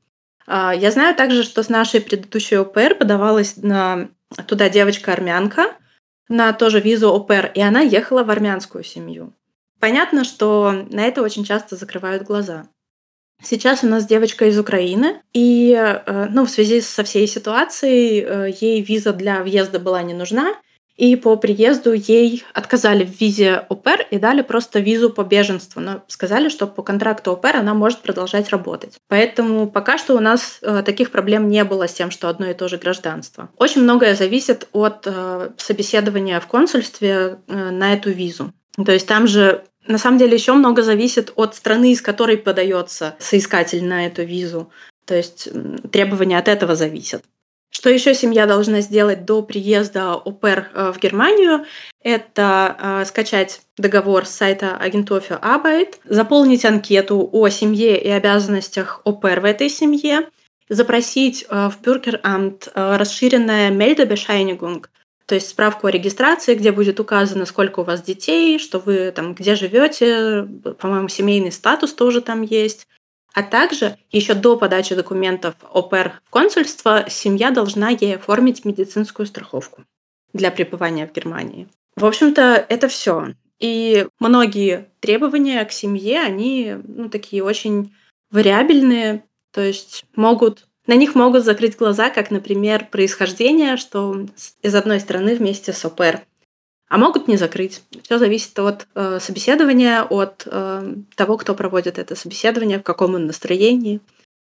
А, 0.46 0.72
я 0.72 0.92
знаю 0.92 1.16
также, 1.16 1.42
что 1.42 1.64
с 1.64 1.68
нашей 1.68 2.00
предыдущей 2.00 2.56
ОПР 2.56 2.94
подавалась 2.94 3.56
на 3.56 4.08
туда 4.46 4.68
девочка-армянка 4.68 5.74
на 6.28 6.52
тоже 6.52 6.80
визу 6.80 7.12
ОПР, 7.12 7.50
и 7.54 7.60
она 7.60 7.80
ехала 7.80 8.22
в 8.22 8.30
армянскую 8.30 8.84
семью. 8.84 9.32
Понятно, 9.80 10.24
что 10.24 10.86
на 10.90 11.02
это 11.02 11.22
очень 11.22 11.44
часто 11.44 11.76
закрывают 11.76 12.22
глаза. 12.22 12.66
Сейчас 13.42 13.84
у 13.84 13.86
нас 13.86 14.06
девочка 14.06 14.46
из 14.46 14.58
Украины, 14.58 15.20
и 15.32 15.72
э, 15.76 16.26
ну, 16.30 16.46
в 16.46 16.50
связи 16.50 16.80
со 16.80 17.04
всей 17.04 17.26
ситуацией 17.26 18.24
э, 18.26 18.50
ей 18.60 18.80
виза 18.80 19.12
для 19.12 19.42
въезда 19.42 19.78
была 19.78 20.02
не 20.02 20.14
нужна, 20.14 20.54
и 20.96 21.14
по 21.16 21.36
приезду 21.36 21.92
ей 21.92 22.44
отказали 22.54 23.04
в 23.04 23.20
визе 23.20 23.66
ОПР 23.68 24.06
и 24.10 24.18
дали 24.18 24.40
просто 24.40 24.80
визу 24.80 25.10
по 25.10 25.22
беженству. 25.22 25.82
Но 25.82 26.02
сказали, 26.08 26.48
что 26.48 26.66
по 26.66 26.82
контракту 26.82 27.32
ОПР 27.32 27.56
она 27.56 27.74
может 27.74 27.98
продолжать 27.98 28.48
работать. 28.48 28.96
Поэтому 29.06 29.68
пока 29.68 29.98
что 29.98 30.16
у 30.16 30.20
нас 30.20 30.58
э, 30.62 30.82
таких 30.82 31.10
проблем 31.10 31.50
не 31.50 31.62
было 31.64 31.86
с 31.86 31.92
тем, 31.92 32.10
что 32.10 32.30
одно 32.30 32.46
и 32.46 32.54
то 32.54 32.68
же 32.68 32.78
гражданство. 32.78 33.50
Очень 33.58 33.82
многое 33.82 34.14
зависит 34.14 34.66
от 34.72 35.06
собеседования 35.58 36.40
в 36.40 36.46
консульстве 36.46 37.38
на 37.46 37.92
эту 37.92 38.10
визу. 38.10 38.54
То 38.84 38.92
есть 38.92 39.06
там 39.06 39.26
же 39.26 39.64
на 39.86 39.98
самом 39.98 40.18
деле 40.18 40.34
еще 40.34 40.52
много 40.52 40.82
зависит 40.82 41.32
от 41.36 41.54
страны, 41.54 41.92
из 41.92 42.02
которой 42.02 42.36
подается 42.36 43.14
соискатель 43.18 43.84
на 43.84 44.06
эту 44.06 44.24
визу. 44.24 44.70
То 45.06 45.14
есть 45.14 45.48
требования 45.90 46.38
от 46.38 46.48
этого 46.48 46.74
зависят. 46.74 47.22
Что 47.70 47.90
еще 47.90 48.14
семья 48.14 48.46
должна 48.46 48.80
сделать 48.80 49.24
до 49.24 49.42
приезда 49.42 50.14
ОПЕР 50.14 50.70
э, 50.72 50.92
в 50.94 50.98
Германию? 50.98 51.66
Это 52.02 52.76
э, 52.78 53.04
скачать 53.04 53.60
договор 53.76 54.24
с 54.24 54.30
сайта 54.30 54.76
Агентофио 54.76 55.36
Arbeit, 55.36 55.96
заполнить 56.04 56.64
анкету 56.64 57.28
о 57.30 57.48
семье 57.48 58.00
и 58.00 58.08
обязанностях 58.08 59.02
ОПЕР 59.04 59.40
в 59.40 59.44
этой 59.44 59.68
семье, 59.68 60.28
запросить 60.68 61.44
э, 61.48 61.68
в 61.68 61.82
Bürgeramt 61.82 62.70
расширенное 62.74 63.70
Meldebeschainigung, 63.70 64.86
то 65.26 65.34
есть 65.34 65.48
справку 65.48 65.88
о 65.88 65.90
регистрации, 65.90 66.54
где 66.54 66.70
будет 66.70 67.00
указано, 67.00 67.46
сколько 67.46 67.80
у 67.80 67.84
вас 67.84 68.00
детей, 68.02 68.58
что 68.58 68.78
вы 68.78 69.10
там 69.10 69.34
где 69.34 69.56
живете, 69.56 70.48
по-моему, 70.78 71.08
семейный 71.08 71.50
статус 71.50 71.92
тоже 71.92 72.20
там 72.20 72.42
есть. 72.42 72.86
А 73.34 73.42
также 73.42 73.98
еще 74.10 74.32
до 74.32 74.56
подачи 74.56 74.94
документов 74.94 75.56
ОПР 75.70 76.20
в 76.24 76.30
консульство 76.30 77.04
семья 77.10 77.50
должна 77.50 77.90
ей 77.90 78.16
оформить 78.16 78.64
медицинскую 78.64 79.26
страховку 79.26 79.84
для 80.32 80.50
пребывания 80.50 81.06
в 81.06 81.12
Германии. 81.12 81.68
В 81.96 82.06
общем-то, 82.06 82.64
это 82.68 82.88
все. 82.88 83.34
И 83.58 84.06
многие 84.20 84.90
требования 85.00 85.64
к 85.64 85.72
семье, 85.72 86.20
они 86.20 86.76
ну, 86.86 87.10
такие 87.10 87.42
очень 87.42 87.94
вариабельные, 88.30 89.24
то 89.52 89.60
есть 89.60 90.04
могут 90.14 90.66
на 90.86 90.94
них 90.94 91.14
могут 91.14 91.44
закрыть 91.44 91.76
глаза, 91.76 92.10
как, 92.10 92.30
например, 92.30 92.88
происхождение, 92.90 93.76
что 93.76 94.26
из 94.62 94.74
одной 94.74 95.00
страны 95.00 95.34
вместе 95.34 95.72
с 95.72 95.84
ОПР. 95.84 96.22
А 96.88 96.98
могут 96.98 97.26
не 97.26 97.36
закрыть. 97.36 97.82
Все 98.02 98.18
зависит 98.18 98.56
от 98.60 98.86
э, 98.94 99.18
собеседования, 99.20 100.02
от 100.02 100.46
э, 100.46 100.94
того, 101.16 101.36
кто 101.36 101.54
проводит 101.54 101.98
это 101.98 102.14
собеседование, 102.14 102.78
в 102.78 102.84
каком 102.84 103.14
он 103.14 103.26
настроении. 103.26 104.00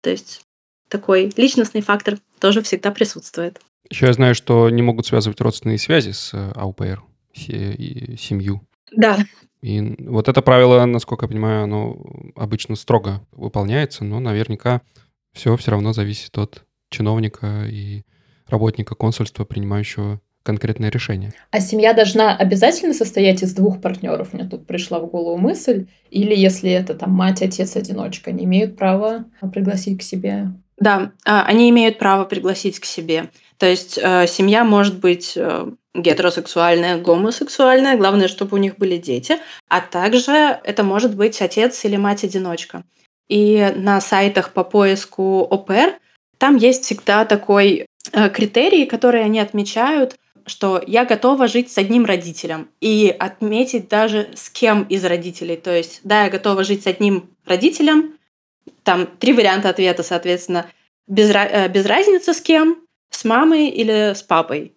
То 0.01 0.11
есть 0.11 0.41
такой 0.87 1.31
личностный 1.35 1.81
фактор 1.81 2.19
тоже 2.39 2.61
всегда 2.61 2.91
присутствует. 2.91 3.59
Еще 3.89 4.05
я 4.05 4.13
знаю, 4.13 4.35
что 4.35 4.69
не 4.69 4.83
могут 4.83 5.07
связывать 5.07 5.41
родственные 5.41 5.79
связи 5.79 6.11
с 6.11 6.31
э, 6.33 6.51
АУПР, 6.55 7.03
семью. 7.33 8.61
Да. 8.91 9.17
И 9.61 9.95
вот 9.99 10.27
это 10.27 10.41
правило, 10.41 10.85
насколько 10.85 11.25
я 11.25 11.29
понимаю, 11.29 11.63
оно 11.63 11.97
обычно 12.35 12.75
строго 12.75 13.25
выполняется, 13.31 14.03
но 14.03 14.19
наверняка 14.19 14.81
все 15.33 15.55
все 15.57 15.71
равно 15.71 15.93
зависит 15.93 16.37
от 16.37 16.63
чиновника 16.89 17.65
и 17.67 18.03
работника 18.47 18.95
консульства, 18.95 19.45
принимающего 19.45 20.21
конкретное 20.43 20.89
решение. 20.89 21.33
А 21.51 21.59
семья 21.59 21.93
должна 21.93 22.35
обязательно 22.35 22.93
состоять 22.93 23.43
из 23.43 23.53
двух 23.53 23.81
партнеров? 23.81 24.31
Мне 24.31 24.45
тут 24.45 24.65
пришла 24.65 24.99
в 24.99 25.07
голову 25.07 25.37
мысль. 25.37 25.87
Или 26.09 26.33
если 26.33 26.71
это 26.71 26.93
там 26.93 27.11
мать, 27.11 27.41
отец, 27.41 27.75
одиночка, 27.75 28.29
они 28.29 28.45
имеют 28.45 28.77
право 28.77 29.25
пригласить 29.53 29.99
к 29.99 30.03
себе? 30.03 30.53
Да, 30.79 31.11
а, 31.25 31.43
они 31.43 31.69
имеют 31.69 31.99
право 31.99 32.23
пригласить 32.23 32.79
к 32.79 32.85
себе. 32.85 33.29
То 33.57 33.65
есть 33.65 33.99
э, 34.01 34.25
семья 34.27 34.63
может 34.63 34.99
быть 34.99 35.33
э, 35.35 35.71
гетеросексуальная, 35.95 36.97
гомосексуальная, 36.97 37.97
главное, 37.97 38.27
чтобы 38.27 38.55
у 38.55 38.59
них 38.59 38.77
были 38.77 38.97
дети, 38.97 39.37
а 39.67 39.81
также 39.81 40.59
это 40.63 40.83
может 40.83 41.15
быть 41.15 41.41
отец 41.41 41.83
или 41.83 41.97
мать-одиночка. 41.97 42.83
И 43.29 43.73
на 43.75 43.99
сайтах 43.99 44.53
по 44.53 44.63
поиску 44.63 45.41
ОПР 45.41 45.99
там 46.37 46.55
есть 46.55 46.85
всегда 46.85 47.25
такой 47.25 47.87
э, 48.11 48.29
критерий, 48.29 48.85
который 48.85 49.23
они 49.23 49.39
отмечают, 49.39 50.15
что 50.45 50.81
я 50.85 51.03
готова 51.03 51.47
жить 51.47 51.71
с 51.71 51.77
одним 51.77 52.05
родителем 52.05 52.69
и 52.79 53.13
отметить 53.17 53.89
даже 53.89 54.29
с 54.35 54.49
кем 54.49 54.83
из 54.83 55.03
родителей. 55.03 55.57
То 55.57 55.75
есть, 55.75 56.01
да, 56.03 56.25
я 56.25 56.29
готова 56.29 56.63
жить 56.63 56.83
с 56.83 56.87
одним 56.87 57.29
родителем. 57.45 58.17
Там 58.83 59.07
три 59.07 59.33
варианта 59.33 59.69
ответа, 59.69 60.03
соответственно, 60.03 60.67
без, 61.07 61.29
э, 61.33 61.67
без 61.67 61.85
разницы 61.85 62.33
с 62.33 62.39
кем, 62.39 62.81
с 63.09 63.25
мамой 63.25 63.67
или 63.67 64.13
с 64.13 64.23
папой. 64.23 64.73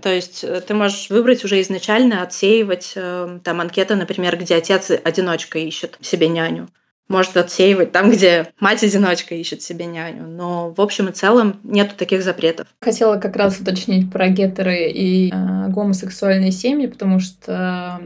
То 0.00 0.08
есть 0.08 0.42
э, 0.42 0.62
ты 0.62 0.72
можешь 0.72 1.10
выбрать 1.10 1.44
уже 1.44 1.60
изначально 1.60 2.22
отсеивать 2.22 2.94
там 2.94 3.60
анкеты, 3.60 3.94
например, 3.96 4.38
где 4.38 4.54
отец 4.54 4.90
одиночка 4.90 5.58
ищет 5.58 5.98
себе 6.00 6.28
няню 6.28 6.70
может 7.08 7.36
отсеивать 7.36 7.92
там, 7.92 8.10
где 8.10 8.48
мать-одиночка 8.60 9.34
ищет 9.34 9.62
себе 9.62 9.84
няню. 9.86 10.26
Но 10.26 10.72
в 10.72 10.80
общем 10.80 11.08
и 11.08 11.12
целом 11.12 11.60
нету 11.62 11.94
таких 11.96 12.22
запретов. 12.22 12.66
Хотела 12.80 13.16
как 13.16 13.36
раз 13.36 13.60
уточнить 13.60 14.10
про 14.10 14.28
гетеры 14.28 14.90
и 14.90 15.30
э, 15.30 15.68
гомосексуальные 15.68 16.52
семьи, 16.52 16.86
потому 16.86 17.20
что 17.20 18.00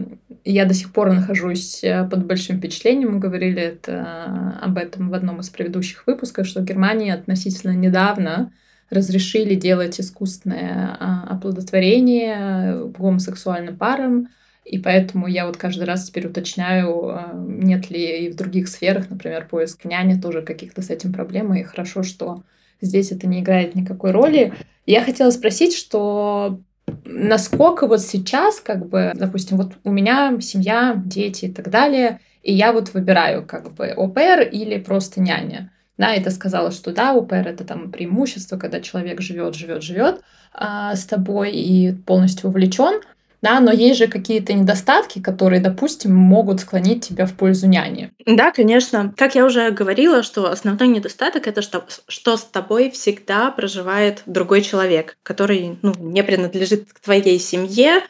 я 0.44 0.64
до 0.64 0.74
сих 0.74 0.92
пор 0.92 1.12
нахожусь 1.12 1.82
э, 1.84 2.08
под 2.08 2.26
большим 2.26 2.58
впечатлением. 2.58 3.14
Мы 3.14 3.18
говорили 3.20 3.62
это, 3.62 3.92
э, 3.92 4.64
об 4.64 4.78
этом 4.78 5.10
в 5.10 5.14
одном 5.14 5.40
из 5.40 5.48
предыдущих 5.48 6.06
выпусков, 6.06 6.46
что 6.46 6.60
в 6.60 6.64
Германии 6.64 7.10
относительно 7.10 7.72
недавно 7.72 8.52
разрешили 8.90 9.54
делать 9.54 10.00
искусственное 10.00 10.96
а, 10.98 11.24
оплодотворение 11.28 12.86
гомосексуальным 12.86 13.76
парам. 13.76 14.28
И 14.68 14.78
поэтому 14.78 15.26
я 15.26 15.46
вот 15.46 15.56
каждый 15.56 15.84
раз 15.84 16.04
теперь 16.04 16.26
уточняю, 16.26 17.08
а, 17.08 17.32
нет 17.34 17.90
ли 17.90 18.26
и 18.26 18.30
в 18.30 18.36
других 18.36 18.68
сферах, 18.68 19.08
например, 19.08 19.48
поиск 19.48 19.84
няни, 19.84 20.20
тоже 20.20 20.42
каких-то 20.42 20.82
с 20.82 20.90
этим 20.90 21.12
проблем. 21.12 21.54
И 21.54 21.62
хорошо, 21.62 22.02
что 22.02 22.42
здесь 22.80 23.10
это 23.10 23.26
не 23.26 23.40
играет 23.40 23.74
никакой 23.74 24.10
роли. 24.10 24.52
Я 24.84 25.02
хотела 25.02 25.30
спросить, 25.30 25.74
что 25.74 26.60
насколько 27.04 27.86
вот 27.86 28.00
сейчас, 28.02 28.60
как 28.60 28.88
бы, 28.88 29.12
допустим, 29.14 29.56
вот 29.56 29.72
у 29.84 29.90
меня 29.90 30.38
семья, 30.40 30.94
дети 30.96 31.46
и 31.46 31.52
так 31.52 31.70
далее, 31.70 32.20
и 32.42 32.52
я 32.52 32.72
вот 32.72 32.92
выбираю 32.94 33.44
как 33.44 33.72
бы 33.74 33.88
ОПР 33.88 34.48
или 34.52 34.78
просто 34.78 35.20
няня. 35.20 35.72
Да, 35.96 36.14
это 36.14 36.30
сказала, 36.30 36.70
что 36.70 36.92
да, 36.92 37.14
ОПР 37.14 37.48
это 37.48 37.64
там 37.64 37.90
преимущество, 37.90 38.56
когда 38.56 38.80
человек 38.80 39.20
живет, 39.20 39.54
живет, 39.56 39.82
живет 39.82 40.22
а, 40.52 40.94
с 40.94 41.04
тобой 41.04 41.52
и 41.52 41.92
полностью 41.92 42.50
увлечен. 42.50 43.00
Да, 43.42 43.60
но 43.60 43.72
есть 43.72 43.98
же 43.98 44.08
какие-то 44.08 44.52
недостатки, 44.52 45.20
которые, 45.20 45.60
допустим, 45.60 46.14
могут 46.14 46.60
склонить 46.60 47.06
тебя 47.06 47.26
в 47.26 47.34
пользу 47.34 47.68
няни. 47.68 48.10
Да, 48.26 48.50
конечно. 48.50 49.14
Как 49.16 49.34
я 49.34 49.44
уже 49.44 49.70
говорила, 49.70 50.22
что 50.22 50.50
основной 50.50 50.88
недостаток 50.88 51.46
это 51.46 51.62
что, 51.62 51.84
что 52.08 52.36
с 52.36 52.44
тобой 52.44 52.90
всегда 52.90 53.50
проживает 53.50 54.22
другой 54.26 54.62
человек, 54.62 55.16
который 55.22 55.78
ну, 55.82 55.94
не 55.98 56.22
принадлежит 56.24 56.92
к 56.92 57.00
твоей 57.00 57.38
семье, 57.38 58.02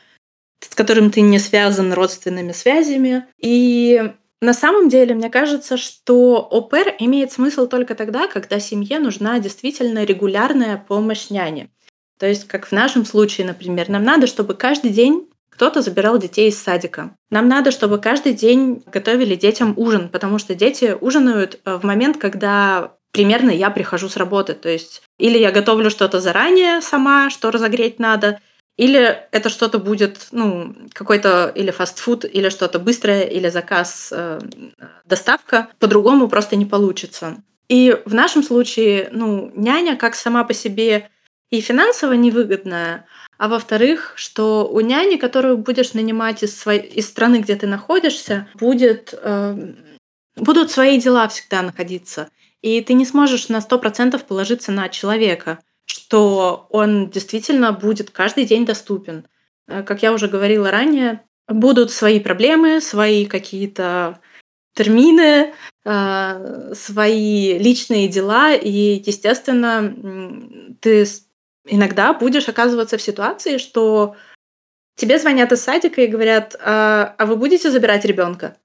с 0.61 0.75
которым 0.75 1.11
ты 1.11 1.21
не 1.21 1.39
связан 1.39 1.93
родственными 1.93 2.53
связями. 2.53 3.25
И 3.39 4.13
на 4.41 4.55
самом 4.55 4.89
деле, 4.89 5.15
мне 5.15 5.31
кажется, 5.31 5.77
что 5.77 6.37
ОПР 6.37 6.95
имеет 7.01 7.33
смысл 7.33 7.67
только 7.67 7.95
тогда, 7.95 8.29
когда 8.29 8.61
семье 8.61 9.01
нужна 9.01 9.41
действительно 9.41 10.05
регулярная 10.05 10.77
помощь 10.77 11.31
няни. 11.31 11.71
То 12.19 12.27
есть, 12.27 12.47
как 12.49 12.67
в 12.67 12.73
нашем 12.73 13.05
случае, 13.05 13.47
например, 13.47 13.89
нам 13.89 14.05
надо, 14.05 14.27
чтобы 14.27 14.55
каждый 14.55 14.91
день 14.91 15.29
кто-то 15.51 15.83
забирал 15.83 16.19
детей 16.19 16.51
из 16.51 16.63
садика. 16.63 17.17
Нам 17.31 17.49
надо, 17.49 17.71
чтобы 17.71 17.99
каждый 17.99 18.33
день 18.33 18.83
готовили 18.87 19.35
детям 19.35 19.75
ужин, 19.77 20.09
потому 20.09 20.39
что 20.39 20.55
дети 20.55 20.97
ужинают 21.01 21.59
э, 21.65 21.77
в 21.77 21.85
момент, 21.85 22.17
когда 22.17 22.93
примерно 23.11 23.51
я 23.51 23.71
прихожу 23.71 24.09
с 24.09 24.17
работы. 24.17 24.55
То 24.55 24.69
есть 24.69 25.03
или 25.19 25.37
я 25.39 25.51
готовлю 25.51 25.91
что-то 25.91 26.21
заранее 26.21 26.81
сама, 26.81 27.31
что 27.31 27.51
разогреть 27.51 27.99
надо, 27.99 28.39
или 28.77 29.19
это 29.33 29.49
что-то 29.49 29.81
будет, 29.81 30.29
ну, 30.31 30.77
какой-то 30.93 31.53
или 31.53 31.73
фастфуд, 31.73 32.25
или 32.25 32.49
что-то 32.49 32.79
быстрое, 32.79 33.23
или 33.23 33.49
заказ, 33.49 34.11
э, 34.13 34.39
доставка. 35.05 35.69
По-другому 35.81 36.29
просто 36.29 36.55
не 36.55 36.67
получится. 36.67 37.39
И 37.69 38.01
в 38.05 38.15
нашем 38.15 38.45
случае, 38.45 39.09
ну, 39.11 39.51
няня 39.57 39.97
как 39.97 40.15
сама 40.15 40.45
по 40.45 40.55
себе 40.55 41.11
и 41.51 41.61
финансово 41.61 42.13
невыгодная, 42.13 43.07
а 43.39 43.49
во-вторых, 43.49 44.13
что 44.17 44.69
у 44.69 44.81
няни, 44.81 45.17
которую 45.17 45.59
будешь 45.59 45.95
нанимать 45.95 46.43
из, 46.43 46.59
своей, 46.59 46.83
из 46.83 47.07
страны, 47.09 47.37
где 47.37 47.57
ты 47.57 47.67
находишься, 47.67 48.49
будет, 48.55 49.15
э, 49.21 49.75
будут 50.37 50.71
свои 50.71 51.01
дела 51.01 51.29
всегда 51.29 51.63
находиться. 51.63 52.29
И 52.61 52.81
ты 52.81 52.95
не 52.95 53.07
сможешь 53.07 53.49
на 53.49 53.61
100% 53.61 54.23
положиться 54.25 54.73
на 54.73 54.89
человека 54.89 55.59
что 55.89 56.67
он 56.71 57.09
действительно 57.09 57.73
будет 57.73 58.11
каждый 58.11 58.45
день 58.45 58.67
доступен. 58.67 59.27
Э, 59.67 59.83
как 59.83 60.03
я 60.03 60.13
уже 60.13 60.29
говорила 60.29 60.71
ранее, 60.71 61.23
будут 61.49 61.91
свои 61.91 62.21
проблемы, 62.21 62.81
свои 62.81 63.25
какие-то 63.25 64.21
термины, 64.75 65.55
э, 65.85 66.73
свои 66.75 67.59
личные 67.59 68.09
дела, 68.09 68.53
и, 68.53 69.03
естественно, 69.05 69.95
ты 70.81 71.07
иногда 71.69 72.13
будешь 72.13 72.49
оказываться 72.49 72.99
в 72.99 73.03
ситуации, 73.03 73.59
что 73.59 74.17
тебе 74.97 75.19
звонят 75.19 75.53
из 75.53 75.63
садика 75.63 76.03
и 76.03 76.07
говорят, 76.07 76.57
а, 76.61 77.15
а 77.19 77.27
вы 77.27 77.37
будете 77.37 77.71
забирать 77.71 78.05
ребенка? 78.05 78.57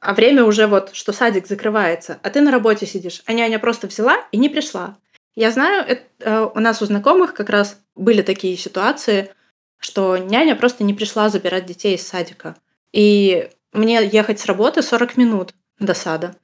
А 0.00 0.14
время 0.14 0.44
уже 0.44 0.66
вот, 0.66 0.94
что 0.94 1.12
садик 1.12 1.46
закрывается, 1.46 2.18
а 2.22 2.30
ты 2.30 2.40
на 2.40 2.50
работе 2.50 2.86
сидишь, 2.86 3.22
а 3.26 3.32
няня 3.32 3.58
просто 3.58 3.86
взяла 3.86 4.24
и 4.32 4.36
не 4.36 4.48
пришла. 4.48 4.96
Я 5.34 5.50
знаю, 5.50 5.84
это, 5.86 6.02
э, 6.18 6.48
у 6.54 6.58
нас 6.58 6.82
у 6.82 6.86
знакомых 6.86 7.34
как 7.34 7.48
раз 7.48 7.80
были 7.94 8.22
такие 8.22 8.56
ситуации, 8.56 9.32
что 9.78 10.16
няня 10.16 10.56
просто 10.56 10.84
не 10.84 10.92
пришла 10.92 11.28
забирать 11.28 11.66
детей 11.66 11.96
из 11.96 12.06
садика. 12.06 12.56
И 12.92 13.48
мне 13.72 14.04
ехать 14.04 14.40
с 14.40 14.46
работы 14.46 14.82
40 14.82 15.16
минут 15.16 15.54
до 15.78 15.94
сада. 15.94 16.36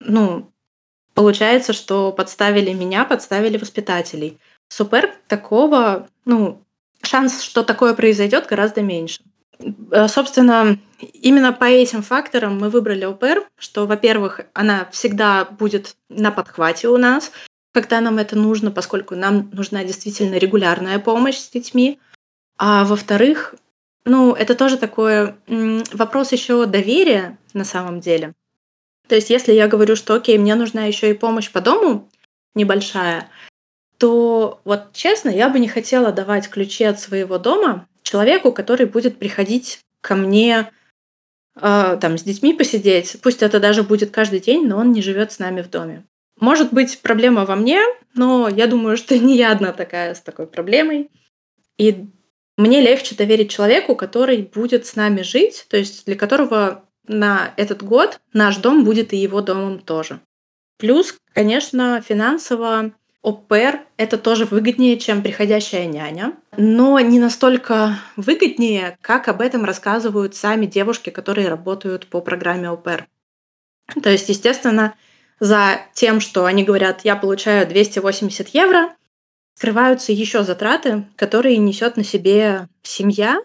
Ну, 0.00 0.52
получается, 1.14 1.72
что 1.72 2.12
подставили 2.12 2.72
меня, 2.72 3.04
подставили 3.04 3.58
воспитателей. 3.58 4.38
Супер 4.68 5.14
такого, 5.26 6.08
ну, 6.24 6.62
шанс, 7.02 7.42
что 7.42 7.62
такое 7.64 7.94
произойдет, 7.94 8.46
гораздо 8.46 8.82
меньше. 8.82 9.22
Э, 9.90 10.08
собственно, 10.08 10.78
именно 11.12 11.52
по 11.52 11.64
этим 11.64 12.02
факторам 12.02 12.58
мы 12.58 12.70
выбрали 12.70 13.04
ОПР, 13.04 13.48
что, 13.58 13.86
во-первых, 13.86 14.40
она 14.52 14.88
всегда 14.92 15.44
будет 15.44 15.96
на 16.08 16.30
подхвате 16.30 16.88
у 16.88 16.96
нас, 16.96 17.32
когда 17.72 18.00
нам 18.00 18.18
это 18.18 18.36
нужно, 18.36 18.70
поскольку 18.70 19.14
нам 19.14 19.50
нужна 19.52 19.84
действительно 19.84 20.36
регулярная 20.36 20.98
помощь 20.98 21.36
с 21.38 21.50
детьми. 21.50 21.98
А 22.56 22.84
во-вторых, 22.84 23.54
ну, 24.04 24.32
это 24.32 24.54
тоже 24.54 24.78
такой 24.78 25.34
вопрос 25.46 26.32
еще 26.32 26.66
доверия 26.66 27.38
на 27.52 27.64
самом 27.64 28.00
деле. 28.00 28.34
То 29.06 29.14
есть, 29.14 29.30
если 29.30 29.52
я 29.52 29.68
говорю, 29.68 29.96
что 29.96 30.14
окей, 30.14 30.38
мне 30.38 30.54
нужна 30.54 30.84
еще 30.84 31.10
и 31.10 31.14
помощь 31.14 31.50
по 31.50 31.60
дому 31.60 32.08
небольшая, 32.54 33.28
то 33.98 34.60
вот 34.64 34.92
честно, 34.92 35.28
я 35.28 35.48
бы 35.48 35.58
не 35.58 35.68
хотела 35.68 36.12
давать 36.12 36.48
ключи 36.48 36.84
от 36.84 37.00
своего 37.00 37.38
дома 37.38 37.86
человеку, 38.02 38.52
который 38.52 38.86
будет 38.86 39.18
приходить 39.18 39.80
ко 40.00 40.14
мне 40.14 40.70
э, 41.60 41.98
там 42.00 42.16
с 42.16 42.22
детьми 42.22 42.54
посидеть. 42.54 43.16
Пусть 43.22 43.42
это 43.42 43.60
даже 43.60 43.82
будет 43.82 44.10
каждый 44.10 44.40
день, 44.40 44.66
но 44.66 44.78
он 44.78 44.92
не 44.92 45.02
живет 45.02 45.32
с 45.32 45.38
нами 45.38 45.62
в 45.62 45.70
доме. 45.70 46.04
Может 46.40 46.72
быть, 46.72 47.00
проблема 47.00 47.44
во 47.44 47.56
мне, 47.56 47.80
но 48.14 48.48
я 48.48 48.68
думаю, 48.68 48.96
что 48.96 49.18
не 49.18 49.36
я 49.36 49.52
одна 49.52 49.72
такая 49.72 50.14
с 50.14 50.20
такой 50.20 50.46
проблемой. 50.46 51.10
И 51.76 52.06
мне 52.56 52.80
легче 52.80 53.14
доверить 53.14 53.50
человеку, 53.50 53.94
который 53.94 54.42
будет 54.42 54.86
с 54.86 54.96
нами 54.96 55.22
жить, 55.22 55.66
то 55.68 55.76
есть 55.76 56.06
для 56.06 56.16
которого 56.16 56.84
на 57.06 57.54
этот 57.56 57.82
год 57.82 58.20
наш 58.32 58.56
дом 58.58 58.84
будет 58.84 59.12
и 59.12 59.16
его 59.16 59.40
домом 59.40 59.80
тоже. 59.80 60.20
Плюс, 60.76 61.16
конечно, 61.32 62.00
финансово 62.00 62.92
ОПР– 63.22 63.80
это 63.96 64.16
тоже 64.16 64.44
выгоднее, 64.44 64.98
чем 64.98 65.22
приходящая 65.22 65.86
няня, 65.86 66.34
но 66.56 66.98
не 67.00 67.18
настолько 67.18 67.98
выгоднее, 68.16 68.96
как 69.00 69.28
об 69.28 69.40
этом 69.40 69.64
рассказывают 69.64 70.34
сами 70.34 70.66
девушки, 70.66 71.10
которые 71.10 71.48
работают 71.48 72.06
по 72.06 72.20
программе 72.20 72.70
ОПР. 72.70 73.08
То 74.02 74.10
есть, 74.10 74.28
естественно, 74.28 74.94
за 75.40 75.80
тем, 75.94 76.20
что 76.20 76.44
они 76.44 76.64
говорят, 76.64 77.04
я 77.04 77.16
получаю 77.16 77.66
280 77.66 78.48
евро, 78.48 78.94
скрываются 79.54 80.12
еще 80.12 80.44
затраты, 80.44 81.04
которые 81.16 81.56
несет 81.56 81.96
на 81.96 82.04
себе 82.04 82.68
семья. 82.82 83.40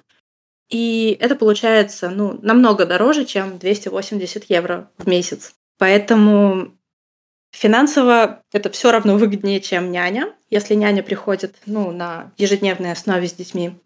И 0.70 1.18
это 1.20 1.36
получается 1.36 2.10
ну, 2.10 2.40
намного 2.42 2.86
дороже, 2.86 3.26
чем 3.26 3.58
280 3.58 4.46
евро 4.50 4.92
в 4.98 5.08
месяц. 5.08 5.54
Поэтому 5.80 6.76
финансово 7.54 8.42
это 8.52 8.70
все 8.70 8.92
равно 8.92 9.18
выгоднее, 9.18 9.62
чем 9.62 9.92
няня, 9.92 10.34
если 10.50 10.74
няня 10.74 11.04
приходит 11.04 11.56
ну, 11.66 11.92
на 11.92 12.32
ежедневной 12.38 12.92
основе 12.92 13.28
с 13.28 13.34
детьми 13.34 13.80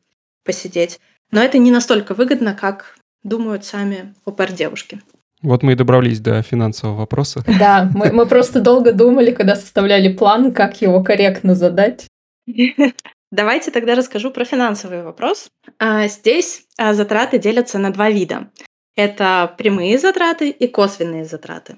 посидеть. 0.43 0.99
Но 1.31 1.41
это 1.41 1.57
не 1.57 1.71
настолько 1.71 2.13
выгодно, 2.13 2.55
как 2.55 2.97
думают 3.23 3.65
сами 3.65 4.13
ОПР-девушки. 4.25 5.01
Вот 5.41 5.61
мы 5.61 5.73
и 5.73 5.75
добрались 5.75 6.19
до 6.19 6.41
финансового 6.41 6.97
вопроса. 6.97 7.43
Да, 7.59 7.89
мы, 7.93 8.11
мы 8.11 8.25
просто 8.25 8.61
долго 8.61 8.91
думали, 8.93 9.31
когда 9.31 9.55
составляли 9.55 10.13
план, 10.13 10.53
как 10.53 10.81
его 10.81 11.03
корректно 11.03 11.53
задать. 11.53 12.07
Давайте 13.31 13.71
тогда 13.71 13.95
расскажу 13.95 14.31
про 14.31 14.45
финансовый 14.45 15.03
вопрос. 15.03 15.49
А, 15.79 16.07
здесь 16.07 16.63
а, 16.77 16.93
затраты 16.93 17.39
делятся 17.39 17.77
на 17.77 17.91
два 17.91 18.09
вида. 18.09 18.49
Это 18.95 19.53
прямые 19.57 19.99
затраты 19.99 20.49
и 20.49 20.67
косвенные 20.67 21.25
затраты. 21.25 21.77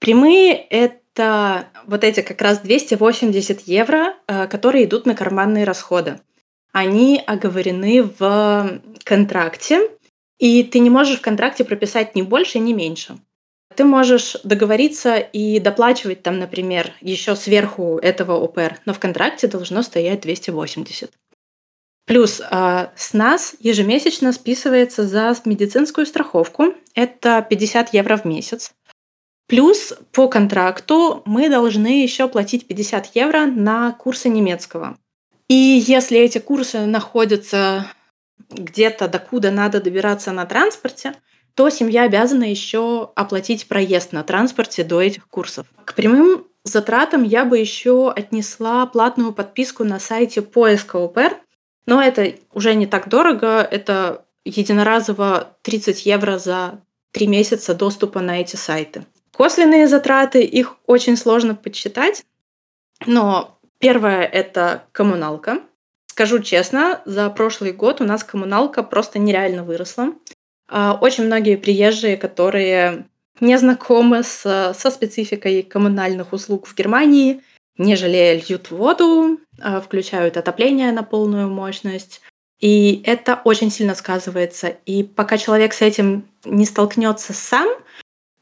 Прямые– 0.00 0.54
это 0.70 0.99
вот 1.16 2.04
эти 2.04 2.20
как 2.22 2.40
раз 2.40 2.60
280 2.60 3.62
евро, 3.62 4.14
а, 4.26 4.46
которые 4.46 4.84
идут 4.84 5.06
на 5.06 5.14
карманные 5.14 5.64
расходы. 5.64 6.20
Они 6.72 7.22
оговорены 7.26 8.02
в 8.02 8.80
контракте, 9.04 9.80
и 10.38 10.62
ты 10.62 10.78
не 10.78 10.90
можешь 10.90 11.18
в 11.18 11.22
контракте 11.22 11.64
прописать 11.64 12.14
ни 12.14 12.22
больше, 12.22 12.58
ни 12.58 12.72
меньше. 12.72 13.18
Ты 13.74 13.84
можешь 13.84 14.36
договориться 14.44 15.16
и 15.16 15.60
доплачивать 15.60 16.22
там, 16.22 16.38
например, 16.38 16.92
еще 17.00 17.36
сверху 17.36 17.98
этого 17.98 18.32
ОПР, 18.42 18.78
но 18.84 18.92
в 18.92 18.98
контракте 18.98 19.46
должно 19.46 19.82
стоять 19.82 20.20
280. 20.20 21.10
Плюс 22.06 22.40
э, 22.40 22.88
с 22.96 23.12
нас 23.12 23.54
ежемесячно 23.60 24.32
списывается 24.32 25.06
за 25.06 25.36
медицинскую 25.44 26.06
страховку. 26.06 26.74
Это 26.94 27.46
50 27.48 27.94
евро 27.94 28.16
в 28.16 28.24
месяц. 28.24 28.72
Плюс 29.50 29.94
по 30.12 30.28
контракту 30.28 31.22
мы 31.24 31.48
должны 31.48 32.04
еще 32.04 32.28
платить 32.28 32.68
50 32.68 33.16
евро 33.16 33.46
на 33.46 33.90
курсы 33.90 34.28
немецкого. 34.28 34.96
И 35.48 35.54
если 35.54 36.20
эти 36.20 36.38
курсы 36.38 36.86
находятся 36.86 37.90
где-то, 38.48 39.08
докуда 39.08 39.50
надо 39.50 39.80
добираться 39.80 40.30
на 40.30 40.46
транспорте, 40.46 41.14
то 41.56 41.68
семья 41.68 42.04
обязана 42.04 42.44
еще 42.44 43.10
оплатить 43.16 43.66
проезд 43.66 44.12
на 44.12 44.22
транспорте 44.22 44.84
до 44.84 45.02
этих 45.02 45.26
курсов. 45.26 45.66
К 45.84 45.94
прямым 45.96 46.46
затратам 46.62 47.24
я 47.24 47.44
бы 47.44 47.58
еще 47.58 48.12
отнесла 48.12 48.86
платную 48.86 49.32
подписку 49.32 49.82
на 49.82 49.98
сайте 49.98 50.42
поиска 50.42 50.94
ОПР, 50.94 51.36
но 51.86 52.00
это 52.00 52.34
уже 52.52 52.76
не 52.76 52.86
так 52.86 53.08
дорого, 53.08 53.66
это 53.68 54.24
единоразово 54.44 55.56
30 55.62 56.06
евро 56.06 56.38
за 56.38 56.80
три 57.10 57.26
месяца 57.26 57.74
доступа 57.74 58.20
на 58.20 58.40
эти 58.40 58.54
сайты. 58.54 59.04
Косвенные 59.40 59.88
затраты, 59.88 60.42
их 60.42 60.76
очень 60.86 61.16
сложно 61.16 61.54
подсчитать, 61.54 62.26
но 63.06 63.58
первое– 63.78 64.20
это 64.32 64.84
коммуналка. 64.92 65.62
Скажу 66.08 66.40
честно, 66.40 67.00
за 67.06 67.30
прошлый 67.30 67.72
год 67.72 68.02
у 68.02 68.04
нас 68.04 68.22
коммуналка 68.22 68.82
просто 68.82 69.18
нереально 69.18 69.64
выросла. 69.64 70.12
А, 70.68 70.98
очень 71.00 71.24
многие 71.24 71.56
приезжие, 71.56 72.18
которые 72.18 73.06
не 73.40 73.56
знакомы 73.56 74.24
с, 74.24 74.74
со 74.76 74.90
спецификой 74.90 75.62
коммунальных 75.62 76.34
услуг 76.34 76.66
в 76.66 76.74
Германии, 76.74 77.40
не 77.78 77.96
жалея 77.96 78.34
льют 78.34 78.70
воду, 78.70 79.40
а, 79.58 79.80
включают 79.80 80.36
отопление 80.36 80.92
на 80.92 81.02
полную 81.02 81.48
мощность. 81.48 82.20
И 82.60 83.02
это 83.06 83.40
очень 83.44 83.70
сильно 83.70 83.94
сказывается. 83.94 84.68
И 84.84 85.02
пока 85.02 85.38
человек 85.38 85.72
с 85.72 85.80
этим 85.80 86.28
не 86.44 86.66
столкнется 86.66 87.32
сам, 87.32 87.70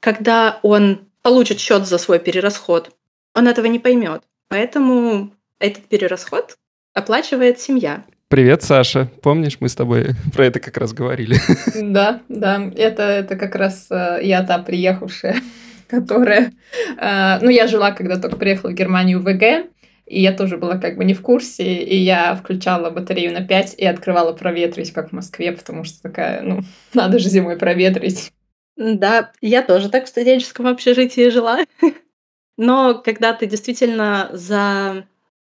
когда 0.00 0.60
он 0.62 1.08
получит 1.22 1.60
счет 1.60 1.86
за 1.86 1.98
свой 1.98 2.18
перерасход, 2.18 2.90
он 3.34 3.48
этого 3.48 3.66
не 3.66 3.78
поймет. 3.78 4.22
Поэтому 4.48 5.30
этот 5.58 5.84
перерасход 5.84 6.56
оплачивает 6.94 7.60
семья. 7.60 8.04
Привет, 8.28 8.62
Саша. 8.62 9.08
Помнишь, 9.22 9.58
мы 9.60 9.68
с 9.68 9.74
тобой 9.74 10.10
про 10.34 10.46
это 10.46 10.60
как 10.60 10.76
раз 10.76 10.92
говорили? 10.92 11.36
Да, 11.82 12.20
да. 12.28 12.70
Это, 12.76 13.02
это 13.02 13.36
как 13.36 13.54
раз 13.54 13.88
э, 13.90 14.20
я 14.22 14.42
та 14.42 14.58
приехавшая, 14.58 15.36
которая... 15.88 16.52
Э, 16.98 17.38
ну, 17.40 17.48
я 17.48 17.66
жила, 17.66 17.92
когда 17.92 18.16
только 18.18 18.36
приехала 18.36 18.70
в 18.70 18.74
Германию 18.74 19.20
в 19.20 19.24
ВГ, 19.24 19.70
и 20.06 20.20
я 20.20 20.32
тоже 20.32 20.56
была 20.56 20.78
как 20.78 20.96
бы 20.96 21.04
не 21.04 21.14
в 21.14 21.20
курсе, 21.20 21.74
и 21.74 21.96
я 21.96 22.34
включала 22.34 22.90
батарею 22.90 23.32
на 23.32 23.46
5 23.46 23.74
и 23.76 23.84
открывала 23.84 24.32
проветрить, 24.32 24.92
как 24.92 25.10
в 25.10 25.12
Москве, 25.12 25.52
потому 25.52 25.84
что 25.84 26.02
такая, 26.02 26.42
ну, 26.42 26.60
надо 26.94 27.18
же 27.18 27.28
зимой 27.28 27.56
проветрить. 27.56 28.32
Да, 28.78 29.32
я 29.40 29.62
тоже 29.62 29.90
так 29.90 30.04
в 30.04 30.08
студенческом 30.08 30.68
общежитии 30.68 31.28
жила. 31.30 31.58
Но 32.56 32.94
когда 32.94 33.32
ты 33.32 33.46
действительно 33.46 34.30
за 34.32 35.04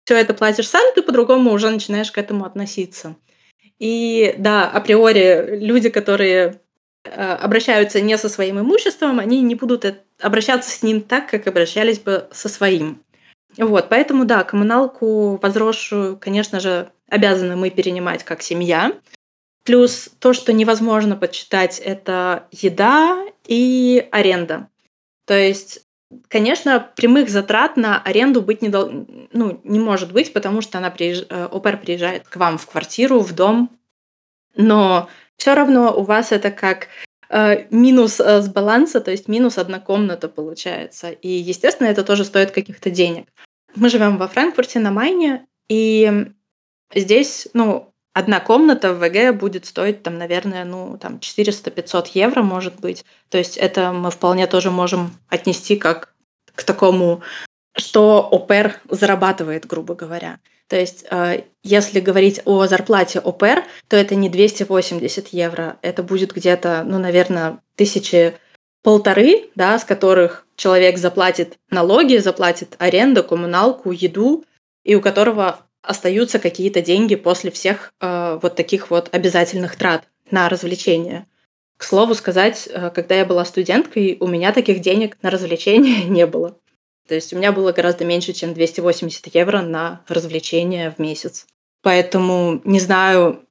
все 0.04 0.16
это 0.16 0.32
платишь 0.32 0.68
сам, 0.68 0.82
ты 0.94 1.02
по-другому 1.02 1.52
уже 1.52 1.68
начинаешь 1.68 2.10
к 2.10 2.16
этому 2.16 2.46
относиться. 2.46 3.16
И 3.78 4.34
да, 4.38 4.68
априори 4.68 5.58
люди, 5.60 5.90
которые 5.90 6.60
э, 7.04 7.10
обращаются 7.10 8.00
не 8.00 8.16
со 8.16 8.30
своим 8.30 8.60
имуществом, 8.60 9.20
они 9.20 9.42
не 9.42 9.54
будут 9.54 9.84
обращаться 10.20 10.70
с 10.70 10.82
ним 10.82 11.02
так, 11.02 11.28
как 11.28 11.46
обращались 11.46 11.98
бы 11.98 12.28
со 12.32 12.48
своим. 12.48 13.04
Вот, 13.58 13.90
поэтому 13.90 14.24
да, 14.24 14.42
коммуналку 14.42 15.38
возросшую, 15.42 16.16
конечно 16.16 16.60
же, 16.60 16.90
обязаны 17.10 17.56
мы 17.56 17.68
перенимать 17.68 18.24
как 18.24 18.40
семья. 18.40 18.92
Плюс 19.64 20.08
то, 20.18 20.32
что 20.32 20.52
невозможно 20.52 21.16
подсчитать, 21.16 21.78
это 21.78 22.46
еда 22.50 23.24
и 23.46 24.08
аренда. 24.10 24.68
То 25.26 25.38
есть 25.38 25.84
Конечно, 26.28 26.90
прямых 26.96 27.28
затрат 27.28 27.76
на 27.76 28.00
аренду 28.00 28.40
быть 28.40 28.62
не, 28.62 28.70
дол... 28.70 29.06
ну, 29.32 29.60
не 29.62 29.78
может 29.78 30.12
быть, 30.12 30.32
потому 30.32 30.62
что 30.62 30.78
она 30.78 30.90
приезж... 30.90 31.24
Э, 31.28 31.44
ОПР 31.44 31.78
приезжает 31.78 32.26
к 32.26 32.36
вам 32.36 32.56
в 32.56 32.66
квартиру, 32.66 33.20
в 33.20 33.34
дом, 33.34 33.70
но 34.56 35.10
все 35.36 35.54
равно 35.54 35.94
у 35.94 36.04
вас 36.04 36.32
это 36.32 36.50
как 36.50 36.88
э, 37.28 37.66
минус 37.70 38.20
э, 38.20 38.40
с 38.40 38.48
баланса, 38.48 39.02
то 39.02 39.10
есть 39.10 39.28
минус 39.28 39.58
одна 39.58 39.80
комната 39.80 40.30
получается. 40.30 41.10
И, 41.10 41.28
естественно, 41.28 41.88
это 41.88 42.02
тоже 42.04 42.24
стоит 42.24 42.52
каких-то 42.52 42.88
денег. 42.88 43.26
Мы 43.74 43.90
живем 43.90 44.16
во 44.16 44.28
Франкфурте 44.28 44.78
на 44.78 44.90
Майне, 44.90 45.46
и 45.68 46.30
здесь, 46.94 47.48
ну, 47.52 47.92
одна 48.18 48.40
комната 48.40 48.92
в 48.92 48.98
ВГ 48.98 49.38
будет 49.38 49.64
стоить, 49.64 50.02
там, 50.02 50.18
наверное, 50.18 50.64
ну, 50.64 50.98
там, 50.98 51.20
400-500 51.20 52.08
евро, 52.14 52.42
может 52.42 52.80
быть. 52.80 53.04
То 53.28 53.38
есть 53.38 53.56
это 53.56 53.92
мы 53.92 54.10
вполне 54.10 54.48
тоже 54.48 54.72
можем 54.72 55.12
отнести 55.28 55.76
как 55.76 56.12
к 56.56 56.64
такому, 56.64 57.22
что 57.76 58.28
ОПР 58.28 58.80
зарабатывает, 58.90 59.66
грубо 59.66 59.94
говоря. 59.94 60.40
То 60.66 60.76
есть, 60.76 61.06
э, 61.10 61.44
если 61.62 62.00
говорить 62.00 62.40
о 62.44 62.66
зарплате 62.66 63.20
ОПР, 63.20 63.62
то 63.86 63.96
это 63.96 64.16
не 64.16 64.28
280 64.28 65.28
евро, 65.28 65.76
это 65.82 66.02
будет 66.02 66.34
где-то, 66.34 66.82
ну, 66.84 66.98
наверное, 66.98 67.60
тысячи 67.76 68.34
полторы, 68.82 69.50
да, 69.54 69.78
с 69.78 69.84
которых 69.84 70.44
человек 70.56 70.98
заплатит 70.98 71.58
налоги, 71.70 72.16
заплатит 72.16 72.74
аренду, 72.78 73.22
коммуналку, 73.22 73.92
еду, 73.92 74.44
и 74.82 74.96
у 74.96 75.00
которого 75.00 75.60
остаются 75.82 76.38
какие-то 76.38 76.82
деньги 76.82 77.14
после 77.14 77.50
всех 77.50 77.92
э, 78.00 78.38
вот 78.42 78.56
таких 78.56 78.90
вот 78.90 79.08
обязательных 79.12 79.76
трат 79.76 80.08
на 80.30 80.48
развлечения. 80.48 81.26
К 81.76 81.84
слову 81.84 82.14
сказать, 82.14 82.68
э, 82.70 82.90
когда 82.90 83.14
я 83.14 83.24
была 83.24 83.44
студенткой, 83.44 84.16
у 84.20 84.26
меня 84.26 84.52
таких 84.52 84.80
денег 84.80 85.16
на 85.22 85.30
развлечения 85.30 86.04
не 86.08 86.26
было. 86.26 86.56
То 87.06 87.14
есть 87.14 87.32
у 87.32 87.36
меня 87.36 87.52
было 87.52 87.72
гораздо 87.72 88.04
меньше, 88.04 88.32
чем 88.32 88.52
280 88.52 89.34
евро 89.34 89.62
на 89.62 90.02
развлечения 90.08 90.90
в 90.90 90.98
месяц. 90.98 91.46
Поэтому, 91.82 92.60
не 92.64 92.80
знаю, 92.80 93.46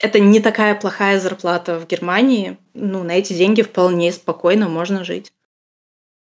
это 0.00 0.18
не 0.18 0.40
такая 0.40 0.74
плохая 0.74 1.20
зарплата 1.20 1.78
в 1.78 1.86
Германии. 1.86 2.58
Ну, 2.74 3.04
на 3.04 3.12
эти 3.12 3.34
деньги 3.34 3.62
вполне 3.62 4.10
спокойно 4.12 4.68
можно 4.68 5.04
жить. 5.04 5.32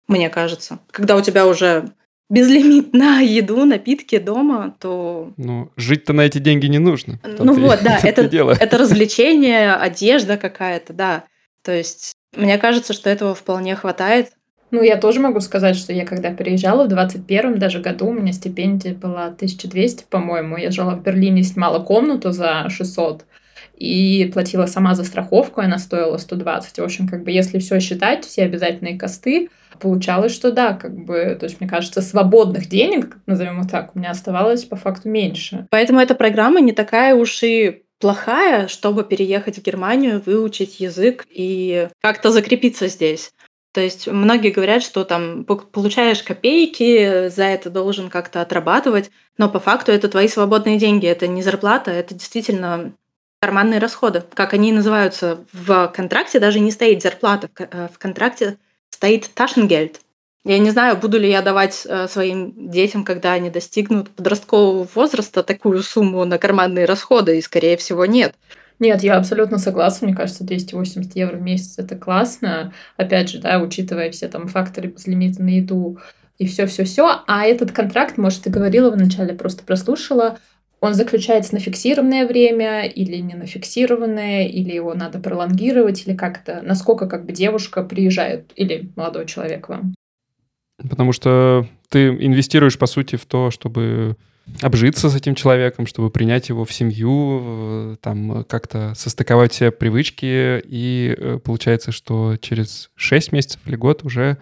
Мне 0.08 0.30
кажется. 0.30 0.80
Когда 0.92 1.16
у 1.16 1.22
тебя 1.22 1.48
уже 1.48 1.92
безлимит 2.30 2.94
на 2.94 3.20
еду, 3.22 3.66
напитки 3.66 4.18
дома, 4.18 4.76
то... 4.80 5.34
Ну, 5.38 5.72
жить-то 5.76 6.14
на 6.14 6.22
эти 6.22 6.38
деньги 6.38 6.68
не 6.68 6.80
нужно. 6.80 7.20
Ну 7.24 7.54
вот, 7.54 7.80
да, 7.84 8.00
это, 8.02 8.22
это 8.24 8.78
развлечение, 8.78 9.74
одежда 9.74 10.38
какая-то, 10.38 10.94
да. 10.94 11.24
То 11.64 11.72
есть 11.72 12.14
мне 12.36 12.58
кажется, 12.58 12.94
что 12.94 13.10
этого 13.10 13.34
вполне 13.34 13.76
хватает. 13.76 14.32
Ну, 14.72 14.82
я 14.82 14.98
тоже 14.98 15.20
могу 15.20 15.40
сказать, 15.40 15.76
что 15.76 15.94
я 15.94 16.06
когда 16.06 16.34
переезжала 16.34 16.88
в 16.88 16.92
21-м 16.92 17.60
даже 17.60 17.80
году, 17.80 18.08
у 18.08 18.14
меня 18.14 18.34
стипендия 18.34 18.94
была 18.94 19.28
1200, 19.28 20.06
по-моему. 20.10 20.58
Я 20.58 20.72
жила 20.72 20.96
в 20.96 21.04
Берлине, 21.04 21.44
снимала 21.44 21.80
комнату 21.80 22.32
за 22.32 22.68
600 22.70 23.26
и 23.78 24.30
платила 24.34 24.66
сама 24.66 24.96
за 24.96 25.04
страховку, 25.04 25.62
она 25.62 25.78
стоила 25.78 26.18
120. 26.18 26.80
В 26.80 26.84
общем, 26.84 27.08
как 27.08 27.24
бы 27.24 27.32
если 27.32 27.60
все 27.60 27.80
считать, 27.80 28.26
все 28.26 28.44
обязательные 28.44 28.98
косты, 28.98 29.50
получалось, 29.80 30.34
что 30.34 30.52
да, 30.52 30.74
как 30.74 30.96
бы, 30.96 31.36
то 31.40 31.46
есть, 31.46 31.60
мне 31.60 31.70
кажется, 31.70 32.02
свободных 32.02 32.68
денег, 32.68 33.18
назовем 33.26 33.62
их 33.62 33.70
так, 33.70 33.96
у 33.96 34.00
меня 34.00 34.12
оставалось 34.12 34.64
по 34.66 34.76
факту 34.76 35.10
меньше. 35.10 35.68
Поэтому 35.70 36.00
эта 36.00 36.16
программа 36.16 36.62
не 36.62 36.72
такая 36.72 37.16
уж 37.16 37.44
и 37.44 37.84
плохая, 38.00 38.68
чтобы 38.68 39.04
переехать 39.04 39.58
в 39.58 39.64
Германию, 39.64 40.22
выучить 40.26 40.80
язык 40.80 41.26
и 41.30 41.90
как-то 42.02 42.32
закрепиться 42.32 42.88
здесь. 42.88 43.32
То 43.74 43.82
есть 43.82 44.08
многие 44.08 44.52
говорят, 44.52 44.84
что 44.84 45.04
там 45.04 45.44
получаешь 45.44 46.24
копейки, 46.24 47.28
за 47.28 47.44
это 47.44 47.70
должен 47.70 48.10
как-то 48.10 48.42
отрабатывать, 48.42 49.12
но 49.38 49.50
по 49.50 49.60
факту 49.60 49.92
это 49.92 50.08
твои 50.08 50.30
свободные 50.30 50.78
деньги, 50.78 51.08
это 51.08 51.28
не 51.28 51.42
зарплата, 51.42 51.92
это 51.92 52.14
действительно 52.14 52.94
карманные 53.42 53.80
расходы. 53.80 54.24
Как 54.34 54.54
они 54.54 54.72
называются 54.72 55.46
в 55.52 55.92
контракте, 55.94 56.40
даже 56.40 56.62
не 56.62 56.72
стоит 56.72 57.02
зарплата 57.02 57.50
в 57.54 57.62
э, 57.62 57.90
контракте, 57.98 58.58
стоит 58.96 59.30
Taschengeld. 59.36 59.98
Я 60.46 60.60
не 60.60 60.70
знаю, 60.70 60.96
буду 60.98 61.20
ли 61.20 61.30
я 61.30 61.42
давать 61.42 61.86
э, 61.86 62.08
своим 62.08 62.70
детям, 62.70 63.04
когда 63.04 63.34
они 63.34 63.50
достигнут 63.50 64.10
подросткового 64.12 64.88
возраста, 64.96 65.44
такую 65.44 65.82
сумму 65.84 66.24
на 66.24 66.38
карманные 66.38 66.86
расходы, 66.86 67.38
и, 67.38 67.42
скорее 67.42 67.78
всего, 67.78 68.06
нет. 68.06 68.36
Нет, 68.80 69.04
я 69.04 69.18
абсолютно 69.18 69.58
согласна. 69.58 70.08
Мне 70.08 70.16
кажется, 70.16 70.44
280 70.44 71.16
евро 71.16 71.38
в 71.38 71.42
месяц 71.42 71.78
это 71.78 71.96
классно. 71.96 72.74
Опять 72.96 73.30
же, 73.30 73.40
да, 73.40 73.60
учитывая 73.60 74.12
все 74.12 74.28
там 74.28 74.48
факторы 74.48 74.90
безлимита 74.90 75.42
на 75.42 75.50
еду 75.50 76.00
и 76.38 76.48
все-все-все. 76.48 77.24
А 77.28 77.46
этот 77.46 77.72
контракт, 77.72 78.18
может, 78.18 78.44
ты 78.44 78.50
говорила 78.50 78.92
вначале, 78.92 79.34
просто 79.34 79.64
прослушала, 79.64 80.38
он 80.80 80.94
заключается 80.94 81.54
на 81.54 81.60
фиксированное 81.60 82.28
время 82.28 82.86
или 82.86 83.18
не 83.18 83.34
на 83.34 83.46
фиксированное, 83.46 84.48
или 84.48 84.74
его 84.74 84.94
надо 84.94 85.20
пролонгировать, 85.20 86.06
или 86.06 86.16
как 86.16 86.44
то 86.44 86.62
насколько 86.62 87.08
как 87.08 87.26
бы 87.26 87.32
девушка 87.32 87.84
приезжает 87.84 88.52
или 88.56 88.92
молодой 88.96 89.26
человек 89.26 89.70
вам? 89.70 89.96
Потому 90.78 91.14
что 91.14 91.68
ты 91.90 92.08
инвестируешь, 92.08 92.78
по 92.78 92.86
сути, 92.86 93.16
в 93.16 93.26
то, 93.26 93.50
чтобы 93.50 94.18
обжиться 94.62 95.10
с 95.10 95.16
этим 95.16 95.36
человеком, 95.36 95.88
чтобы 95.88 96.10
принять 96.10 96.50
его 96.50 96.66
в 96.66 96.74
семью, 96.74 97.98
там 98.02 98.44
как-то 98.44 98.94
состыковать 98.96 99.54
все 99.54 99.72
привычки, 99.72 100.62
и 100.64 101.16
э, 101.18 101.40
получается, 101.44 101.92
что 101.92 102.38
через 102.38 102.92
6 102.96 103.32
месяцев 103.32 103.60
или 103.66 103.76
год 103.76 104.04
уже 104.04 104.38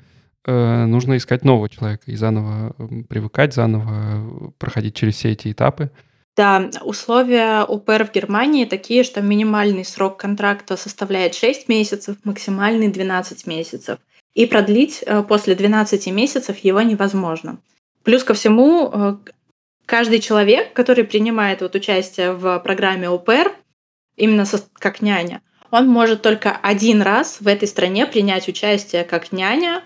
э, 0.45 0.85
нужно 0.85 1.17
искать 1.17 1.45
нового 1.45 1.69
человека 1.69 2.03
и 2.07 2.15
заново 2.15 2.75
привыкать, 3.07 3.53
заново 3.53 4.51
проходить 4.57 4.95
через 4.95 5.15
все 5.15 5.31
эти 5.31 5.51
этапы. 5.51 5.89
Да, 6.35 6.71
условия 6.81 7.63
УПР 7.63 8.05
в 8.05 8.11
Германии 8.11 8.65
такие, 8.65 9.03
что 9.03 9.21
минимальный 9.21 9.85
срок 9.85 10.17
контракта 10.17 10.77
составляет 10.77 11.35
6 11.35 11.69
месяцев, 11.69 12.17
максимальный 12.23 12.87
12 12.87 13.45
месяцев. 13.45 13.99
И 14.33 14.47
продлить 14.47 15.03
э, 15.05 15.21
после 15.21 15.53
12 15.53 16.07
месяцев 16.07 16.57
его 16.57 16.81
невозможно. 16.81 17.59
Плюс 18.01 18.23
ко 18.23 18.33
всему, 18.33 18.89
э, 18.91 19.15
каждый 19.85 20.19
человек, 20.19 20.73
который 20.73 21.03
принимает 21.03 21.61
вот 21.61 21.75
участие 21.75 22.33
в 22.33 22.57
программе 22.59 23.11
УПР, 23.11 23.51
именно 24.15 24.45
как 24.79 25.03
няня, 25.03 25.43
он 25.69 25.87
может 25.87 26.23
только 26.23 26.57
один 26.57 27.03
раз 27.03 27.41
в 27.41 27.47
этой 27.47 27.67
стране 27.67 28.07
принять 28.07 28.47
участие 28.47 29.03
как 29.03 29.31
няня 29.31 29.83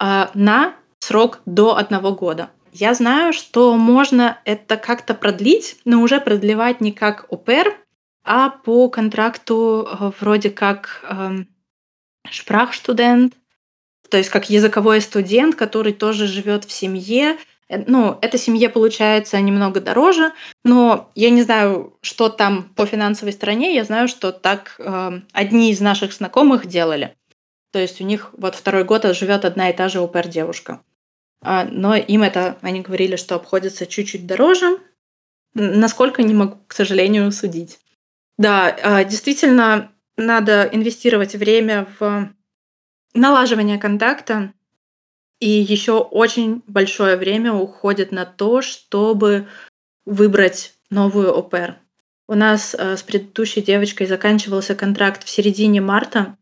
э, 0.00 0.28
на 0.32 0.74
срок 1.00 1.40
до 1.44 1.76
одного 1.76 2.12
года. 2.12 2.48
Я 2.72 2.94
знаю, 2.94 3.34
что 3.34 3.76
можно 3.76 4.38
это 4.46 4.78
как-то 4.78 5.12
продлить, 5.12 5.76
но 5.84 6.00
уже 6.00 6.20
продлевать 6.20 6.80
не 6.80 6.90
как 6.90 7.26
ОПР, 7.30 7.76
а 8.24 8.48
по 8.48 8.88
контракту 8.88 9.86
э, 9.86 10.10
вроде 10.20 10.48
как 10.48 11.04
э, 11.06 11.44
шпрахстудент, 12.30 13.34
то 14.08 14.16
есть 14.16 14.30
как 14.30 14.48
языковой 14.48 15.02
студент, 15.02 15.54
который 15.54 15.92
тоже 15.92 16.26
живет 16.26 16.64
в 16.64 16.72
семье. 16.72 17.36
Э, 17.68 17.82
ну, 17.86 18.18
эта 18.22 18.38
семье 18.38 18.70
получается 18.70 19.38
немного 19.38 19.82
дороже, 19.82 20.32
но 20.64 21.10
я 21.14 21.28
не 21.28 21.42
знаю, 21.42 21.98
что 22.00 22.30
там 22.30 22.70
по 22.74 22.86
финансовой 22.86 23.34
стороне. 23.34 23.74
Я 23.74 23.84
знаю, 23.84 24.08
что 24.08 24.32
так 24.32 24.76
э, 24.78 25.20
одни 25.32 25.72
из 25.72 25.80
наших 25.82 26.14
знакомых 26.14 26.64
делали. 26.64 27.16
То 27.70 27.78
есть 27.78 28.00
у 28.00 28.04
них 28.04 28.30
вот 28.32 28.54
второй 28.54 28.84
год 28.84 29.04
живет 29.14 29.44
одна 29.44 29.68
и 29.68 29.76
та 29.76 29.88
же 29.88 30.00
ОПР 30.00 30.28
девушка. 30.28 30.80
А, 31.42 31.64
но 31.64 31.96
им 31.96 32.22
это, 32.22 32.56
они 32.62 32.80
говорили, 32.80 33.16
что 33.16 33.34
обходится 33.34 33.86
чуть-чуть 33.86 34.26
дороже. 34.26 34.78
Насколько 35.54 36.22
не 36.22 36.34
могу, 36.34 36.58
к 36.66 36.72
сожалению, 36.72 37.30
судить. 37.32 37.78
Да, 38.38 38.76
а, 38.82 39.04
действительно, 39.04 39.92
надо 40.16 40.68
инвестировать 40.72 41.34
время 41.34 41.88
в 41.98 42.32
налаживание 43.14 43.78
контакта, 43.78 44.54
и 45.40 45.48
еще 45.48 45.98
очень 45.98 46.62
большое 46.68 47.16
время 47.16 47.52
уходит 47.52 48.12
на 48.12 48.24
то, 48.24 48.62
чтобы 48.62 49.48
выбрать 50.06 50.74
новую 50.88 51.36
ОПР. 51.36 51.78
У 52.28 52.34
нас 52.34 52.74
а, 52.74 52.96
с 52.96 53.02
предыдущей 53.02 53.60
девочкой 53.60 54.06
заканчивался 54.06 54.76
контракт 54.76 55.24
в 55.24 55.28
середине 55.28 55.80
марта, 55.80 56.36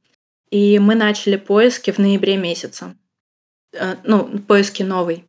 и 0.51 0.78
мы 0.78 0.94
начали 0.94 1.36
поиски 1.36 1.90
в 1.90 1.98
ноябре 1.98 2.36
месяце. 2.36 2.94
Э, 3.73 3.97
ну, 4.05 4.39
поиски 4.41 4.83
новый. 4.83 5.27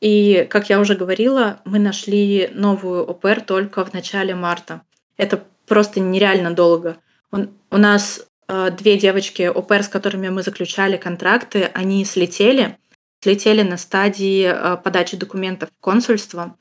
И, 0.00 0.46
как 0.48 0.70
я 0.70 0.80
уже 0.80 0.94
говорила, 0.94 1.60
мы 1.64 1.78
нашли 1.78 2.50
новую 2.54 3.08
ОПР 3.08 3.42
только 3.42 3.84
в 3.84 3.92
начале 3.92 4.34
марта. 4.34 4.82
Это 5.16 5.42
просто 5.66 6.00
нереально 6.00 6.52
долго. 6.52 6.96
Он, 7.30 7.50
у 7.70 7.76
нас 7.76 8.26
э, 8.48 8.70
две 8.70 8.96
девочки 8.96 9.42
ОПР, 9.42 9.82
с 9.82 9.88
которыми 9.88 10.28
мы 10.28 10.42
заключали 10.42 10.96
контракты, 10.96 11.70
они 11.74 12.04
слетели, 12.04 12.78
слетели 13.22 13.62
на 13.62 13.76
стадии 13.76 14.44
э, 14.44 14.76
подачи 14.78 15.16
документов 15.16 15.68
в 15.68 15.80
консульство. 15.80 16.56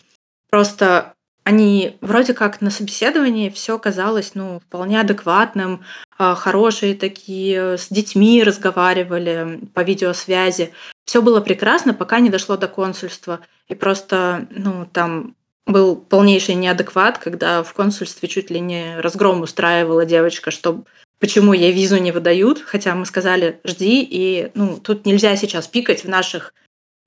Просто 0.50 1.14
они 1.46 1.98
вроде 2.02 2.34
как 2.34 2.62
на 2.62 2.70
собеседовании 2.70 3.50
все 3.50 3.80
казалось 3.80 4.36
ну, 4.36 4.60
вполне 4.60 5.00
адекватным, 5.00 5.84
э, 6.20 6.36
хорошие 6.36 6.94
такие, 6.94 7.78
с 7.78 7.88
детьми 7.90 8.44
разговаривали 8.44 9.62
по 9.74 9.82
видеосвязи. 9.82 10.74
Все 11.10 11.24
было 11.24 11.42
прекрасно, 11.42 11.96
пока 11.96 12.20
не 12.20 12.30
дошло 12.30 12.56
до 12.56 12.68
консульства. 12.68 13.40
И 13.68 13.74
просто, 13.74 14.46
ну, 14.52 14.88
там 14.94 15.36
был 15.66 15.96
полнейший 15.96 16.54
неадекват, 16.54 17.18
когда 17.18 17.64
в 17.64 17.74
консульстве 17.74 18.30
чуть 18.30 18.52
ли 18.52 18.60
не 18.60 18.96
разгром 19.00 19.42
устраивала 19.42 20.06
девочка, 20.06 20.52
что 20.52 20.84
почему 21.20 21.54
ей 21.54 21.72
визу 21.72 21.98
не 21.98 22.12
выдают, 22.12 22.62
хотя 22.62 22.94
мы 22.94 23.08
сказали 23.08 23.60
«жди», 23.64 24.08
и 24.08 24.52
ну, 24.54 24.78
тут 24.78 25.08
нельзя 25.08 25.36
сейчас 25.36 25.68
пикать 25.68 26.04
в 26.04 26.10
наших 26.10 26.54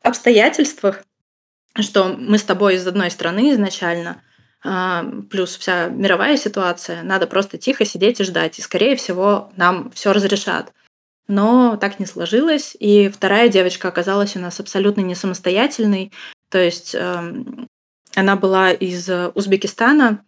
обстоятельствах, 0.02 1.04
что 1.78 2.08
мы 2.08 2.38
с 2.38 2.42
тобой 2.42 2.74
из 2.74 2.86
одной 2.88 3.08
страны 3.08 3.52
изначально, 3.52 4.20
а, 4.64 5.06
плюс 5.30 5.56
вся 5.56 5.86
мировая 5.86 6.36
ситуация, 6.36 7.04
надо 7.04 7.28
просто 7.28 7.56
тихо 7.56 7.84
сидеть 7.84 8.18
и 8.18 8.24
ждать, 8.24 8.58
и, 8.58 8.62
скорее 8.62 8.96
всего, 8.96 9.52
нам 9.54 9.92
все 9.92 10.10
разрешат 10.12 10.72
но 11.28 11.76
так 11.76 12.00
не 12.00 12.06
сложилось. 12.06 12.76
И 12.78 13.08
вторая 13.08 13.48
девочка 13.48 13.88
оказалась 13.88 14.36
у 14.36 14.40
нас 14.40 14.60
абсолютно 14.60 15.00
не 15.00 15.14
самостоятельной. 15.14 16.12
То 16.50 16.58
есть 16.58 16.94
э, 16.94 17.34
она 18.14 18.36
была 18.36 18.72
из 18.72 19.08
Узбекистана. 19.34 20.24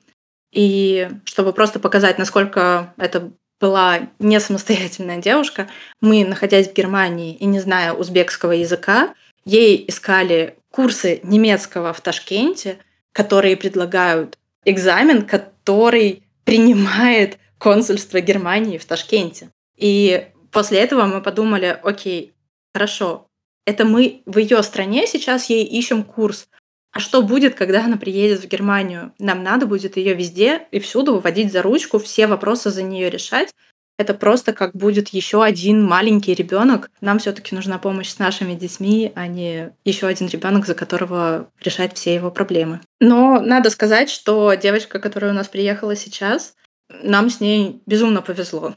И 0.53 1.09
чтобы 1.25 1.53
просто 1.53 1.81
показать, 1.81 2.19
насколько 2.19 2.95
это 2.97 3.33
была 3.61 4.09
не 4.19 4.39
самостоятельная 4.41 5.19
девушка, 5.19 5.69
мы, 6.01 6.25
находясь 6.25 6.69
в 6.69 6.75
Германии 6.75 7.35
и 7.35 7.47
не 7.47 7.61
зная 7.61 7.93
узбекского 7.93 8.53
языка, 8.53 9.15
ей 9.45 9.85
искали 9.89 10.57
курсы 10.71 11.21
немецкого 11.23 11.93
в 11.93 12.01
Ташкенте, 12.01 12.79
которые 13.13 13.57
предлагают 13.57 14.39
экзамен, 14.65 15.25
который 15.25 16.25
принимает 16.45 17.39
консульство 17.59 18.21
Германии 18.21 18.79
в 18.79 18.85
Ташкенте. 18.85 19.51
И 19.77 20.29
После 20.55 20.79
этого 20.79 21.05
мы 21.07 21.21
подумали, 21.21 21.77
окей, 21.83 22.33
хорошо, 22.73 23.27
это 23.67 23.85
мы 23.85 24.23
в 24.25 24.39
ее 24.39 24.63
стране 24.63 25.09
сейчас 25.09 25.51
ей 25.51 25.65
ищем 25.65 26.05
курс. 26.05 26.49
А 26.93 27.01
что 27.01 27.23
будет, 27.23 27.57
когда 27.57 27.85
она 27.85 27.97
приедет 27.97 28.41
в 28.41 28.47
Германию? 28.47 29.13
Нам 29.19 29.43
надо 29.43 29.67
будет 29.67 29.97
ее 29.97 30.15
везде 30.15 30.69
и 30.71 30.79
всюду 30.79 31.15
выводить 31.15 31.51
за 31.51 31.61
ручку, 31.61 31.99
все 31.99 32.29
вопросы 32.29 32.71
за 32.71 32.85
нее 32.85 33.11
решать. 33.11 33.51
Это 33.99 34.15
просто 34.15 34.53
как 34.53 34.77
будет 34.77 35.09
еще 35.09 35.43
один 35.43 35.85
маленький 35.85 36.35
ребенок. 36.35 36.89
Нам 37.01 37.19
все-таки 37.19 37.53
нужна 37.53 37.79
помощь 37.79 38.11
с 38.11 38.21
нашими 38.21 38.55
детьми, 38.55 39.11
а 39.17 39.27
не 39.27 39.73
еще 39.85 40.07
один 40.07 40.29
ребенок, 40.29 40.67
за 40.67 40.77
которого 40.77 41.51
решать 41.61 41.97
все 41.97 42.15
его 42.15 42.31
проблемы. 42.31 42.81
Но 43.01 43.41
надо 43.41 43.71
сказать, 43.71 44.09
что 44.09 44.55
девочка, 44.55 45.01
которая 45.01 45.33
у 45.33 45.35
нас 45.35 45.49
приехала 45.49 45.97
сейчас, 45.97 46.55
нам 47.03 47.29
с 47.29 47.41
ней 47.41 47.83
безумно 47.87 48.23
повезло. 48.23 48.77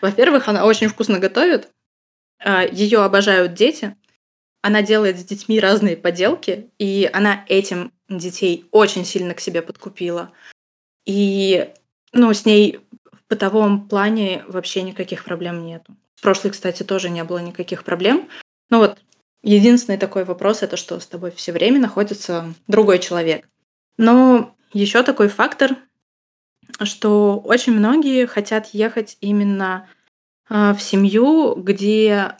Во-первых, 0.00 0.48
она 0.48 0.64
очень 0.64 0.88
вкусно 0.88 1.18
готовит. 1.18 1.70
А, 2.38 2.64
Ее 2.64 3.02
обожают 3.02 3.54
дети. 3.54 3.96
Она 4.62 4.82
делает 4.82 5.18
с 5.18 5.24
детьми 5.24 5.58
разные 5.58 5.96
поделки, 5.96 6.70
и 6.78 7.08
она 7.12 7.44
этим 7.48 7.92
детей 8.08 8.66
очень 8.72 9.04
сильно 9.04 9.34
к 9.34 9.40
себе 9.40 9.62
подкупила. 9.62 10.32
И 11.06 11.72
ну, 12.12 12.32
с 12.34 12.44
ней 12.44 12.80
в 13.10 13.28
бытовом 13.28 13.88
плане 13.88 14.44
вообще 14.48 14.82
никаких 14.82 15.24
проблем 15.24 15.64
нету. 15.64 15.96
В 16.16 16.22
прошлой, 16.22 16.50
кстати, 16.50 16.82
тоже 16.82 17.08
не 17.08 17.24
было 17.24 17.38
никаких 17.38 17.84
проблем. 17.84 18.28
Ну 18.68 18.78
вот, 18.78 18.98
единственный 19.42 19.96
такой 19.96 20.24
вопрос 20.24 20.62
это 20.62 20.76
что 20.76 21.00
с 21.00 21.06
тобой 21.06 21.30
все 21.30 21.52
время 21.52 21.80
находится 21.80 22.52
другой 22.66 22.98
человек. 22.98 23.48
Но 23.96 24.54
еще 24.72 25.02
такой 25.02 25.28
фактор, 25.28 25.76
что 26.82 27.38
очень 27.44 27.72
многие 27.72 28.26
хотят 28.26 28.68
ехать 28.72 29.16
именно 29.20 29.88
а, 30.48 30.74
в 30.74 30.82
семью, 30.82 31.54
где 31.54 32.36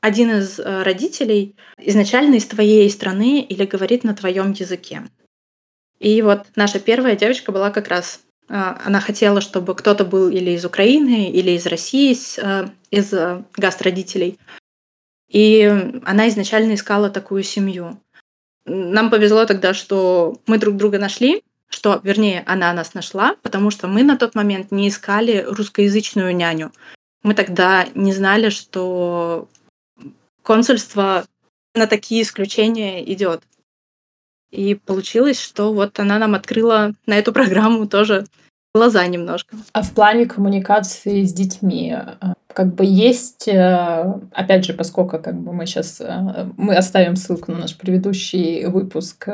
один 0.00 0.30
из 0.30 0.58
э, 0.58 0.82
родителей 0.82 1.56
изначально 1.78 2.36
из 2.36 2.46
твоей 2.46 2.88
страны 2.90 3.42
или 3.42 3.66
говорит 3.66 4.02
на 4.02 4.14
твоем 4.14 4.52
языке. 4.52 5.02
И 5.98 6.22
вот 6.22 6.46
наша 6.56 6.80
первая 6.80 7.16
девочка 7.16 7.52
была 7.52 7.70
как 7.70 7.88
раз, 7.88 8.20
а, 8.48 8.80
она 8.84 9.00
хотела, 9.00 9.40
чтобы 9.40 9.74
кто-то 9.74 10.04
был 10.04 10.30
или 10.30 10.52
из 10.52 10.64
Украины, 10.64 11.30
или 11.30 11.50
из 11.50 11.66
России, 11.66 12.16
э, 12.42 12.68
из 12.90 13.12
э, 13.12 13.44
гастродителей. 13.56 14.38
И 15.28 15.62
она 16.04 16.28
изначально 16.28 16.74
искала 16.74 17.10
такую 17.10 17.42
семью. 17.42 18.00
Нам 18.64 19.10
повезло 19.10 19.44
тогда, 19.44 19.74
что 19.74 20.40
мы 20.46 20.58
друг 20.58 20.76
друга 20.76 20.98
нашли, 20.98 21.42
что, 21.70 22.00
вернее, 22.02 22.42
она 22.46 22.72
нас 22.72 22.94
нашла, 22.94 23.36
потому 23.42 23.70
что 23.70 23.88
мы 23.88 24.02
на 24.02 24.18
тот 24.18 24.34
момент 24.34 24.70
не 24.70 24.88
искали 24.88 25.44
русскоязычную 25.48 26.36
няню. 26.36 26.72
Мы 27.22 27.34
тогда 27.34 27.86
не 27.94 28.12
знали, 28.12 28.50
что 28.50 29.48
консульство 30.42 31.24
на 31.74 31.86
такие 31.86 32.22
исключения 32.22 33.02
идет. 33.12 33.42
И 34.50 34.74
получилось, 34.74 35.40
что 35.40 35.72
вот 35.72 35.98
она 36.00 36.18
нам 36.18 36.34
открыла 36.34 36.92
на 37.06 37.14
эту 37.14 37.32
программу 37.32 37.86
тоже 37.86 38.26
глаза 38.74 39.06
немножко. 39.06 39.56
А 39.72 39.82
в 39.82 39.92
плане 39.94 40.26
коммуникации 40.26 41.24
с 41.24 41.32
детьми, 41.32 41.94
э, 41.94 42.34
как 42.52 42.74
бы 42.74 42.84
есть, 42.84 43.48
э, 43.48 44.14
опять 44.32 44.64
же, 44.64 44.72
поскольку 44.72 45.18
как 45.18 45.40
бы 45.40 45.52
мы 45.52 45.66
сейчас, 45.66 46.00
э, 46.00 46.50
мы 46.56 46.76
оставим 46.76 47.16
ссылку 47.16 47.52
на 47.52 47.58
наш 47.58 47.76
предыдущий 47.76 48.66
выпуск 48.66 49.28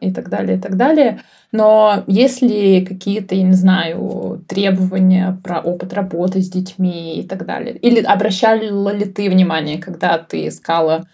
и 0.00 0.12
так 0.12 0.28
далее, 0.28 0.58
и 0.58 0.60
так 0.60 0.76
далее, 0.76 1.20
но 1.52 2.04
есть 2.06 2.42
ли 2.42 2.84
какие-то, 2.84 3.34
я 3.34 3.42
не 3.42 3.54
знаю, 3.54 4.44
требования 4.46 5.40
про 5.42 5.60
опыт 5.60 5.92
работы 5.94 6.40
с 6.42 6.50
детьми 6.50 7.20
и 7.20 7.26
так 7.26 7.46
далее? 7.46 7.76
Или 7.76 8.00
обращала 8.00 8.92
ли 8.92 9.04
ты 9.04 9.30
внимание, 9.30 9.78
когда 9.78 10.18
ты 10.18 10.48
искала 10.48 11.08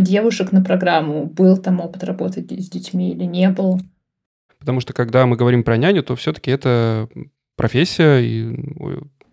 девушек 0.00 0.50
на 0.50 0.64
программу? 0.64 1.26
Был 1.26 1.56
там 1.56 1.80
опыт 1.80 2.02
работы 2.02 2.40
с 2.40 2.68
детьми 2.68 3.12
или 3.12 3.24
не 3.24 3.48
был? 3.50 3.80
Потому 4.58 4.80
что 4.80 4.92
когда 4.92 5.26
мы 5.26 5.36
говорим 5.36 5.62
про 5.62 5.76
няню, 5.76 6.02
то 6.02 6.16
все-таки 6.16 6.50
это 6.50 7.08
профессия 7.56 8.18
и 8.18 8.56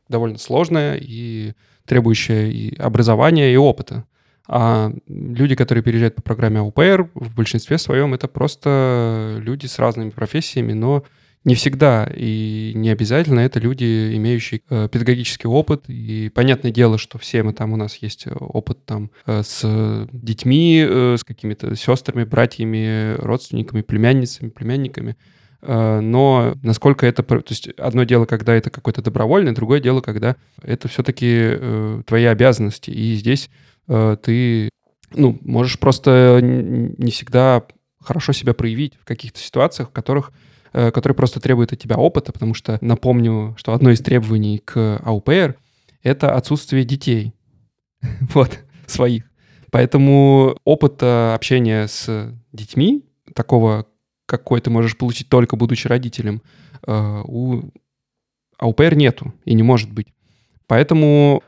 довольно 0.09 0.37
сложная 0.37 0.97
и 1.01 1.53
требующая 1.85 2.47
и 2.47 2.75
образования, 2.75 3.53
и 3.53 3.57
опыта. 3.57 4.05
А 4.47 4.91
люди, 5.07 5.55
которые 5.55 5.83
переезжают 5.83 6.15
по 6.15 6.21
программе 6.21 6.59
АУПР, 6.59 7.09
в 7.13 7.35
большинстве 7.35 7.77
своем 7.77 8.13
это 8.13 8.27
просто 8.27 9.37
люди 9.39 9.67
с 9.67 9.79
разными 9.79 10.09
профессиями, 10.09 10.73
но 10.73 11.03
не 11.45 11.55
всегда 11.55 12.09
и 12.15 12.71
не 12.73 12.89
обязательно 12.89 13.41
это 13.41 13.59
люди, 13.59 14.15
имеющие 14.15 14.61
э, 14.69 14.87
педагогический 14.89 15.47
опыт. 15.47 15.83
И 15.87 16.31
понятное 16.33 16.71
дело, 16.71 16.97
что 16.97 17.17
все 17.17 17.43
мы 17.43 17.53
там, 17.53 17.73
у 17.73 17.75
нас 17.75 17.97
есть 17.97 18.27
опыт 18.27 18.85
там 18.85 19.11
э, 19.25 19.43
с 19.43 20.07
детьми, 20.13 20.85
э, 20.87 21.15
с 21.17 21.23
какими-то 21.23 21.75
сестрами, 21.75 22.23
братьями, 22.23 23.15
родственниками, 23.15 23.81
племянницами, 23.81 24.49
племянниками. 24.49 25.17
Э, 25.65 25.99
но 26.01 26.55
насколько 26.61 27.05
это... 27.05 27.23
То 27.23 27.43
есть 27.49 27.69
одно 27.77 28.03
дело, 28.03 28.25
когда 28.25 28.53
это 28.53 28.69
какое-то 28.69 29.01
добровольное, 29.01 29.53
другое 29.53 29.79
дело, 29.79 30.01
когда 30.01 30.35
это 30.61 30.87
все-таки 30.87 31.27
э, 31.29 32.01
твои 32.05 32.25
обязанности. 32.25 32.89
И 32.91 33.15
здесь 33.15 33.49
э, 33.87 34.17
ты 34.21 34.69
ну, 35.15 35.39
можешь 35.41 35.79
просто 35.79 36.39
не 36.41 37.11
всегда 37.11 37.63
хорошо 38.01 38.33
себя 38.33 38.53
проявить 38.53 38.95
в 38.99 39.05
каких-то 39.05 39.39
ситуациях, 39.39 39.89
в 39.89 39.93
которых 39.93 40.31
который 40.73 41.13
просто 41.13 41.39
требует 41.39 41.71
от 41.71 41.77
тебя 41.77 41.97
опыта, 41.97 42.31
потому 42.31 42.55
что 42.55 42.79
напомню, 42.81 43.53
что 43.59 43.73
одно 43.73 43.91
из 43.91 44.01
требований 44.01 44.57
к 44.57 44.99
АУПР— 45.05 45.55
это 46.01 46.33
отсутствие 46.33 46.83
детей. 46.83 47.31
вот, 48.33 48.57
своих. 48.87 49.29
Поэтому 49.69 50.57
опыта 50.63 51.35
общения 51.35 51.87
с 51.87 52.33
детьми, 52.51 53.05
такого, 53.35 53.85
какой 54.37 54.61
ты 54.61 54.69
можешь 54.69 54.97
получить 54.97 55.29
только 55.29 55.55
будучи 55.55 55.87
родителем, 55.87 56.41
э, 56.87 57.21
у 57.25 57.61
АУПР 58.57 58.95
нету 58.95 59.33
и 59.45 59.53
не 59.53 59.63
может 59.63 59.91
быть. 59.91 60.07
Поэтому, 60.67 61.43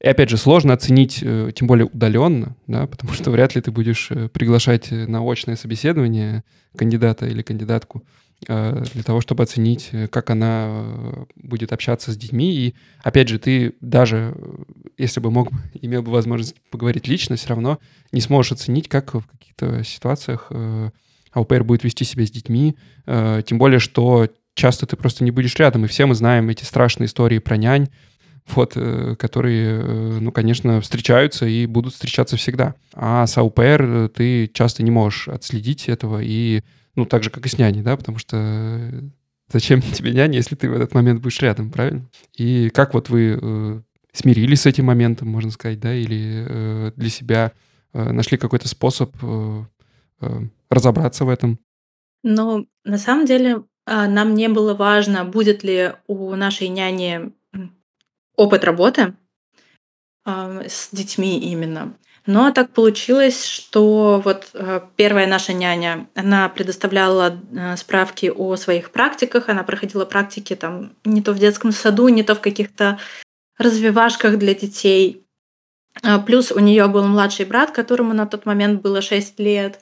и 0.00 0.08
опять 0.08 0.30
же, 0.30 0.36
сложно 0.36 0.72
оценить, 0.72 1.20
э, 1.22 1.52
тем 1.54 1.68
более 1.68 1.86
удаленно, 1.86 2.56
да, 2.66 2.86
потому 2.92 3.12
что 3.12 3.30
вряд 3.30 3.54
ли 3.54 3.60
ты 3.60 3.70
будешь 3.70 4.08
приглашать 4.32 4.90
на 4.90 5.20
очное 5.20 5.56
собеседование 5.56 6.42
кандидата 6.76 7.26
или 7.26 7.42
кандидатку 7.42 8.02
Э, 8.48 8.82
для 8.92 9.02
того, 9.02 9.20
чтобы 9.20 9.42
оценить, 9.42 9.88
э, 9.92 10.08
как 10.08 10.30
она 10.30 10.66
э, 10.68 11.24
будет 11.36 11.72
общаться 11.72 12.12
с 12.12 12.16
детьми. 12.16 12.54
И, 12.54 12.74
опять 13.02 13.28
же, 13.28 13.38
ты 13.38 13.74
даже, 13.80 14.34
если 14.98 15.20
бы 15.20 15.30
мог, 15.30 15.48
имел 15.80 16.02
бы 16.02 16.10
возможность 16.10 16.56
поговорить 16.70 17.08
лично, 17.08 17.36
все 17.36 17.48
равно 17.48 17.78
не 18.12 18.20
сможешь 18.20 18.52
оценить, 18.52 18.88
как 18.88 19.14
в 19.14 19.26
каких-то 19.26 19.82
ситуациях 19.84 20.50
АУПР 21.34 21.64
будет 21.64 21.84
вести 21.84 22.04
себя 22.04 22.26
с 22.26 22.30
детьми. 22.30 22.76
Тем 23.06 23.58
более, 23.58 23.78
что 23.78 24.28
часто 24.54 24.86
ты 24.86 24.96
просто 24.96 25.24
не 25.24 25.30
будешь 25.30 25.56
рядом. 25.56 25.84
И 25.84 25.88
все 25.88 26.06
мы 26.06 26.14
знаем 26.14 26.48
эти 26.48 26.64
страшные 26.64 27.06
истории 27.06 27.38
про 27.38 27.56
нянь, 27.56 27.88
вот, 28.46 28.74
которые, 29.18 29.82
ну, 30.20 30.32
конечно, 30.32 30.80
встречаются 30.80 31.46
и 31.46 31.66
будут 31.66 31.94
встречаться 31.94 32.36
всегда. 32.36 32.74
А 32.94 33.26
с 33.26 33.36
АУПР 33.36 34.10
ты 34.14 34.48
часто 34.48 34.82
не 34.82 34.90
можешь 34.90 35.28
отследить 35.28 35.88
этого, 35.88 36.20
и 36.22 36.62
ну, 36.96 37.06
так 37.06 37.22
же, 37.22 37.30
как 37.30 37.46
и 37.46 37.48
с 37.48 37.58
няней, 37.58 37.82
да, 37.82 37.96
потому 37.96 38.18
что 38.18 38.36
э, 38.40 39.02
зачем 39.52 39.82
тебе 39.92 40.12
няня, 40.12 40.36
если 40.36 40.54
ты 40.54 40.68
в 40.68 40.74
этот 40.74 40.94
момент 40.94 41.20
будешь 41.20 41.40
рядом, 41.40 41.70
правильно? 41.70 42.08
И 42.36 42.70
как 42.70 42.94
вот 42.94 43.08
вы 43.08 43.38
э, 43.40 43.80
смирились 44.12 44.62
с 44.62 44.66
этим 44.66 44.86
моментом, 44.86 45.28
можно 45.28 45.50
сказать, 45.50 45.80
да, 45.80 45.94
или 45.94 46.46
э, 46.48 46.92
для 46.96 47.10
себя 47.10 47.52
э, 47.92 48.12
нашли 48.12 48.38
какой-то 48.38 48.68
способ 48.68 49.14
э, 49.22 49.64
э, 50.20 50.40
разобраться 50.74 51.24
в 51.24 51.28
этом? 51.28 51.58
Ну, 52.22 52.66
на 52.84 52.98
самом 52.98 53.26
деле, 53.26 53.64
а, 53.86 54.08
нам 54.08 54.34
не 54.34 54.48
было 54.48 54.74
важно, 54.74 55.24
будет 55.24 55.62
ли 55.62 55.92
у 56.06 56.34
нашей 56.34 56.68
няни 56.68 57.32
опыт 58.36 58.64
работы 58.64 59.14
а, 60.24 60.62
с 60.66 60.88
детьми 60.92 61.38
именно. 61.38 61.94
Но 62.26 62.50
так 62.52 62.70
получилось, 62.70 63.44
что 63.44 64.22
вот 64.24 64.48
э, 64.54 64.80
первая 64.96 65.26
наша 65.26 65.52
няня, 65.52 66.08
она 66.14 66.48
предоставляла 66.48 67.38
справки 67.76 68.32
о 68.34 68.56
своих 68.56 68.92
практиках, 68.92 69.50
она 69.50 69.62
проходила 69.62 70.06
практики 70.06 70.56
там 70.56 70.94
не 71.04 71.20
то 71.20 71.34
в 71.34 71.38
детском 71.38 71.70
саду, 71.70 72.08
не 72.08 72.22
то 72.22 72.34
в 72.34 72.40
каких-то 72.40 72.98
развивашках 73.58 74.38
для 74.38 74.54
детей. 74.54 75.26
А, 76.02 76.18
плюс 76.18 76.50
у 76.50 76.58
нее 76.58 76.88
был 76.88 77.06
младший 77.06 77.46
брат, 77.46 77.70
которому 77.70 78.14
на 78.14 78.26
тот 78.26 78.46
момент 78.46 78.82
было 78.82 79.00
6 79.00 79.38
лет. 79.38 79.80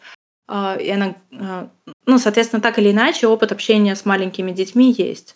А, 0.55 0.77
и 0.77 0.91
она, 0.91 1.15
э, 1.31 1.69
ну, 2.05 2.19
соответственно, 2.19 2.61
так 2.61 2.79
или 2.79 2.91
иначе, 2.91 3.27
опыт 3.27 3.53
общения 3.53 3.97
с 3.97 4.05
маленькими 4.05 4.51
детьми 4.51 4.93
есть. 4.93 5.35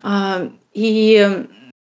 А, 0.00 0.48
и 0.72 1.46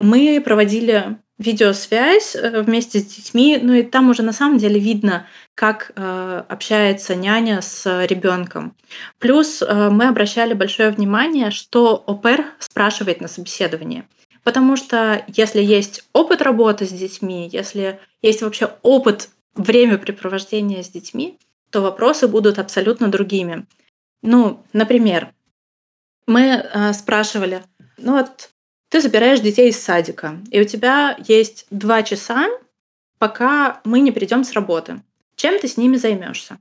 мы 0.01 0.41
проводили 0.43 1.19
видеосвязь 1.37 2.35
э, 2.35 2.63
вместе 2.63 3.01
с 3.01 3.05
детьми, 3.05 3.59
ну 3.61 3.75
и 3.75 3.83
там 3.83 4.09
уже 4.09 4.23
на 4.23 4.33
самом 4.33 4.57
деле 4.57 4.81
видно, 4.81 5.27
как 5.55 5.93
э, 5.97 6.45
общается 6.49 7.15
няня 7.15 7.61
с 7.61 8.07
ребенком. 8.07 8.75
Плюс 9.19 9.61
э, 9.61 9.91
мы 9.91 10.09
обращали 10.09 10.55
большое 10.55 10.89
внимание, 10.89 11.51
что 11.51 12.03
ОПЕР 12.07 12.47
спрашивает 12.59 13.21
на 13.21 13.29
собеседовании. 13.29 14.05
Потому 14.45 14.77
что 14.77 15.23
если 15.27 15.61
есть 15.61 16.05
опыт 16.15 16.41
работы 16.41 16.87
с 16.87 16.91
детьми, 16.91 17.51
если 17.53 18.01
есть 18.23 18.41
вообще 18.41 18.71
опыт 18.81 19.29
времяпрепровождения 19.57 20.83
с 20.83 20.89
детьми, 20.89 21.39
то 21.71 21.81
вопросы 21.81 22.29
будут 22.29 22.59
абсолютно 22.59 23.09
другими. 23.09 23.67
Ну, 24.23 24.64
например, 24.73 25.33
мы 26.27 26.43
э, 26.43 26.93
спрашивали, 26.93 27.62
ну 27.97 28.12
вот 28.12 28.51
ты 28.89 29.01
забираешь 29.01 29.41
детей 29.41 29.71
из 29.71 29.83
садика, 29.83 30.39
и 30.51 30.61
у 30.61 30.64
тебя 30.64 31.17
есть 31.27 31.67
два 31.71 32.03
часа, 32.03 32.49
пока 33.19 33.81
мы 33.85 34.01
не 34.01 34.12
придем 34.12 34.45
с 34.45 34.53
работы. 34.53 35.03
Чем 35.37 35.59
ты 35.59 35.69
с 35.69 35.77
ними 35.77 35.97
займешься? 35.97 36.59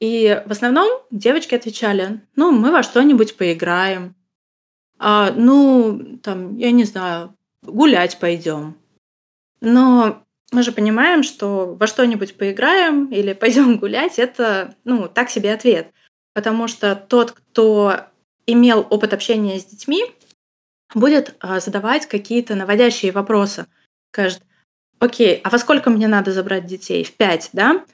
И 0.00 0.42
в 0.46 0.52
основном 0.52 1.02
девочки 1.10 1.54
отвечали, 1.54 2.20
ну, 2.36 2.52
мы 2.52 2.70
во 2.70 2.82
что-нибудь 2.82 3.36
поиграем. 3.36 4.14
А, 4.98 5.32
ну, 5.32 6.18
там, 6.22 6.56
я 6.56 6.70
не 6.70 6.84
знаю, 6.84 7.34
гулять 7.62 8.18
пойдем. 8.18 8.76
Но 9.60 10.24
мы 10.50 10.62
же 10.62 10.72
понимаем, 10.72 11.22
что 11.22 11.74
во 11.74 11.86
что-нибудь 11.86 12.36
поиграем 12.36 13.06
или 13.06 13.32
пойдем 13.32 13.76
гулять, 13.78 14.18
это, 14.18 14.74
ну, 14.84 15.08
так 15.08 15.30
себе 15.30 15.52
ответ. 15.52 15.92
Потому 16.34 16.68
что 16.68 16.94
тот, 16.94 17.32
кто 17.32 18.06
имел 18.46 18.86
опыт 18.88 19.12
общения 19.12 19.58
с 19.58 19.64
детьми, 19.64 20.04
будет 20.94 21.34
а, 21.40 21.60
задавать 21.60 22.06
какие-то 22.06 22.54
наводящие 22.54 23.12
вопросы. 23.12 23.66
Скажет, 24.10 24.42
окей, 24.98 25.40
а 25.44 25.50
во 25.50 25.58
сколько 25.58 25.90
мне 25.90 26.08
надо 26.08 26.32
забрать 26.32 26.64
детей? 26.64 27.04
В 27.04 27.12
пять, 27.12 27.50
да? 27.52 27.84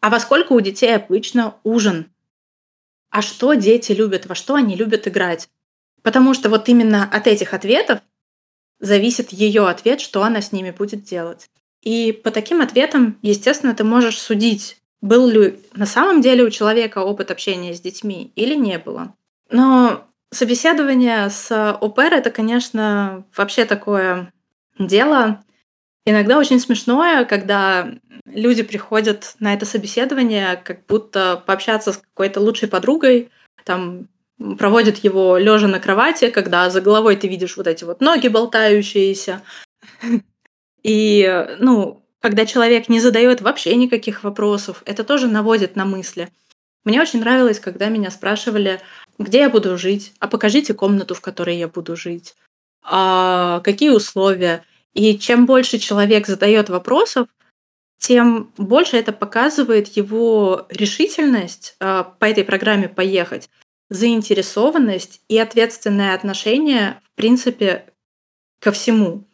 А 0.00 0.10
во 0.10 0.20
сколько 0.20 0.52
у 0.52 0.60
детей 0.60 0.94
обычно 0.94 1.56
ужин? 1.64 2.10
А 3.10 3.22
что 3.22 3.54
дети 3.54 3.92
любят, 3.92 4.26
во 4.26 4.34
что 4.34 4.54
они 4.54 4.76
любят 4.76 5.08
играть? 5.08 5.48
Потому 6.02 6.34
что 6.34 6.48
вот 6.48 6.68
именно 6.68 7.08
от 7.10 7.26
этих 7.26 7.54
ответов 7.54 8.00
зависит 8.78 9.32
ее 9.32 9.66
ответ, 9.68 10.00
что 10.00 10.22
она 10.22 10.42
с 10.42 10.52
ними 10.52 10.70
будет 10.70 11.04
делать. 11.04 11.48
И 11.84 12.12
по 12.12 12.30
таким 12.30 12.60
ответам, 12.60 13.18
естественно, 13.22 13.74
ты 13.74 13.84
можешь 13.84 14.18
судить, 14.18 14.78
был 15.00 15.28
ли 15.28 15.60
на 15.74 15.86
самом 15.86 16.22
деле 16.22 16.44
у 16.44 16.50
человека 16.50 16.98
опыт 16.98 17.30
общения 17.30 17.74
с 17.74 17.80
детьми 17.80 18.32
или 18.34 18.54
не 18.54 18.78
было. 18.78 19.14
Но 19.50 20.08
Собеседование 20.34 21.30
с 21.30 21.76
ОПР— 21.80 22.00
это, 22.12 22.32
конечно, 22.32 23.24
вообще 23.36 23.64
такое 23.64 24.32
дело. 24.80 25.44
Иногда 26.04 26.38
очень 26.38 26.58
смешное, 26.58 27.24
когда 27.24 27.88
люди 28.24 28.64
приходят 28.64 29.36
на 29.38 29.54
это 29.54 29.64
собеседование, 29.64 30.56
как 30.56 30.86
будто 30.86 31.40
пообщаться 31.46 31.92
с 31.92 31.98
какой-то 31.98 32.40
лучшей 32.40 32.68
подругой, 32.68 33.30
там 33.64 34.08
проводят 34.58 34.98
его 34.98 35.38
лежа 35.38 35.68
на 35.68 35.78
кровати, 35.78 36.30
когда 36.30 36.68
за 36.68 36.80
головой 36.80 37.14
ты 37.14 37.28
видишь 37.28 37.56
вот 37.56 37.68
эти 37.68 37.84
вот 37.84 38.00
ноги 38.00 38.26
болтающиеся. 38.26 39.40
И, 40.84 41.46
ну, 41.58 42.04
когда 42.20 42.46
человек 42.46 42.88
не 42.88 43.00
задает 43.00 43.40
вообще 43.40 43.74
никаких 43.74 44.22
вопросов, 44.22 44.82
это 44.84 45.02
тоже 45.02 45.26
наводит 45.26 45.74
на 45.74 45.84
мысли. 45.84 46.28
Мне 46.84 47.00
очень 47.00 47.20
нравилось, 47.20 47.58
когда 47.58 47.88
меня 47.88 48.10
спрашивали, 48.10 48.80
где 49.18 49.38
я 49.38 49.50
буду 49.50 49.76
жить, 49.78 50.12
а 50.20 50.28
покажите 50.28 50.74
комнату, 50.74 51.14
в 51.14 51.20
которой 51.20 51.56
я 51.56 51.66
буду 51.66 51.96
жить, 51.96 52.34
а 52.82 53.60
какие 53.60 53.90
условия. 53.90 54.64
И 54.92 55.18
чем 55.18 55.46
больше 55.46 55.78
человек 55.78 56.26
задает 56.26 56.68
вопросов, 56.68 57.26
тем 57.98 58.52
больше 58.58 58.98
это 58.98 59.12
показывает 59.12 59.88
его 59.96 60.66
решительность 60.68 61.74
а, 61.80 62.04
по 62.04 62.26
этой 62.26 62.44
программе 62.44 62.88
поехать, 62.88 63.48
заинтересованность 63.88 65.22
и 65.28 65.38
ответственное 65.38 66.14
отношение, 66.14 67.00
в 67.04 67.16
принципе, 67.16 67.86
ко 68.60 68.72
всему. 68.72 69.24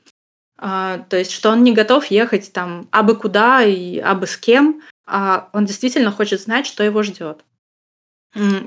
А, 0.62 0.98
то 1.08 1.16
есть, 1.16 1.30
что 1.30 1.50
он 1.50 1.62
не 1.62 1.72
готов 1.72 2.06
ехать 2.06 2.52
там 2.52 2.86
абы 2.90 3.16
куда 3.16 3.64
и 3.64 3.98
абы 3.98 4.26
с 4.26 4.36
кем, 4.36 4.82
а 5.06 5.48
он 5.54 5.64
действительно 5.64 6.12
хочет 6.12 6.42
знать, 6.42 6.66
что 6.66 6.84
его 6.84 7.02
ждет. 7.02 7.44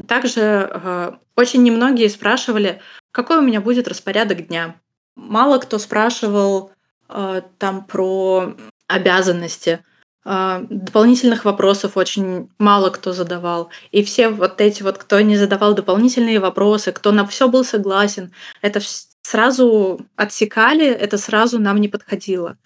Также 0.07 0.41
э, 0.41 1.11
очень 1.35 1.61
немногие 1.61 2.09
спрашивали, 2.09 2.81
какой 3.11 3.37
у 3.37 3.41
меня 3.41 3.61
будет 3.61 3.87
распорядок 3.87 4.47
дня. 4.47 4.75
Мало 5.15 5.59
кто 5.59 5.77
спрашивал 5.77 6.71
э, 7.09 7.43
там 7.59 7.85
про 7.85 8.55
обязанности. 8.87 9.85
Э, 10.25 10.65
дополнительных 10.67 11.45
вопросов 11.45 11.95
очень 11.95 12.49
мало 12.57 12.89
кто 12.89 13.13
задавал. 13.13 13.69
И 13.91 14.03
все 14.03 14.29
вот 14.29 14.59
эти 14.59 14.81
вот, 14.81 14.97
кто 14.97 15.21
не 15.21 15.37
задавал 15.37 15.75
дополнительные 15.75 16.39
вопросы, 16.39 16.91
кто 16.91 17.11
на 17.11 17.25
все 17.27 17.47
был 17.47 17.63
согласен, 17.63 18.33
это 18.61 18.81
сразу 19.23 20.05
отсекали, 20.15 20.85
это 20.85 21.17
сразу 21.17 21.59
нам 21.59 21.81
не 21.81 21.87
подходило. 21.87 22.57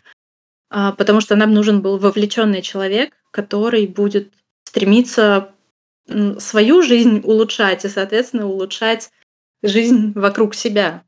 Потому 0.69 1.21
что 1.21 1.35
нам 1.35 1.53
нужен 1.53 1.81
был 1.81 1.97
вовлеченный 1.97 2.61
человек, 2.61 3.13
который 3.31 3.87
будет 3.87 4.33
стремиться 4.65 5.53
свою 6.39 6.81
жизнь 6.81 7.21
улучшать 7.23 7.85
и, 7.85 7.89
соответственно, 7.89 8.47
улучшать 8.47 9.11
жизнь 9.63 10.11
вокруг 10.13 10.55
себя. 10.55 11.03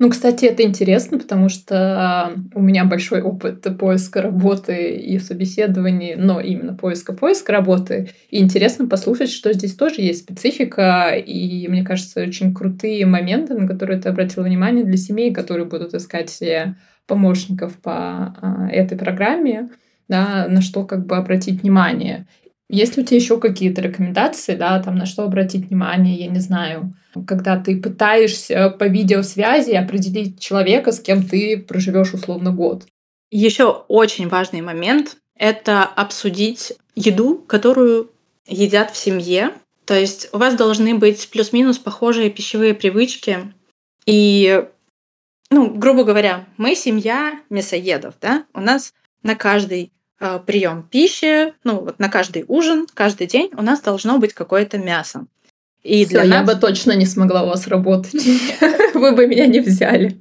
Ну, 0.00 0.08
кстати, 0.08 0.46
это 0.46 0.62
интересно, 0.62 1.18
потому 1.18 1.50
что 1.50 2.32
у 2.54 2.62
меня 2.62 2.86
большой 2.86 3.20
опыт 3.20 3.66
поиска 3.78 4.22
работы 4.22 4.96
и 4.96 5.18
собеседований, 5.18 6.14
но 6.16 6.40
именно 6.40 6.74
поиска-поиска 6.74 7.52
работы. 7.52 8.08
И 8.30 8.40
интересно 8.40 8.88
послушать, 8.88 9.30
что 9.30 9.52
здесь 9.52 9.74
тоже 9.74 9.96
есть 9.98 10.20
специфика, 10.20 11.10
и, 11.10 11.68
мне 11.68 11.84
кажется, 11.84 12.22
очень 12.22 12.54
крутые 12.54 13.04
моменты, 13.04 13.52
на 13.52 13.68
которые 13.68 14.00
ты 14.00 14.08
обратил 14.08 14.42
внимание 14.42 14.86
для 14.86 14.96
семей, 14.96 15.34
которые 15.34 15.66
будут 15.66 15.92
искать 15.92 16.30
себе 16.30 16.76
помощников 17.06 17.76
по 17.76 17.92
а, 17.92 18.68
этой 18.72 18.96
программе, 18.96 19.68
да, 20.08 20.46
на 20.48 20.62
что 20.62 20.84
как 20.86 21.04
бы 21.04 21.18
обратить 21.18 21.60
внимание. 21.60 22.26
Есть 22.72 22.96
ли 22.96 23.02
у 23.02 23.06
тебя 23.06 23.16
еще 23.16 23.40
какие-то 23.40 23.82
рекомендации, 23.82 24.54
да, 24.54 24.80
там 24.80 24.94
на 24.94 25.04
что 25.04 25.24
обратить 25.24 25.66
внимание, 25.66 26.14
я 26.14 26.28
не 26.28 26.38
знаю, 26.38 26.94
когда 27.26 27.58
ты 27.58 27.80
пытаешься 27.80 28.70
по 28.70 28.84
видеосвязи 28.84 29.72
определить 29.72 30.38
человека, 30.38 30.92
с 30.92 31.00
кем 31.00 31.26
ты 31.26 31.58
проживешь 31.58 32.14
условно 32.14 32.52
год? 32.52 32.86
Еще 33.32 33.64
очень 33.88 34.28
важный 34.28 34.60
момент— 34.60 35.16
это 35.36 35.82
обсудить 35.82 36.72
еду, 36.94 37.38
которую 37.38 38.12
едят 38.46 38.92
в 38.92 38.96
семье. 38.96 39.50
То 39.84 39.98
есть 39.98 40.28
у 40.32 40.38
вас 40.38 40.54
должны 40.54 40.94
быть 40.94 41.28
плюс-минус 41.30 41.78
похожие 41.78 42.30
пищевые 42.30 42.74
привычки. 42.74 43.52
И, 44.06 44.64
ну, 45.50 45.74
грубо 45.74 46.04
говоря, 46.04 46.46
мы 46.56 46.76
семья 46.76 47.40
мясоедов, 47.50 48.14
да? 48.20 48.44
У 48.54 48.60
нас 48.60 48.92
на 49.24 49.34
каждый 49.34 49.90
прием 50.46 50.82
пищи, 50.82 51.54
ну 51.64 51.80
вот 51.80 51.98
на 51.98 52.08
каждый 52.08 52.44
ужин, 52.46 52.86
каждый 52.92 53.26
день 53.26 53.50
у 53.56 53.62
нас 53.62 53.80
должно 53.80 54.18
быть 54.18 54.34
какое-то 54.34 54.78
мясо. 54.78 55.26
И 55.82 56.04
Всё, 56.04 56.20
для 56.20 56.24
нас... 56.24 56.40
я 56.40 56.54
бы 56.54 56.60
точно 56.60 56.92
не 56.92 57.06
смогла 57.06 57.42
у 57.42 57.48
вас 57.48 57.66
работать. 57.66 58.22
Вы 58.94 59.12
бы 59.12 59.26
меня 59.26 59.46
не 59.46 59.60
взяли. 59.60 60.20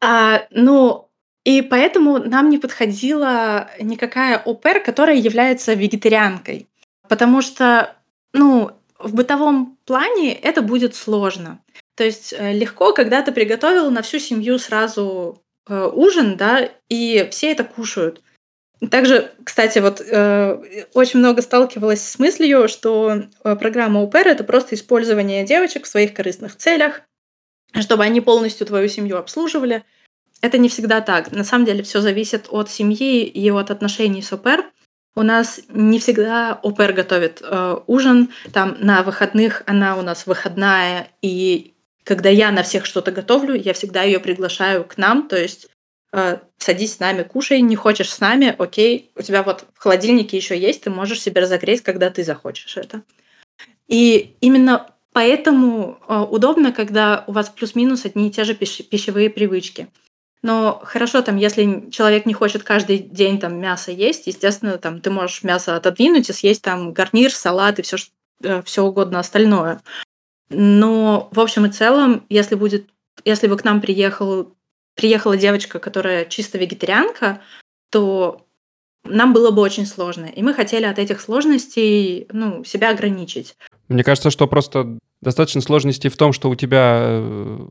А, 0.00 0.46
ну, 0.50 1.08
и 1.44 1.62
поэтому 1.62 2.18
нам 2.18 2.48
не 2.50 2.58
подходила 2.58 3.68
никакая 3.80 4.38
ОПР, 4.38 4.80
которая 4.84 5.16
является 5.16 5.74
вегетарианкой. 5.74 6.68
Потому 7.08 7.42
что, 7.42 7.94
ну, 8.32 8.70
в 8.98 9.14
бытовом 9.14 9.76
плане 9.84 10.32
это 10.34 10.62
будет 10.62 10.94
сложно. 10.94 11.60
То 11.96 12.04
есть 12.04 12.32
э, 12.32 12.52
легко, 12.52 12.92
когда 12.92 13.22
ты 13.22 13.32
приготовил 13.32 13.90
на 13.90 14.02
всю 14.02 14.18
семью 14.18 14.58
сразу 14.58 15.42
э, 15.68 15.90
ужин, 15.92 16.36
да, 16.36 16.68
и 16.88 17.28
все 17.30 17.50
это 17.50 17.64
кушают. 17.64 18.22
Также, 18.90 19.30
кстати, 19.44 19.78
вот 19.78 20.00
э, 20.00 20.86
очень 20.92 21.20
много 21.20 21.40
сталкивалась 21.40 22.02
с 22.06 22.18
мыслью, 22.18 22.66
что 22.68 23.22
э, 23.44 23.56
программа 23.56 24.02
УПР 24.02 24.26
это 24.26 24.42
просто 24.42 24.74
использование 24.74 25.44
девочек 25.44 25.84
в 25.84 25.88
своих 25.88 26.14
корыстных 26.14 26.56
целях, 26.56 27.02
чтобы 27.80 28.02
они 28.02 28.20
полностью 28.20 28.66
твою 28.66 28.88
семью 28.88 29.18
обслуживали. 29.18 29.84
Это 30.40 30.58
не 30.58 30.68
всегда 30.68 31.00
так. 31.00 31.30
На 31.30 31.44
самом 31.44 31.64
деле 31.64 31.84
все 31.84 32.00
зависит 32.00 32.46
от 32.48 32.70
семьи 32.70 33.24
и 33.24 33.50
от 33.50 33.70
отношений 33.70 34.22
с 34.22 34.32
ОПР. 34.32 34.64
У 35.14 35.22
нас 35.22 35.60
не 35.68 36.00
всегда 36.00 36.58
ОПР 36.62 36.92
готовит 36.92 37.40
э, 37.40 37.76
ужин, 37.86 38.30
там 38.52 38.76
на 38.80 39.02
выходных 39.02 39.62
она 39.66 39.96
у 39.96 40.02
нас 40.02 40.26
выходная, 40.26 41.08
и 41.20 41.74
когда 42.02 42.30
я 42.30 42.50
на 42.50 42.62
всех 42.62 42.84
что-то 42.86 43.12
готовлю, 43.12 43.54
я 43.54 43.74
всегда 43.74 44.02
ее 44.02 44.18
приглашаю 44.18 44.84
к 44.84 44.96
нам, 44.96 45.28
то 45.28 45.36
есть 45.36 45.68
садись 46.58 46.94
с 46.94 47.00
нами, 47.00 47.22
кушай, 47.22 47.60
не 47.60 47.76
хочешь 47.76 48.12
с 48.12 48.20
нами, 48.20 48.54
окей, 48.58 49.10
у 49.16 49.22
тебя 49.22 49.42
вот 49.42 49.64
в 49.74 49.78
холодильнике 49.78 50.36
еще 50.36 50.58
есть, 50.58 50.82
ты 50.82 50.90
можешь 50.90 51.22
себе 51.22 51.40
разогреть, 51.40 51.82
когда 51.82 52.10
ты 52.10 52.22
захочешь 52.22 52.76
это. 52.76 53.02
И 53.88 54.36
именно 54.40 54.90
поэтому 55.12 55.98
э, 56.08 56.18
удобно, 56.18 56.72
когда 56.72 57.24
у 57.26 57.32
вас 57.32 57.50
плюс-минус 57.50 58.04
одни 58.04 58.28
и 58.28 58.30
те 58.30 58.44
же 58.44 58.54
пищ- 58.54 58.82
пищевые 58.82 59.30
привычки. 59.30 59.88
Но 60.42 60.80
хорошо, 60.84 61.22
там, 61.22 61.36
если 61.36 61.88
человек 61.90 62.26
не 62.26 62.34
хочет 62.34 62.64
каждый 62.64 62.98
день 62.98 63.38
там 63.38 63.60
мясо 63.60 63.92
есть, 63.92 64.26
естественно, 64.26 64.76
там 64.76 65.00
ты 65.00 65.10
можешь 65.10 65.44
мясо 65.44 65.76
отодвинуть 65.76 66.28
и 66.28 66.32
съесть 66.32 66.62
там 66.62 66.92
гарнир, 66.92 67.32
салат 67.32 67.78
и 67.78 67.82
все, 67.82 67.96
э, 68.42 68.62
все 68.62 68.82
угодно 68.82 69.18
остальное. 69.18 69.80
Но 70.50 71.28
в 71.32 71.40
общем 71.40 71.66
и 71.66 71.70
целом, 71.70 72.26
если 72.28 72.54
будет, 72.54 72.88
если 73.24 73.46
бы 73.46 73.56
к 73.56 73.64
нам 73.64 73.80
приехал 73.80 74.52
приехала 74.94 75.36
девочка, 75.36 75.78
которая 75.78 76.24
чисто 76.24 76.58
вегетарианка, 76.58 77.40
то 77.90 78.46
нам 79.04 79.32
было 79.32 79.50
бы 79.50 79.62
очень 79.62 79.86
сложно. 79.86 80.26
И 80.26 80.42
мы 80.42 80.54
хотели 80.54 80.84
от 80.84 80.98
этих 80.98 81.20
сложностей 81.20 82.26
ну, 82.32 82.64
себя 82.64 82.90
ограничить. 82.90 83.56
Мне 83.92 84.04
кажется, 84.04 84.30
что 84.30 84.46
просто 84.46 84.98
достаточно 85.20 85.60
сложностей 85.60 86.10
в 86.10 86.16
том, 86.16 86.32
что 86.32 86.50
у 86.50 86.54
тебя 86.54 86.98
э, 87.02 87.68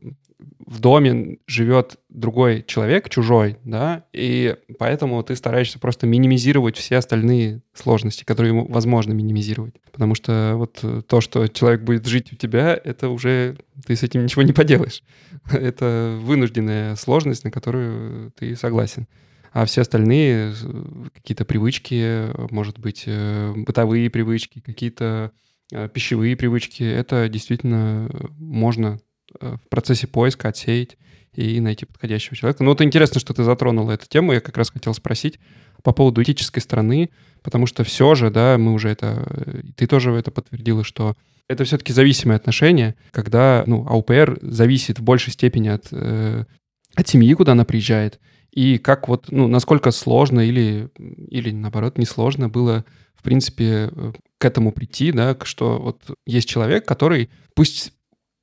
в 0.66 0.80
доме 0.80 1.38
живет 1.46 1.96
другой 2.08 2.64
человек, 2.66 3.08
чужой, 3.10 3.58
да, 3.64 4.04
и 4.12 4.56
поэтому 4.78 5.22
ты 5.22 5.36
стараешься 5.36 5.78
просто 5.78 6.06
минимизировать 6.06 6.76
все 6.76 6.96
остальные 6.96 7.62
сложности, 7.74 8.24
которые 8.24 8.52
возможно 8.52 9.12
минимизировать. 9.12 9.74
Потому 9.92 10.14
что 10.14 10.54
вот 10.56 10.82
то, 11.06 11.20
что 11.20 11.46
человек 11.48 11.82
будет 11.82 12.06
жить 12.06 12.32
у 12.32 12.36
тебя, 12.36 12.78
это 12.82 13.08
уже 13.08 13.58
ты 13.86 13.96
с 13.96 14.02
этим 14.02 14.24
ничего 14.24 14.42
не 14.42 14.52
поделаешь. 14.52 15.02
Это 15.50 16.18
вынужденная 16.20 16.96
сложность, 16.96 17.44
на 17.44 17.50
которую 17.50 18.30
ты 18.32 18.56
согласен. 18.56 19.06
А 19.52 19.66
все 19.66 19.82
остальные 19.82 20.54
какие-то 21.14 21.44
привычки, 21.44 22.28
может 22.50 22.78
быть, 22.78 23.04
э, 23.06 23.52
бытовые 23.54 24.08
привычки, 24.08 24.60
какие-то 24.60 25.32
э, 25.34 25.51
пищевые 25.92 26.36
привычки, 26.36 26.82
это 26.82 27.28
действительно 27.28 28.10
можно 28.38 28.98
э, 29.40 29.56
в 29.64 29.68
процессе 29.68 30.06
поиска 30.06 30.48
отсеять 30.48 30.96
и 31.34 31.60
найти 31.60 31.86
подходящего 31.86 32.36
человека. 32.36 32.62
Ну 32.62 32.70
вот 32.70 32.82
интересно, 32.82 33.20
что 33.20 33.32
ты 33.32 33.42
затронула 33.42 33.92
эту 33.92 34.06
тему. 34.06 34.32
Я 34.32 34.40
как 34.40 34.56
раз 34.56 34.70
хотел 34.70 34.92
спросить 34.94 35.38
по 35.82 35.92
поводу 35.92 36.22
этической 36.22 36.60
стороны, 36.60 37.10
потому 37.42 37.66
что 37.66 37.84
все 37.84 38.14
же, 38.14 38.30
да, 38.30 38.56
мы 38.58 38.72
уже 38.72 38.90
это... 38.90 39.64
Ты 39.76 39.86
тоже 39.86 40.12
это 40.12 40.30
подтвердила, 40.30 40.84
что 40.84 41.16
это 41.48 41.64
все-таки 41.64 41.92
зависимые 41.92 42.36
отношения, 42.36 42.94
когда 43.10 43.64
ну, 43.66 43.86
АУПР 43.86 44.38
зависит 44.42 44.98
в 44.98 45.02
большей 45.02 45.32
степени 45.32 45.68
от, 45.68 45.88
э, 45.90 46.44
от 46.94 47.08
семьи, 47.08 47.32
куда 47.34 47.52
она 47.52 47.64
приезжает, 47.64 48.20
и 48.52 48.78
как 48.78 49.08
вот, 49.08 49.26
ну, 49.30 49.48
насколько 49.48 49.90
сложно 49.90 50.40
или, 50.40 50.90
или 50.98 51.50
наоборот, 51.50 51.98
несложно 51.98 52.48
было, 52.48 52.84
в 53.22 53.24
принципе, 53.24 53.88
э, 53.92 54.12
к 54.38 54.44
этому 54.44 54.72
прийти, 54.72 55.12
да, 55.12 55.36
что 55.44 55.78
вот 55.78 56.18
есть 56.26 56.48
человек, 56.48 56.84
который, 56.84 57.30
пусть 57.54 57.92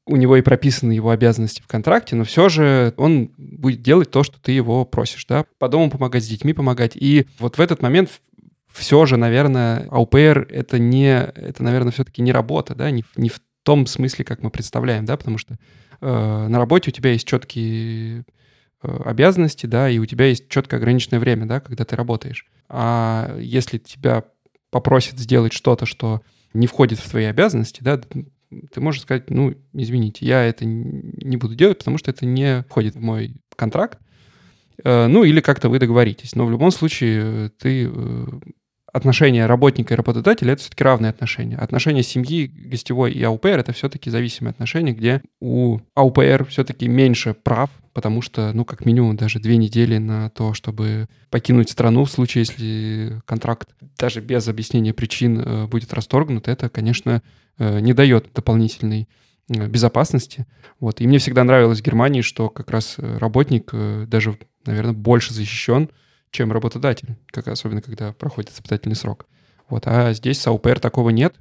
у 0.06 0.16
него 0.16 0.38
и 0.38 0.42
прописаны 0.42 0.94
его 0.94 1.10
обязанности 1.10 1.62
в 1.62 1.68
контракте, 1.68 2.16
но 2.16 2.24
все 2.24 2.48
же 2.48 2.94
он 2.96 3.32
будет 3.38 3.82
делать 3.82 4.10
то, 4.10 4.24
что 4.24 4.42
ты 4.42 4.54
его 4.54 4.86
просишь, 4.86 5.26
да, 5.26 5.44
по 5.58 5.68
дому 5.68 5.92
помогать, 5.92 6.24
с 6.24 6.28
детьми 6.28 6.54
помогать. 6.54 6.94
И 6.96 7.28
вот 7.40 7.58
в 7.58 7.62
этот 7.62 7.82
момент 7.82 8.22
все 8.72 9.06
же, 9.06 9.18
наверное, 9.18 9.86
АУПР— 9.90 10.48
это 10.50 10.80
не, 10.80 11.12
это, 11.14 11.62
наверное, 11.62 11.92
все-таки 11.92 12.22
не 12.22 12.32
работа, 12.32 12.74
да, 12.74 12.90
не, 12.90 13.04
не 13.18 13.28
в 13.28 13.42
том 13.64 13.86
смысле, 13.86 14.24
как 14.24 14.42
мы 14.42 14.50
представляем, 14.50 15.04
да, 15.04 15.18
потому 15.18 15.38
что 15.38 15.58
э, 16.00 16.48
на 16.48 16.58
работе 16.58 16.92
у 16.92 16.94
тебя 16.94 17.12
есть 17.12 17.28
четкие 17.28 18.24
э, 18.82 19.02
обязанности, 19.04 19.66
да, 19.66 19.90
и 19.90 20.00
у 20.00 20.06
тебя 20.06 20.28
есть 20.28 20.48
четко 20.48 20.78
ограниченное 20.78 21.20
время, 21.20 21.46
да, 21.46 21.60
когда 21.60 21.84
ты 21.84 21.98
работаешь. 21.98 22.46
А 22.70 23.36
если 23.38 23.80
тебя 23.80 24.24
попросят 24.72 25.20
сделать 25.20 25.54
что-то, 25.54 25.86
что 25.86 26.22
не 26.54 26.68
входит 26.68 27.00
в 27.00 27.10
твои 27.10 27.26
обязанности, 27.26 27.82
да, 27.82 27.98
ты 27.98 28.82
можешь 28.82 29.02
сказать, 29.02 29.30
ну, 29.30 29.54
извините, 29.74 30.26
я 30.26 30.44
это 30.44 30.66
не 30.66 31.38
буду 31.38 31.56
делать, 31.56 31.78
потому 31.78 31.98
что 31.98 32.12
это 32.12 32.26
не 32.26 32.64
входит 32.64 32.96
в 32.96 33.02
мой 33.02 33.36
контракт, 33.56 34.00
э, 34.84 35.08
ну, 35.08 35.24
или 35.24 35.40
как-то 35.42 35.70
вы 35.70 35.80
договоритесь. 35.80 36.36
Но 36.36 36.46
в 36.46 36.52
любом 36.52 36.72
случае 36.72 37.50
ты 37.60 37.90
э, 37.92 38.26
отношения 38.92 39.46
работника 39.46 39.94
и 39.94 39.98
работодателя— 39.98 40.54
это 40.54 40.62
все-таки 40.62 40.84
равные 40.84 41.12
отношения. 41.12 41.58
Отношения 41.58 42.04
семьи, 42.04 42.48
гостевой 42.48 43.12
и 43.12 43.24
АУПР— 43.24 43.48
это 43.60 43.74
все-таки 43.74 44.10
зависимые 44.10 44.52
отношения, 44.52 44.94
где 44.94 45.22
у 45.40 45.80
АУПР 45.96 46.46
все-таки 46.50 46.88
меньше 46.88 47.34
прав, 47.34 47.70
потому 48.00 48.22
что, 48.22 48.54
ну, 48.54 48.64
как 48.64 48.86
минимум, 48.86 49.18
даже 49.18 49.40
две 49.40 49.58
недели 49.58 49.98
на 49.98 50.30
то, 50.30 50.54
чтобы 50.54 51.10
покинуть 51.30 51.70
страну 51.70 52.06
в 52.06 52.10
случае, 52.10 52.44
если 52.48 53.22
контракт 53.26 53.72
даже 53.98 54.22
без 54.22 54.48
объяснения 54.48 54.94
причин 54.94 55.38
э, 55.38 55.66
будет 55.66 55.94
расторгнут, 55.94 56.48
это, 56.48 56.70
конечно, 56.70 57.22
э, 57.58 57.82
не 57.82 57.92
дает 57.92 58.30
дополнительной 58.34 59.10
э, 59.50 59.68
безопасности. 59.68 60.46
Вот. 60.80 61.02
И 61.02 61.08
мне 61.08 61.18
всегда 61.18 61.44
нравилось 61.44 61.82
в 61.82 61.84
Германии, 61.84 62.22
что 62.22 62.50
как 62.50 62.72
раз 62.72 62.96
работник 62.98 63.74
даже, 64.08 64.38
наверное, 64.66 64.94
больше 64.94 65.34
защищен, 65.34 65.90
чем 66.32 66.54
работодатель, 66.54 67.18
как, 67.26 67.50
особенно 67.50 67.82
когда 67.82 68.14
проходит 68.14 68.52
испытательный 68.52 68.96
срок. 68.96 69.26
Вот. 69.68 69.84
А 69.88 70.14
здесь 70.14 70.40
с 70.40 70.48
АУПР 70.48 70.80
такого 70.80 71.10
нет. 71.10 71.36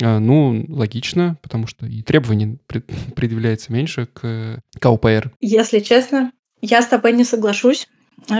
Ну, 0.00 0.64
логично, 0.68 1.36
потому 1.42 1.66
что 1.66 1.86
и 1.86 2.02
требований 2.02 2.58
предъявляется 3.16 3.72
меньше 3.72 4.06
к, 4.06 4.60
к 4.78 4.86
АУПР. 4.86 5.32
Если 5.40 5.80
честно, 5.80 6.32
я 6.62 6.82
с 6.82 6.86
тобой 6.86 7.12
не 7.12 7.24
соглашусь, 7.24 7.88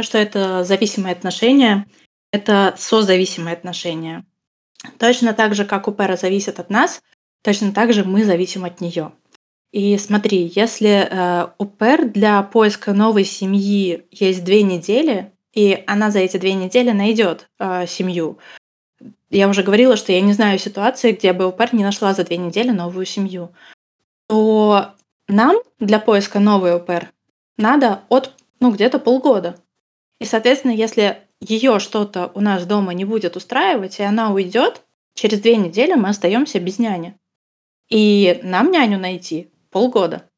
что 0.03 0.19
это 0.19 0.65
зависимые 0.65 1.13
отношения. 1.13 1.87
Это 2.33 2.75
созависимые 2.79 3.55
отношения. 3.55 4.25
Точно 4.99 5.35
так 5.35 5.55
же, 5.55 5.65
как 5.65 5.89
УПР 5.89 6.17
зависит 6.17 6.61
от 6.61 6.71
нас, 6.71 7.03
точно 7.43 7.73
так 7.73 7.93
же 7.93 8.05
мы 8.05 8.25
зависим 8.25 8.65
от 8.65 8.81
нее. 8.81 9.13
И 9.73 9.97
смотри, 9.99 10.51
если 10.55 11.09
э, 11.09 11.49
УПР 11.59 12.09
для 12.09 12.43
поиска 12.43 12.93
новой 12.93 13.25
семьи 13.25 14.05
есть 14.11 14.45
две 14.45 14.63
недели, 14.63 15.33
и 15.53 15.83
она 15.87 16.11
за 16.11 16.21
эти 16.21 16.39
две 16.39 16.55
недели 16.55 16.91
найдет 16.91 17.49
э, 17.59 17.87
семью, 17.87 18.39
я 19.31 19.49
уже 19.49 19.63
говорила, 19.63 19.97
что 19.97 20.13
я 20.13 20.21
не 20.21 20.33
знаю 20.33 20.59
ситуации, 20.59 21.13
где 21.13 21.33
бы 21.33 21.47
УПР 21.47 21.71
не 21.73 21.85
нашла 21.85 22.15
за 22.15 22.25
две 22.25 22.37
недели 22.37 22.71
новую 22.71 23.07
семью, 23.07 23.51
то 24.29 24.93
нам 25.29 25.57
для 25.79 26.01
поиска 26.01 26.41
новой 26.41 26.77
УПР 26.77 27.11
надо 27.57 28.03
от, 28.09 28.35
ну, 28.59 28.73
где-то 28.73 28.99
полгода. 28.99 29.57
И, 30.19 30.25
соответственно, 30.25 30.73
если 30.73 31.19
ее 31.41 31.79
что-то 31.79 32.31
у 32.35 32.41
нас 32.41 32.67
дома 32.67 32.93
не 32.93 33.05
будет 33.05 33.37
устраивать, 33.37 34.01
и 34.01 34.03
она 34.03 34.33
уйдет, 34.33 34.83
через 35.15 35.41
две 35.41 35.57
недели 35.57 35.95
мы 35.95 36.11
остаемся 36.11 36.61
без 36.61 36.79
няни. 36.79 37.15
И 37.89 38.41
нам 38.43 38.71
няню 38.71 38.99
найти 38.99 39.51
полгода. 39.71 40.29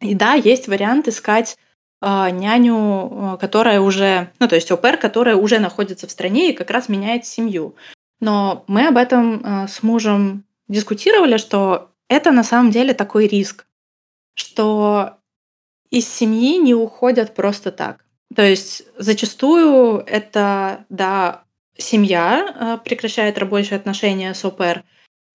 И 0.00 0.14
да, 0.14 0.34
есть 0.34 0.68
вариант 0.68 1.08
искать 1.08 1.56
няню, 2.00 3.34
э, 3.34 3.38
которая 3.38 3.80
уже, 3.80 4.30
ну 4.38 4.48
то 4.48 4.54
есть 4.54 4.70
ОПР, 4.70 4.96
которая 4.96 5.36
уже 5.36 5.58
находится 5.58 6.06
в 6.06 6.10
стране 6.10 6.50
и 6.50 6.54
как 6.54 6.70
раз 6.70 6.88
меняет 6.88 7.26
семью. 7.26 7.74
Но 8.20 8.64
мы 8.66 8.86
об 8.86 8.96
этом 8.96 9.44
э, 9.44 9.68
с 9.68 9.82
мужем 9.82 10.44
дискутировали, 10.68 11.36
что 11.36 11.90
это 12.08 12.30
на 12.30 12.44
самом 12.44 12.70
деле 12.70 12.94
такой 12.94 13.26
риск, 13.26 13.66
что 14.34 15.14
из 15.90 16.08
семьи 16.08 16.56
не 16.58 16.74
уходят 16.74 17.34
просто 17.34 17.72
так. 17.72 18.04
То 18.34 18.42
есть 18.42 18.84
зачастую 18.96 20.04
это, 20.06 20.84
да, 20.90 21.44
семья 21.76 22.80
прекращает 22.84 23.38
рабочие 23.38 23.76
отношения 23.76 24.34
с 24.34 24.44
ОПР, 24.44 24.84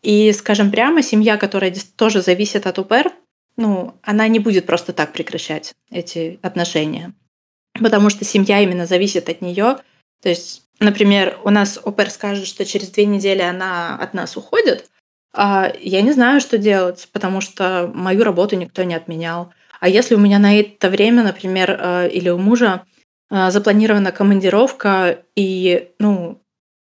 и, 0.04 0.34
скажем 0.34 0.70
прямо, 0.70 1.02
семья, 1.02 1.38
которая 1.38 1.74
тоже 1.96 2.22
зависит 2.22 2.68
от 2.68 2.78
УПР, 2.78 3.14
ну, 3.58 3.96
она 4.02 4.28
не 4.28 4.40
будет 4.40 4.66
просто 4.66 4.94
так 4.94 5.14
прекращать 5.14 5.74
эти 5.92 6.40
отношения. 6.42 7.14
Потому 7.80 8.10
что 8.10 8.26
семья 8.26 8.62
именно 8.62 8.86
зависит 8.86 9.30
от 9.30 9.42
нее. 9.42 9.78
То 10.22 10.30
есть, 10.30 10.64
например, 10.80 11.38
у 11.44 11.50
нас 11.50 11.80
ОПР 11.84 12.10
скажет, 12.10 12.48
что 12.48 12.66
через 12.66 12.90
две 12.90 13.06
недели 13.06 13.42
она 13.42 13.96
от 13.96 14.14
нас 14.14 14.38
уходит, 14.38 14.90
а 15.34 15.74
я 15.80 16.02
не 16.02 16.12
знаю, 16.12 16.40
что 16.40 16.58
делать, 16.58 17.10
потому 17.12 17.42
что 17.42 17.92
мою 17.94 18.24
работу 18.24 18.56
никто 18.56 18.84
не 18.84 18.94
отменял. 18.94 19.52
А 19.80 19.90
если 19.90 20.16
у 20.16 20.20
меня 20.20 20.40
на 20.40 20.60
это 20.60 20.90
время, 20.90 21.24
например, 21.24 21.78
э, 21.78 22.10
или 22.10 22.30
у 22.30 22.38
мужа 22.38 22.86
э, 23.30 23.50
запланирована 23.50 24.12
командировка, 24.12 25.24
и, 25.36 25.90
ну, 26.00 26.42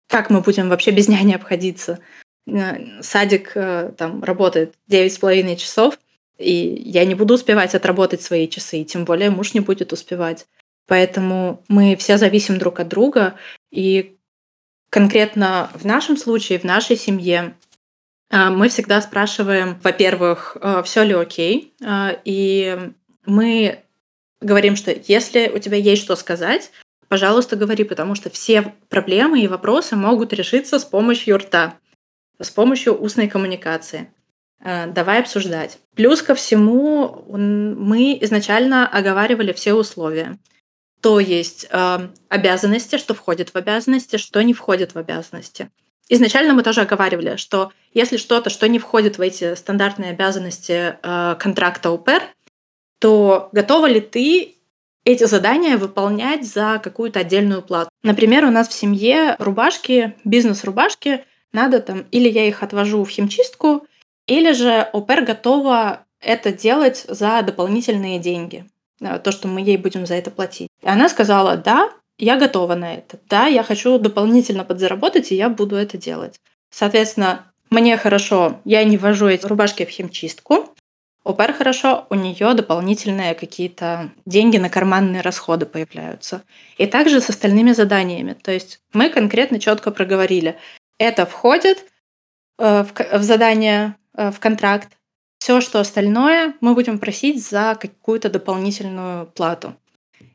как 0.08 0.30
мы 0.30 0.40
будем 0.40 0.70
вообще 0.70 0.90
без 0.90 1.08
няни 1.08 1.34
обходиться? 1.34 2.00
Э, 2.46 3.02
садик 3.02 3.52
там 3.52 4.24
работает 4.24 4.74
9,5 4.90 5.56
часов, 5.56 5.98
и 6.38 6.82
я 6.86 7.04
не 7.04 7.14
буду 7.14 7.34
успевать 7.34 7.74
отработать 7.74 8.22
свои 8.22 8.48
часы, 8.48 8.78
и 8.78 8.84
тем 8.84 9.04
более 9.04 9.30
муж 9.30 9.54
не 9.54 9.60
будет 9.60 9.92
успевать. 9.92 10.46
Поэтому 10.86 11.62
мы 11.68 11.96
все 11.96 12.16
зависим 12.16 12.58
друг 12.58 12.80
от 12.80 12.88
друга, 12.88 13.34
и 13.70 14.16
конкретно 14.90 15.70
в 15.74 15.84
нашем 15.84 16.16
случае, 16.16 16.58
в 16.58 16.64
нашей 16.64 16.96
семье, 16.96 17.54
э, 18.30 18.48
мы 18.50 18.68
всегда 18.68 19.00
спрашиваем, 19.02 19.78
во-первых, 19.82 20.56
все 20.84 21.02
ли 21.02 21.14
окей, 21.14 21.74
и 22.24 22.90
мы 23.26 23.82
говорим, 24.40 24.76
что 24.76 24.94
если 25.06 25.50
у 25.54 25.58
тебя 25.58 25.76
есть 25.76 26.02
что 26.02 26.16
сказать, 26.16 26.70
пожалуйста, 27.08 27.56
говори, 27.56 27.84
потому 27.84 28.14
что 28.14 28.30
все 28.30 28.74
проблемы 28.88 29.42
и 29.42 29.48
вопросы 29.48 29.96
могут 29.96 30.32
решиться 30.32 30.78
с 30.78 30.84
помощью 30.84 31.38
рта 31.38 31.78
с 32.40 32.50
помощью 32.50 32.94
устной 32.94 33.28
коммуникации. 33.28 34.12
Э, 34.60 34.86
давай 34.86 35.20
обсуждать. 35.20 35.78
Плюс 35.94 36.22
ко 36.22 36.34
всему 36.34 37.24
мы 37.28 38.18
изначально 38.22 38.88
оговаривали 38.88 39.52
все 39.52 39.74
условия. 39.74 40.38
То 41.00 41.20
есть 41.20 41.66
э, 41.70 42.08
обязанности, 42.28 42.98
что 42.98 43.14
входит 43.14 43.50
в 43.50 43.56
обязанности, 43.56 44.16
что 44.16 44.42
не 44.42 44.54
входит 44.54 44.94
в 44.94 44.98
обязанности. 44.98 45.70
Изначально 46.08 46.54
мы 46.54 46.62
тоже 46.62 46.80
оговаривали, 46.80 47.36
что 47.36 47.72
если 47.92 48.16
что-то, 48.16 48.50
что 48.50 48.66
не 48.66 48.78
входит 48.78 49.18
в 49.18 49.20
эти 49.20 49.54
стандартные 49.54 50.10
обязанности 50.10 50.96
э, 51.02 51.36
контракта 51.38 51.90
УПР, 51.90 52.22
то 52.98 53.48
готова 53.52 53.86
ли 53.86 54.00
ты 54.00 54.54
эти 55.04 55.24
задания 55.24 55.78
выполнять 55.78 56.46
за 56.46 56.80
какую-то 56.82 57.20
отдельную 57.20 57.62
плату. 57.62 57.90
Например, 58.02 58.44
у 58.44 58.50
нас 58.50 58.68
в 58.68 58.72
семье 58.72 59.36
рубашки, 59.38 60.14
бизнес-рубашки 60.24 61.24
надо 61.52 61.80
там, 61.80 62.04
или 62.10 62.28
я 62.28 62.46
их 62.46 62.62
отвожу 62.62 63.04
в 63.04 63.08
химчистку, 63.08 63.86
или 64.28 64.52
же 64.52 64.88
ОПР 64.92 65.22
готова 65.22 66.04
это 66.20 66.52
делать 66.52 67.04
за 67.08 67.42
дополнительные 67.42 68.20
деньги, 68.20 68.64
э, 69.00 69.18
то, 69.18 69.32
что 69.32 69.48
мы 69.48 69.60
ей 69.60 69.76
будем 69.76 70.06
за 70.06 70.14
это 70.14 70.30
платить. 70.30 70.68
И 70.82 70.88
она 70.88 71.08
сказала, 71.08 71.56
да, 71.56 71.90
я 72.18 72.36
готова 72.36 72.74
на 72.74 72.94
это, 72.94 73.18
да, 73.28 73.46
я 73.46 73.62
хочу 73.62 73.98
дополнительно 73.98 74.64
подзаработать, 74.64 75.32
и 75.32 75.36
я 75.36 75.48
буду 75.48 75.74
это 75.74 75.98
делать. 75.98 76.40
Соответственно, 76.70 77.52
мне 77.70 77.96
хорошо, 77.96 78.60
я 78.64 78.84
не 78.84 78.96
вожу 78.96 79.26
эти 79.26 79.46
рубашки 79.46 79.84
в 79.84 79.90
химчистку, 79.90 80.68
ОПР 81.24 81.52
хорошо, 81.52 82.06
у 82.08 82.14
нее 82.14 82.54
дополнительные 82.54 83.34
какие-то 83.34 84.10
деньги 84.24 84.56
на 84.56 84.70
карманные 84.70 85.20
расходы 85.20 85.66
появляются. 85.66 86.42
И 86.78 86.86
также 86.86 87.20
с 87.20 87.28
остальными 87.28 87.72
заданиями. 87.72 88.32
То 88.32 88.50
есть 88.50 88.80
мы 88.94 89.10
конкретно 89.10 89.60
четко 89.60 89.90
проговорили, 89.90 90.56
это 90.98 91.26
входит 91.26 91.84
э, 92.58 92.84
в, 92.84 93.22
задание, 93.22 93.96
в 94.30 94.38
контракт. 94.38 94.88
Все, 95.38 95.60
что 95.60 95.80
остальное, 95.80 96.54
мы 96.60 96.74
будем 96.74 96.98
просить 96.98 97.44
за 97.44 97.76
какую-то 97.80 98.28
дополнительную 98.28 99.26
плату. 99.26 99.74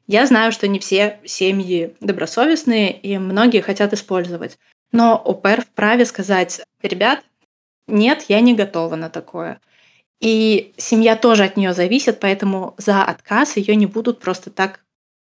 Я 0.07 0.25
знаю, 0.25 0.51
что 0.51 0.67
не 0.67 0.79
все 0.79 1.19
семьи 1.25 1.95
добросовестные, 1.99 2.91
и 2.91 3.17
многие 3.17 3.61
хотят 3.61 3.93
использовать. 3.93 4.57
Но 4.91 5.15
ОПР 5.15 5.61
вправе 5.61 6.05
сказать, 6.05 6.61
ребят, 6.81 7.23
нет, 7.87 8.25
я 8.27 8.39
не 8.41 8.53
готова 8.53 8.95
на 8.95 9.09
такое. 9.09 9.59
И 10.19 10.73
семья 10.77 11.15
тоже 11.15 11.43
от 11.43 11.57
нее 11.57 11.73
зависит, 11.73 12.19
поэтому 12.19 12.75
за 12.77 13.03
отказ 13.03 13.57
ее 13.57 13.75
не 13.75 13.87
будут 13.87 14.19
просто 14.19 14.49
так 14.49 14.79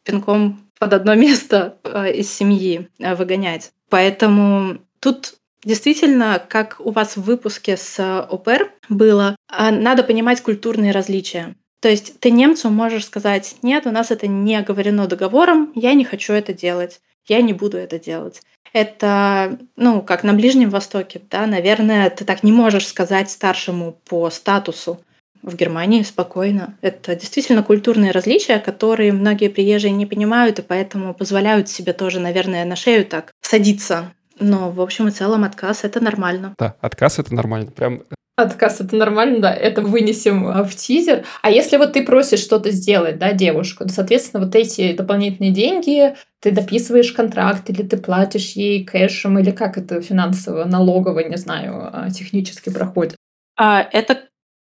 пинком 0.04 0.60
под 0.78 0.92
одно 0.92 1.14
место 1.16 1.78
э, 1.82 2.12
из 2.12 2.32
семьи 2.32 2.88
выгонять. 2.98 3.72
Поэтому 3.88 4.78
Тут 5.06 5.34
Действительно, 5.66 6.40
как 6.48 6.76
у 6.78 6.92
вас 6.92 7.16
в 7.16 7.22
выпуске 7.22 7.76
с 7.76 7.98
ОПР 8.00 8.70
было, 8.88 9.34
а, 9.48 9.72
надо 9.72 10.04
понимать 10.04 10.40
культурные 10.40 10.92
различия. 10.92 11.56
То 11.80 11.88
есть 11.88 12.20
ты 12.20 12.30
немцу 12.30 12.70
можешь 12.70 13.04
сказать, 13.04 13.56
нет, 13.62 13.84
у 13.84 13.90
нас 13.90 14.12
это 14.12 14.28
не 14.28 14.54
оговорено 14.54 15.08
договором, 15.08 15.72
я 15.74 15.94
не 15.94 16.04
хочу 16.04 16.34
это 16.34 16.52
делать, 16.52 17.00
я 17.26 17.42
не 17.42 17.52
буду 17.52 17.78
это 17.78 17.98
делать. 17.98 18.42
Это, 18.72 19.58
ну, 19.74 20.02
как 20.02 20.22
на 20.22 20.34
Ближнем 20.34 20.70
Востоке, 20.70 21.20
да, 21.32 21.46
наверное, 21.46 22.10
ты 22.10 22.24
так 22.24 22.44
не 22.44 22.52
можешь 22.52 22.86
сказать 22.86 23.28
старшему 23.28 23.98
по 24.08 24.30
статусу. 24.30 25.00
В 25.42 25.56
Германии 25.56 26.02
спокойно. 26.02 26.76
Это 26.80 27.16
действительно 27.16 27.64
культурные 27.64 28.12
различия, 28.12 28.60
которые 28.60 29.12
многие 29.12 29.48
приезжие 29.48 29.92
не 29.92 30.06
понимают, 30.06 30.60
и 30.60 30.62
поэтому 30.62 31.12
позволяют 31.12 31.68
себе 31.68 31.92
тоже, 31.92 32.20
наверное, 32.20 32.64
на 32.64 32.76
шею 32.76 33.04
так 33.04 33.32
садиться 33.42 34.12
но, 34.38 34.70
в 34.70 34.80
общем 34.80 35.08
и 35.08 35.10
целом, 35.10 35.44
отказ— 35.44 35.80
это 35.84 36.00
нормально. 36.00 36.54
Да, 36.58 36.76
отказ— 36.80 37.18
это 37.18 37.34
нормально. 37.34 37.70
Прям 37.70 38.02
Отказ 38.38 38.82
это 38.82 38.94
нормально, 38.96 39.40
да, 39.40 39.54
это 39.54 39.80
вынесем 39.80 40.46
а, 40.46 40.62
в 40.62 40.74
тизер. 40.76 41.24
А 41.40 41.50
если 41.50 41.78
вот 41.78 41.94
ты 41.94 42.04
просишь 42.04 42.40
что-то 42.40 42.70
сделать, 42.70 43.18
да, 43.18 43.32
девушку, 43.32 43.84
то, 43.84 43.92
соответственно, 43.94 44.44
вот 44.44 44.54
эти 44.54 44.92
дополнительные 44.92 45.52
деньги, 45.52 46.14
ты 46.40 46.50
дописываешь 46.50 47.12
контракт, 47.12 47.70
или 47.70 47.82
ты 47.82 47.96
платишь 47.96 48.50
ей 48.50 48.84
кэшем, 48.84 49.38
или 49.38 49.52
как 49.52 49.78
это 49.78 50.02
финансово, 50.02 50.66
налогово, 50.66 51.20
не 51.20 51.38
знаю, 51.38 51.88
а, 51.90 52.10
технически 52.10 52.68
проходит? 52.68 53.16
А, 53.58 53.80
это 53.90 54.24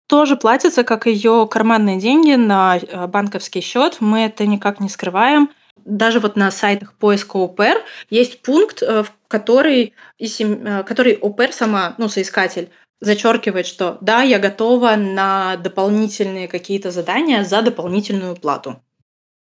тоже 0.08 0.36
платится, 0.36 0.84
как 0.84 1.06
ее 1.06 1.48
карманные 1.50 1.98
деньги 1.98 2.36
на 2.36 2.78
э, 2.78 3.06
банковский 3.08 3.60
счет. 3.60 3.96
Мы 3.98 4.26
это 4.26 4.46
никак 4.46 4.78
не 4.78 4.88
скрываем. 4.88 5.50
Даже 5.86 6.20
вот 6.20 6.36
на 6.36 6.50
сайтах 6.50 6.94
поиска 6.94 7.36
ОПР 7.36 7.82
есть 8.10 8.42
пункт, 8.42 8.82
э, 8.82 9.04
в 9.04 9.12
который, 9.28 9.94
э, 10.18 10.82
который 10.82 11.14
ОПР 11.14 11.52
сама, 11.52 11.94
ну, 11.96 12.08
соискатель, 12.08 12.70
зачеркивает, 13.00 13.66
что 13.66 13.98
да, 14.00 14.22
я 14.22 14.38
готова 14.38 14.96
на 14.96 15.56
дополнительные 15.56 16.48
какие-то 16.48 16.90
задания 16.90 17.44
за 17.44 17.62
дополнительную 17.62 18.36
плату. 18.36 18.82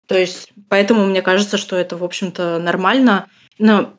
То 0.06 0.18
есть, 0.18 0.52
поэтому 0.68 1.06
мне 1.06 1.22
кажется, 1.22 1.56
что 1.56 1.76
это, 1.76 1.96
в 1.96 2.04
общем-то, 2.04 2.58
нормально. 2.58 3.28
Но 3.58 3.98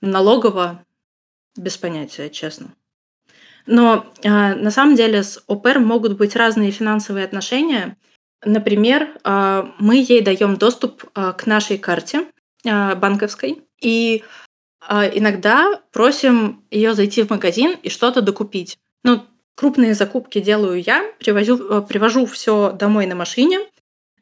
налогово 0.00 0.84
без 1.56 1.76
понятия, 1.76 2.30
честно. 2.30 2.74
Но 3.66 4.06
э, 4.22 4.28
на 4.28 4.70
самом 4.70 4.96
деле 4.96 5.22
с 5.22 5.42
ОПР 5.46 5.78
могут 5.78 6.16
быть 6.16 6.36
разные 6.36 6.70
финансовые 6.70 7.24
отношения. 7.24 7.96
Например, 8.44 9.08
э, 9.24 9.64
мы 9.78 9.96
ей 9.96 10.20
даем 10.20 10.56
доступ 10.56 11.04
э, 11.14 11.32
к 11.36 11.46
нашей 11.46 11.78
карте 11.78 12.26
э, 12.64 12.94
банковской, 12.94 13.62
и 13.80 14.24
иногда 15.14 15.80
просим 15.92 16.64
ее 16.68 16.94
зайти 16.94 17.22
в 17.22 17.30
магазин 17.30 17.76
и 17.84 17.88
что-то 17.88 18.20
докупить. 18.20 18.78
Ну, 19.04 19.24
крупные 19.54 19.94
закупки 19.94 20.40
делаю 20.40 20.82
я, 20.82 21.04
привожу, 21.18 21.56
э, 21.56 21.82
привожу 21.82 22.26
все 22.26 22.72
домой 22.72 23.06
на 23.06 23.14
машине, 23.14 23.60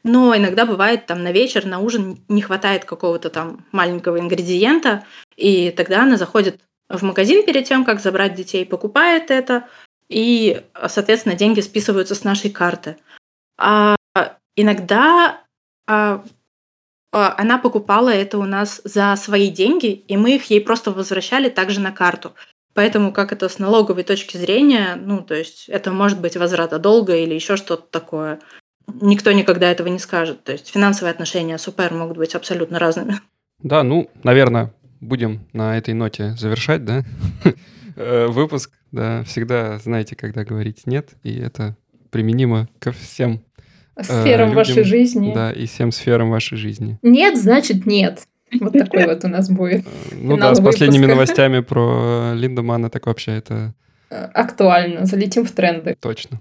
но 0.03 0.37
иногда 0.37 0.67
бывает 0.67 1.07
там 1.07 1.23
на 1.23 1.33
вечер, 1.33 1.67
на 1.67 1.79
ужин 1.79 2.23
не 2.29 2.43
хватает 2.43 2.85
какого-то 2.85 3.31
там 3.31 3.65
маленького 3.73 4.19
ингредиента, 4.19 5.05
и 5.37 5.71
тогда 5.71 6.03
она 6.03 6.17
заходит 6.17 6.61
в 6.89 7.03
магазин 7.03 7.45
перед 7.45 7.65
тем, 7.65 7.85
как 7.85 8.01
забрать 8.01 8.35
детей, 8.35 8.67
покупает 8.67 9.31
это, 9.31 9.69
и, 10.09 10.63
соответственно, 10.89 11.37
деньги 11.37 11.61
списываются 11.61 12.15
с 12.15 12.25
нашей 12.25 12.51
карты. 12.51 12.97
А 13.57 13.95
иногда 14.57 15.41
а, 15.87 16.23
а, 17.13 17.35
она 17.39 17.59
покупала 17.59 18.11
это 18.11 18.39
у 18.39 18.45
нас 18.45 18.81
за 18.85 19.15
свои 19.17 19.51
деньги, 19.51 19.87
и 19.87 20.17
мы 20.17 20.37
их 20.37 20.45
ей 20.45 20.61
просто 20.61 20.93
возвращали 20.93 21.49
также 21.49 21.81
на 21.81 21.93
карту. 21.93 22.33
Поэтому 22.75 23.13
как 23.13 23.33
это 23.33 23.49
с 23.49 23.59
налоговой 23.59 24.05
точки 24.05 24.37
зрения, 24.37 24.97
ну, 24.97 25.23
то 25.23 25.35
есть 25.35 25.69
это 25.69 25.91
может 25.91 26.21
быть 26.21 26.37
возврата 26.37 26.79
долга 26.79 27.17
или 27.17 27.35
еще 27.35 27.57
что-то 27.57 27.83
такое. 27.91 28.39
Никто 29.01 29.33
никогда 29.33 29.71
этого 29.71 29.89
не 29.89 29.99
скажет. 29.99 30.45
То 30.45 30.53
есть 30.53 30.69
финансовые 30.69 31.11
отношения 31.11 31.59
с 31.59 31.67
УПР 31.67 31.93
могут 31.93 32.17
быть 32.17 32.35
абсолютно 32.35 32.79
разными. 32.79 33.21
Да, 33.63 33.83
ну, 33.83 34.09
наверное, 34.23 34.73
будем 35.01 35.49
на 35.53 35.77
этой 35.77 35.95
ноте 35.95 36.35
завершать, 36.39 36.85
да, 36.85 37.03
э, 37.97 38.27
выпуск. 38.29 38.73
Да, 38.93 39.23
всегда 39.25 39.79
знаете, 39.79 40.17
когда 40.17 40.45
говорить 40.45 40.87
«нет», 40.87 41.11
и 41.23 41.39
это 41.39 41.77
применимо 42.11 42.69
ко 42.81 42.91
всем 42.91 43.45
э, 43.97 44.03
сферам 44.03 44.53
вашей 44.53 44.85
жизни. 44.85 45.33
Да, 45.35 45.53
и 45.53 45.67
всем 45.67 45.93
сферам 45.93 46.31
вашей 46.31 46.57
жизни. 46.57 46.99
Нет, 47.03 47.39
значит 47.39 47.87
нет. 47.87 48.21
Вот 48.61 48.73
такой 48.73 49.07
вот 49.07 49.25
у 49.25 49.29
нас 49.29 49.49
будет. 49.49 49.87
Э, 49.87 50.15
ну 50.21 50.37
да, 50.37 50.55
с 50.55 50.61
последними 50.61 51.07
новостями 51.07 51.61
про 51.61 52.33
Линдемана 52.35 52.91
так 52.91 53.07
вообще 53.07 53.33
это... 53.33 53.75
Актуально, 54.11 55.07
залетим 55.07 55.45
в 55.45 55.53
тренды. 55.53 55.97
Точно. 56.01 56.41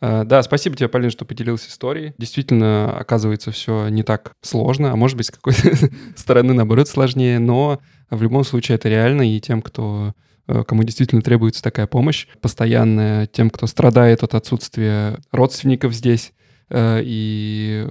Э, 0.00 0.24
да, 0.24 0.42
спасибо 0.42 0.76
тебе, 0.76 0.88
Полин, 0.88 1.10
что 1.10 1.24
поделился 1.24 1.68
историей. 1.68 2.12
Действительно, 2.18 2.96
оказывается, 2.96 3.50
все 3.50 3.88
не 3.88 4.02
так 4.02 4.32
сложно, 4.40 4.92
а 4.92 4.96
может 4.96 5.16
быть, 5.16 5.26
с 5.26 5.30
какой-то 5.30 5.90
стороны, 6.16 6.52
наоборот, 6.52 6.88
сложнее, 6.88 7.38
но 7.38 7.80
в 8.10 8.22
любом 8.22 8.44
случае 8.44 8.76
это 8.76 8.88
реально, 8.88 9.22
и 9.22 9.40
тем, 9.40 9.62
кто 9.62 10.14
э, 10.48 10.64
кому 10.64 10.82
действительно 10.84 11.22
требуется 11.22 11.62
такая 11.62 11.86
помощь 11.86 12.26
постоянная, 12.40 13.26
тем, 13.26 13.50
кто 13.50 13.66
страдает 13.66 14.22
от 14.22 14.34
отсутствия 14.34 15.18
родственников 15.30 15.92
здесь 15.94 16.32
э, 16.36 16.41
и 16.74 17.86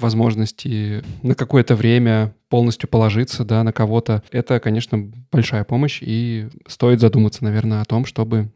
возможности 0.00 1.02
на 1.22 1.34
какое-то 1.34 1.74
время 1.74 2.34
полностью 2.48 2.88
положиться 2.88 3.44
да, 3.44 3.62
на 3.62 3.72
кого-то, 3.72 4.22
это, 4.30 4.60
конечно, 4.60 5.10
большая 5.30 5.64
помощь, 5.64 5.98
и 6.00 6.48
стоит 6.66 7.00
задуматься, 7.00 7.44
наверное, 7.44 7.82
о 7.82 7.84
том, 7.84 8.06
чтобы 8.06 8.50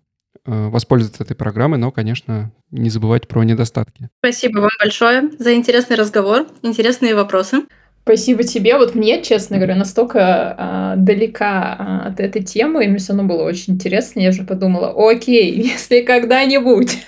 Э, 0.46 0.68
воспользоваться 0.68 1.22
этой 1.22 1.34
программой, 1.34 1.78
но, 1.78 1.90
конечно, 1.90 2.50
не 2.70 2.88
забывать 2.88 3.28
про 3.28 3.42
недостатки. 3.44 4.08
Спасибо 4.20 4.60
вам 4.60 4.70
большое 4.82 5.30
за 5.38 5.54
интересный 5.54 5.96
разговор, 5.96 6.46
интересные 6.62 7.14
вопросы. 7.14 7.64
Спасибо 8.02 8.42
тебе. 8.42 8.78
Вот 8.78 8.94
мне, 8.94 9.22
честно 9.22 9.58
говоря, 9.58 9.76
настолько 9.76 10.54
а, 10.56 10.96
далека 10.96 11.76
а, 11.78 12.08
от 12.08 12.20
этой 12.20 12.42
темы, 12.42 12.84
и 12.84 12.88
мне 12.88 12.98
все 12.98 13.12
равно 13.12 13.28
было 13.28 13.42
очень 13.42 13.74
интересно. 13.74 14.20
Я 14.20 14.30
уже 14.30 14.44
подумала, 14.44 14.94
окей, 14.96 15.52
если 15.60 16.00
когда-нибудь 16.00 17.04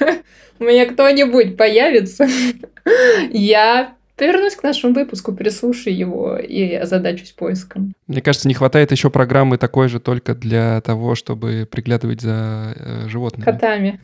у 0.62 0.64
меня 0.64 0.86
кто-нибудь 0.86 1.56
появится, 1.56 2.26
я 3.32 3.94
Вернусь 4.22 4.54
к 4.54 4.62
нашему 4.62 4.94
выпуску, 4.94 5.32
переслушай 5.32 5.92
его 5.92 6.36
и 6.36 6.74
озадачусь 6.74 7.32
поиском. 7.32 7.92
Мне 8.06 8.22
кажется, 8.22 8.46
не 8.46 8.54
хватает 8.54 8.92
еще 8.92 9.10
программы 9.10 9.58
такой 9.58 9.88
же 9.88 9.98
только 9.98 10.34
для 10.34 10.80
того, 10.82 11.16
чтобы 11.16 11.66
приглядывать 11.68 12.20
за 12.20 12.74
э, 12.76 13.08
животными. 13.08 13.44
Котами. 13.44 14.00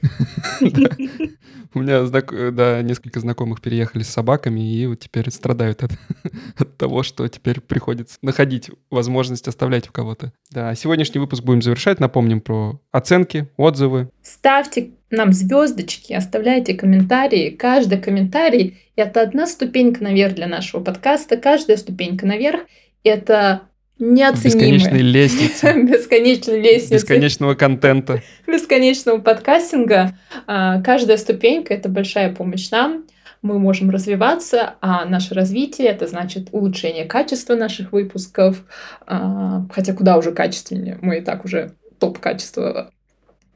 У 1.75 1.81
меня 1.81 2.03
да, 2.51 2.83
несколько 2.83 3.21
знакомых 3.21 3.61
переехали 3.61 4.03
с 4.03 4.09
собаками 4.09 4.61
и 4.61 4.87
вот 4.87 4.99
теперь 5.01 5.31
страдают 5.31 5.85
от, 5.85 5.93
от 6.59 6.77
того, 6.77 7.05
что 7.05 7.29
теперь 7.29 7.61
приходится 7.61 8.19
находить 8.23 8.71
возможность 8.91 9.47
оставлять 9.47 9.89
у 9.89 9.93
кого-то. 9.93 10.33
Да, 10.51 10.75
сегодняшний 10.75 11.21
выпуск 11.21 11.45
будем 11.45 11.63
завершать. 11.63 12.01
Напомним 12.01 12.41
про 12.41 12.81
оценки, 12.91 13.49
отзывы. 13.57 14.09
Ставьте 14.23 14.91
нам 15.11 15.33
звездочки, 15.33 16.13
оставляйте 16.13 16.75
комментарии. 16.75 17.51
Каждый 17.51 17.99
комментарий— 17.99 18.79
это 18.97 19.23
одна 19.23 19.47
ступенька 19.47 20.05
наверх 20.05 20.35
для 20.35 20.47
нашего 20.47 20.83
подкаста. 20.83 21.37
Каждая 21.37 21.77
ступенька 21.77 22.27
наверх— 22.27 22.63
это 23.05 23.63
неоценимая. 23.99 24.73
Бесконечной 24.73 25.03
лестницы. 25.03 25.83
Бесконечной 25.83 26.61
лестницы. 26.61 26.95
Бесконечного 26.95 27.55
контента. 27.55 28.23
Бесконечного 28.47 29.19
подкастинга. 29.19 30.19
А, 30.47 30.83
каждая 30.83 31.17
ступенька— 31.17 31.73
это 31.75 31.89
большая 31.89 32.35
помощь 32.35 32.71
нам. 32.71 33.05
Мы 33.41 33.59
можем 33.59 33.91
развиваться, 33.91 34.75
а 34.81 35.05
наше 35.05 35.33
развитие— 35.33 35.87
это 35.89 36.07
значит 36.07 36.49
улучшение 36.53 37.05
качества 37.05 37.55
наших 37.55 37.93
выпусков. 37.93 38.65
А, 39.07 39.65
хотя 39.73 39.95
куда 39.95 40.19
уже 40.19 40.33
качественнее. 40.33 40.99
Мы 41.01 41.19
и 41.19 41.21
так 41.21 41.45
уже 41.45 41.73
топ 41.99 42.19
качества 42.19 42.93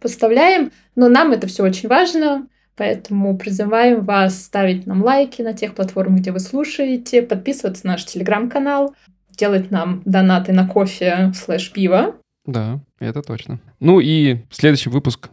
поставляем, 0.03 0.73
но 0.95 1.09
нам 1.09 1.33
это 1.33 1.47
все 1.47 1.63
очень 1.63 1.89
важно, 1.89 2.47
поэтому 2.77 3.39
призываем 3.39 4.03
вас 4.03 4.45
ставить 4.45 4.87
нам 4.87 5.03
лайки 5.03 5.43
на 5.43 5.53
тех 5.55 5.75
платформах, 5.75 6.21
где 6.21 6.33
вы 6.33 6.41
слушаете, 6.41 7.23
подписываться 7.23 7.87
на 7.87 7.93
наш 7.93 8.05
телеграм-канал, 8.05 8.95
делать 9.31 9.71
нам 9.71 10.03
донаты 10.05 10.53
на 10.53 10.67
кофе 10.67 11.33
слэш 11.35 11.73
пиво. 11.73 12.17
Да, 12.45 12.81
это 12.99 13.23
точно. 13.23 13.61
Ну 13.81 14.01
и 14.01 14.39
следующий 14.51 14.91
выпуск, 14.91 15.31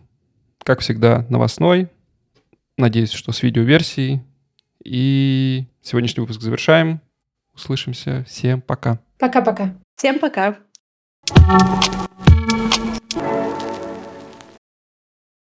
как 0.64 0.82
всегда, 0.82 1.26
новостной. 1.30 1.90
Надеюсь, 2.78 3.12
что 3.12 3.32
с 3.32 3.44
видеоверсией. 3.44 4.22
И 4.84 5.66
сегодняшний 5.82 6.22
выпуск 6.22 6.42
завершаем. 6.42 7.02
Услышимся. 7.54 8.24
Всем 8.28 8.62
пока. 8.62 9.00
Пока-пока. 9.18 9.76
Всем 9.96 10.20
пока. 10.20 10.58